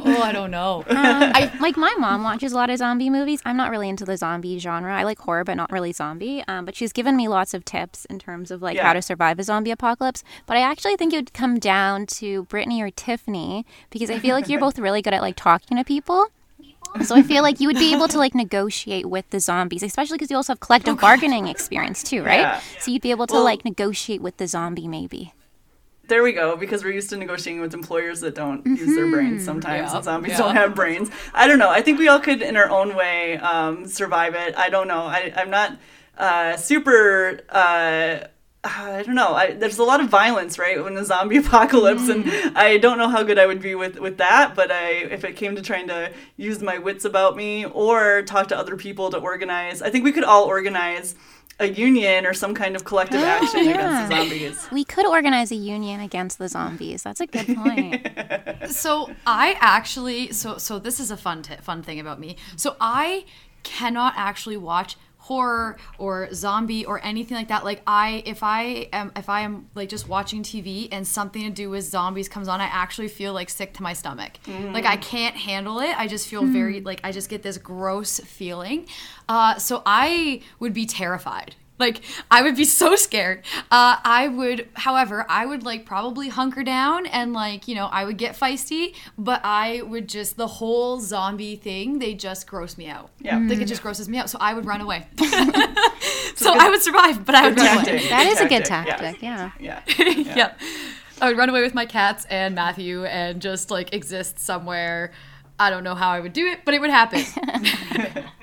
Oh, 0.04 0.22
I 0.22 0.32
don't 0.32 0.52
know. 0.52 0.84
I 0.90 1.52
like 1.60 1.78
my 1.78 1.94
mom 2.00 2.24
watches 2.24 2.52
a 2.52 2.56
lot 2.56 2.70
of 2.70 2.78
zombie 2.78 3.10
movies. 3.10 3.42
I'm 3.46 3.58
not 3.58 3.72
really 3.72 3.90
into 3.90 4.06
the 4.06 4.18
zombie 4.18 4.58
genre. 4.60 4.94
I 4.96 5.04
like 5.04 5.20
horror, 5.20 5.44
but 5.44 5.56
not 5.56 5.72
really 5.72 5.92
zombie. 5.94 6.44
Um, 6.48 6.66
but 6.66 6.76
she's 6.76 6.92
given 6.94 7.16
me 7.16 7.28
lots 7.28 7.54
of 7.54 7.66
tips 7.66 8.06
in 8.06 8.20
terms 8.20 8.52
of 8.52 8.62
like 8.62 8.76
Yeah. 8.78 8.88
how 8.88 8.94
to 8.94 9.02
survive 9.02 9.40
a 9.40 9.44
zombie 9.44 9.72
apocalypse. 9.72 10.24
But 10.46 10.58
I 10.58 10.62
actually 10.62 10.96
think 10.96 11.14
it 11.14 11.18
would 11.18 11.34
come 11.34 11.60
down 11.60 12.06
to 12.08 12.44
Brittany 12.46 12.82
or 12.82 12.90
Tiffany 12.92 13.66
because 13.90 14.10
I 14.10 14.20
feel 14.20 14.36
like 14.36 14.50
you're 14.50 14.60
both 14.60 14.80
really 14.80 15.02
good 15.02 15.14
at 15.14 15.22
like 15.22 15.36
talking 15.36 15.78
to 15.78 15.84
people. 15.84 16.28
So 17.06 17.16
I 17.16 17.22
feel 17.22 17.42
like 17.42 17.62
you 17.62 17.68
would 17.68 17.78
be 17.78 17.94
able 17.94 18.10
to 18.10 18.18
like 18.18 18.36
negotiate 18.36 19.06
with 19.06 19.30
the 19.30 19.40
zombies, 19.40 19.82
especially 19.82 20.18
because 20.18 20.30
you 20.30 20.36
also 20.36 20.52
have 20.54 20.60
collective 20.60 21.00
bargaining 21.08 21.48
experience 21.48 22.04
too, 22.04 22.22
right? 22.24 22.39
Yeah. 22.41 22.62
So 22.80 22.91
you'd 22.91 23.02
be 23.02 23.12
able 23.12 23.28
to 23.28 23.36
Well- 23.36 23.43
like 23.45 23.64
negotiate 23.64 24.22
with 24.22 24.38
the 24.38 24.47
zombie 24.47 24.88
maybe. 24.89 25.34
There 26.08 26.24
we 26.24 26.34
go 26.34 26.56
because 26.58 26.84
we're 26.84 26.91
used 26.93 27.10
to 27.10 27.18
negotiating 27.18 27.62
with 27.62 27.74
employers 27.74 28.20
that 28.22 28.36
don't 28.36 28.66
use 28.66 28.95
their 28.95 29.10
brains 29.10 29.45
sometimes 29.45 29.91
Yeah, 29.91 29.95
and 29.95 30.04
zombies 30.04 30.32
yeah. 30.34 30.38
don't 30.39 30.56
have 30.56 30.76
brains 30.76 31.10
i 31.34 31.47
don't 31.47 31.60
know 31.60 31.70
i 31.70 31.82
think 31.82 31.99
we 31.99 32.08
all 32.10 32.20
could 32.20 32.41
in 32.41 32.58
our 32.58 32.70
own 32.70 32.95
way 32.95 33.38
um, 33.38 33.88
survive 33.88 34.36
it 34.36 34.56
i 34.58 34.70
don't 34.70 34.88
know 34.88 35.04
I, 35.04 35.32
i'm 35.36 35.49
not 35.49 35.78
uh, 36.18 36.58
super 36.58 37.39
uh, 37.49 38.28
I 38.64 39.02
don't 39.02 39.16
know. 39.16 39.34
I, 39.34 39.54
there's 39.54 39.80
a 39.80 39.84
lot 39.84 40.02
of 40.02 40.10
violence, 40.10 40.60
right, 40.60 40.84
when 40.84 40.93
the 40.93 41.04
zombie 41.04 41.38
apocalypse, 41.43 42.10
and 42.10 42.30
I 42.56 42.78
don't 42.78 42.99
know 42.99 43.10
how 43.10 43.24
good 43.24 43.39
I 43.39 43.47
would 43.47 43.60
be 43.60 43.74
with, 43.74 43.97
with 43.99 44.18
that. 44.18 44.54
But 44.54 44.70
I, 44.72 44.89
if 44.97 45.24
it 45.24 45.36
came 45.36 45.56
to 45.56 45.64
trying 45.64 45.88
to 45.88 46.12
use 46.38 46.62
my 46.62 46.78
wits 46.78 47.04
about 47.04 47.36
me 47.36 47.66
or 47.66 48.22
talk 48.22 48.49
to 48.49 48.58
other 48.58 48.76
people 48.76 49.10
to 49.10 49.18
organize, 49.18 49.82
I 49.82 49.89
think 49.89 50.04
we 50.04 50.12
could 50.12 50.24
all 50.24 50.43
organize 50.43 51.16
a 51.62 51.68
union 51.68 52.26
or 52.26 52.34
some 52.34 52.53
kind 52.53 52.76
of 52.76 52.84
collective 52.84 53.22
oh, 53.22 53.26
action 53.26 53.62
against 53.62 54.09
the 54.09 54.16
zombies. 54.16 54.68
We 54.72 54.84
could 54.84 55.05
organize 55.05 55.51
a 55.51 55.55
union 55.55 56.01
against 56.01 56.39
the 56.39 56.49
zombies. 56.49 57.03
That's 57.03 57.22
a 57.22 57.28
good 57.28 57.47
point. 57.55 58.07
so 58.70 59.12
I 59.26 59.55
actually 59.59 60.34
so 60.34 60.57
so 60.57 60.80
this 60.80 60.99
is 60.99 61.12
a 61.12 61.18
fun 61.18 61.43
t- 61.43 61.55
fun 61.62 61.84
thing 61.84 61.99
about 61.99 62.20
me. 62.20 62.36
So 62.55 62.76
I 62.82 63.26
cannot 63.64 64.14
actually 64.18 64.57
watch 64.57 64.97
horror 65.32 65.77
or 65.97 66.27
zombie 66.34 66.84
or 66.86 66.99
anything 67.05 67.38
like 67.38 67.47
that. 67.47 67.63
Like 67.63 67.82
I, 67.88 68.21
if 68.25 68.43
I 68.43 68.89
am, 68.91 69.13
if 69.15 69.29
I 69.29 69.41
am 69.41 69.69
like 69.75 69.88
just 69.88 70.09
watching 70.09 70.43
TV 70.43 70.89
and 70.91 71.07
something 71.07 71.41
to 71.43 71.49
do 71.49 71.69
with 71.69 71.86
zombies 71.86 72.27
comes 72.27 72.49
on, 72.49 72.59
I 72.59 72.65
actually 72.65 73.07
feel 73.07 73.32
like 73.32 73.49
sick 73.49 73.73
to 73.75 73.84
my 73.84 73.93
stomach. 73.93 74.34
Like 74.73 74.86
I 74.86 74.97
can't 74.97 75.38
handle 75.38 75.79
it. 75.79 75.97
I 75.97 76.07
just 76.07 76.27
feel 76.27 76.43
very 76.43 76.82
like 76.82 76.99
I 77.05 77.13
just 77.13 77.29
get 77.29 77.43
this 77.43 77.57
gross 77.57 78.19
feeling. 78.19 78.88
Uh, 79.29 79.55
so 79.55 79.84
I 79.86 80.41
would 80.59 80.73
be 80.73 80.86
terrified. 80.86 81.55
Like 81.82 82.01
I 82.29 82.43
would 82.43 82.55
be 82.55 82.63
so 82.63 82.95
scared. 82.95 83.43
Uh, 83.71 83.97
I 84.05 84.27
would, 84.29 84.69
however, 84.75 85.25
I 85.27 85.45
would 85.45 85.63
like 85.63 85.86
probably 85.86 86.29
hunker 86.29 86.63
down 86.63 87.07
and 87.07 87.34
like 87.34 87.67
you 87.67 87.75
know 87.75 87.88
I 87.88 88.05
would 88.05 88.17
get 88.17 88.36
feisty, 88.36 88.95
but 89.17 89.41
I 89.43 89.82
would 89.82 90.07
just 90.07 90.38
the 90.38 90.47
whole 90.47 90.99
zombie 90.99 91.55
thing. 91.57 91.99
They 91.99 92.13
just 92.13 92.47
gross 92.47 92.77
me 92.77 92.88
out. 92.88 93.09
Yeah. 93.19 93.39
like 93.39 93.59
it 93.59 93.65
just 93.67 93.82
grosses 93.82 94.07
me 94.07 94.17
out. 94.19 94.29
So 94.29 94.38
I 94.39 94.53
would 94.53 94.65
run 94.65 94.79
away. 94.82 95.07
so 96.36 96.53
I 96.57 96.69
would 96.69 96.82
survive, 96.82 97.25
but 97.25 97.36
I 97.36 97.47
would 97.47 97.57
Good 97.57 97.65
run 97.65 97.77
tactic. 97.77 97.99
away. 97.99 98.09
That 98.09 98.25
is 98.27 98.39
a 98.39 98.47
good 98.47 98.65
tactic, 98.65 98.97
tactic, 98.97 99.21
yeah. 99.21 99.51
Yeah. 99.59 99.82
yeah. 100.36 100.53
I 101.21 101.27
would 101.29 101.38
run 101.38 101.49
away 101.49 101.61
with 101.61 101.73
my 101.73 101.86
cats 101.86 102.25
and 102.29 102.55
Matthew 102.55 103.05
and 103.05 103.41
just 103.41 103.71
like 103.71 103.93
exist 103.93 104.39
somewhere. 104.39 105.11
I 105.59 105.69
don't 105.69 105.84
know 105.84 105.93
how 105.93 106.09
I 106.09 106.19
would 106.19 106.34
do 106.34 106.47
it, 106.47 106.59
but 106.65 106.73
it 106.73 106.82
would 106.82 106.89
happen. 106.89 107.23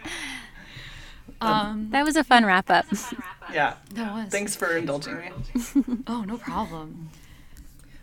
um, 1.40 1.88
That 1.90 2.04
was 2.04 2.16
a 2.16 2.24
fun 2.24 2.44
wrap 2.44 2.70
up. 2.70 2.86
Yeah. 3.52 3.74
that 3.94 4.12
was. 4.12 4.30
Thanks 4.30 4.54
for 4.54 4.76
indulging 4.76 5.16
me. 5.16 5.30
Oh, 6.06 6.22
no 6.22 6.36
problem. 6.36 7.10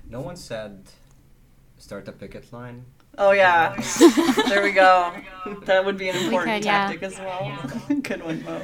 No 0.10 0.22
one 0.22 0.36
said 0.38 0.84
start 1.78 2.06
the 2.06 2.12
picket 2.12 2.52
line. 2.52 2.86
Oh 3.18 3.32
yeah. 3.32 3.76
there 4.48 4.64
we 4.64 4.72
go. 4.72 5.14
That 5.66 5.86
would 5.86 5.98
be 5.98 6.10
an 6.10 6.16
important 6.18 6.52
could, 6.52 6.66
yeah. 6.66 6.88
tactic 6.88 7.04
as 7.04 7.20
well. 7.20 7.58
Good 8.02 8.24
one, 8.24 8.44
Moe. 8.44 8.62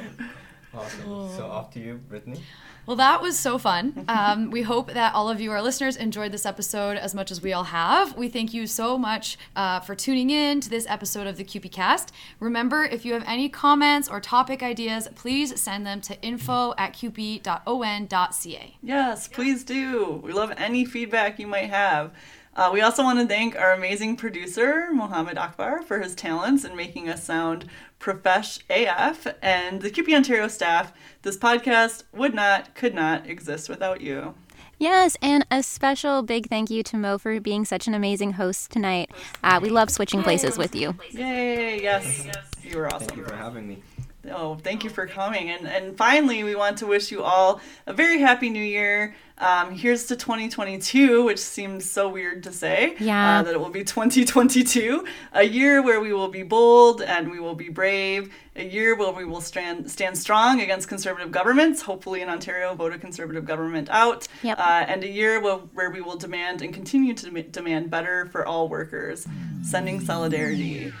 Awesome. 0.74 1.28
So 1.36 1.46
off 1.46 1.70
to 1.72 1.80
you, 1.80 1.94
Brittany. 2.08 2.40
Well, 2.84 2.96
that 2.96 3.22
was 3.22 3.38
so 3.38 3.58
fun. 3.58 4.04
Um, 4.08 4.50
we 4.50 4.62
hope 4.62 4.92
that 4.92 5.14
all 5.14 5.28
of 5.30 5.40
you, 5.40 5.52
our 5.52 5.62
listeners, 5.62 5.96
enjoyed 5.96 6.32
this 6.32 6.44
episode 6.44 6.96
as 6.96 7.14
much 7.14 7.30
as 7.30 7.40
we 7.40 7.52
all 7.52 7.64
have. 7.64 8.16
We 8.16 8.28
thank 8.28 8.52
you 8.52 8.66
so 8.66 8.98
much 8.98 9.38
uh, 9.54 9.80
for 9.80 9.94
tuning 9.94 10.30
in 10.30 10.60
to 10.60 10.68
this 10.68 10.86
episode 10.88 11.26
of 11.28 11.36
the 11.36 11.44
CUPE 11.44 11.70
Cast. 11.70 12.12
Remember, 12.40 12.84
if 12.84 13.04
you 13.04 13.12
have 13.12 13.22
any 13.26 13.48
comments 13.48 14.08
or 14.08 14.20
topic 14.20 14.62
ideas, 14.62 15.08
please 15.14 15.60
send 15.60 15.86
them 15.86 16.00
to 16.02 16.20
info 16.22 16.74
at 16.76 16.92
cupe.on.ca. 16.94 18.76
Yes, 18.82 19.28
please 19.28 19.64
do. 19.64 20.20
We 20.24 20.32
love 20.32 20.52
any 20.56 20.84
feedback 20.84 21.38
you 21.38 21.46
might 21.46 21.70
have. 21.70 22.10
Uh, 22.54 22.70
we 22.72 22.82
also 22.82 23.02
want 23.02 23.18
to 23.18 23.26
thank 23.26 23.56
our 23.56 23.72
amazing 23.72 24.16
producer, 24.16 24.88
Mohammed 24.92 25.38
Akbar, 25.38 25.82
for 25.82 26.00
his 26.00 26.14
talents 26.14 26.64
in 26.64 26.76
making 26.76 27.08
us 27.08 27.24
sound 27.24 27.66
profesh 27.98 28.60
AF, 28.68 29.26
and 29.40 29.80
the 29.80 29.90
CUPE 29.90 30.14
Ontario 30.14 30.48
staff. 30.48 30.92
This 31.22 31.38
podcast 31.38 32.02
would 32.12 32.34
not, 32.34 32.74
could 32.74 32.94
not 32.94 33.26
exist 33.26 33.68
without 33.70 34.02
you. 34.02 34.34
Yes, 34.78 35.16
and 35.22 35.46
a 35.50 35.62
special 35.62 36.22
big 36.22 36.48
thank 36.48 36.68
you 36.68 36.82
to 36.82 36.96
Moe 36.96 37.16
for 37.16 37.40
being 37.40 37.64
such 37.64 37.86
an 37.86 37.94
amazing 37.94 38.32
host 38.32 38.70
tonight. 38.70 39.10
Uh, 39.42 39.60
we 39.62 39.70
love 39.70 39.90
switching 39.90 40.22
places 40.22 40.58
with 40.58 40.74
you. 40.74 40.96
Yay, 41.12 41.80
yes. 41.80 42.26
You 42.64 42.78
were 42.78 42.92
awesome. 42.92 43.06
Thank 43.06 43.18
you 43.18 43.24
for 43.24 43.36
having 43.36 43.68
me. 43.68 43.82
Oh, 44.30 44.54
thank 44.54 44.84
you 44.84 44.90
for 44.90 45.06
coming. 45.06 45.50
And 45.50 45.66
and 45.66 45.96
finally, 45.96 46.44
we 46.44 46.54
want 46.54 46.78
to 46.78 46.86
wish 46.86 47.10
you 47.10 47.22
all 47.22 47.60
a 47.86 47.92
very 47.92 48.20
happy 48.20 48.50
new 48.50 48.62
year. 48.62 49.16
Um, 49.38 49.72
here's 49.72 50.06
to 50.06 50.14
2022, 50.14 51.24
which 51.24 51.40
seems 51.40 51.90
so 51.90 52.08
weird 52.08 52.44
to 52.44 52.52
say. 52.52 52.94
Yeah. 53.00 53.40
Uh, 53.40 53.42
that 53.42 53.54
it 53.54 53.58
will 53.58 53.70
be 53.70 53.82
2022, 53.82 55.04
a 55.32 55.42
year 55.42 55.82
where 55.82 56.00
we 56.00 56.12
will 56.12 56.28
be 56.28 56.44
bold 56.44 57.02
and 57.02 57.28
we 57.28 57.40
will 57.40 57.56
be 57.56 57.68
brave, 57.68 58.32
a 58.54 58.64
year 58.64 58.94
where 58.94 59.10
we 59.10 59.24
will 59.24 59.40
stand 59.40 59.90
stand 59.90 60.16
strong 60.16 60.60
against 60.60 60.86
conservative 60.86 61.32
governments. 61.32 61.82
Hopefully, 61.82 62.20
in 62.20 62.28
Ontario, 62.28 62.74
vote 62.76 62.92
a 62.92 62.98
conservative 62.98 63.44
government 63.44 63.88
out. 63.90 64.28
Yep. 64.44 64.56
Uh, 64.56 64.84
and 64.86 65.02
a 65.02 65.08
year 65.08 65.40
where, 65.40 65.56
where 65.74 65.90
we 65.90 66.00
will 66.00 66.16
demand 66.16 66.62
and 66.62 66.72
continue 66.72 67.14
to 67.14 67.28
dem- 67.28 67.50
demand 67.50 67.90
better 67.90 68.26
for 68.26 68.46
all 68.46 68.68
workers. 68.68 69.26
Sending 69.64 70.00
solidarity. 70.00 70.92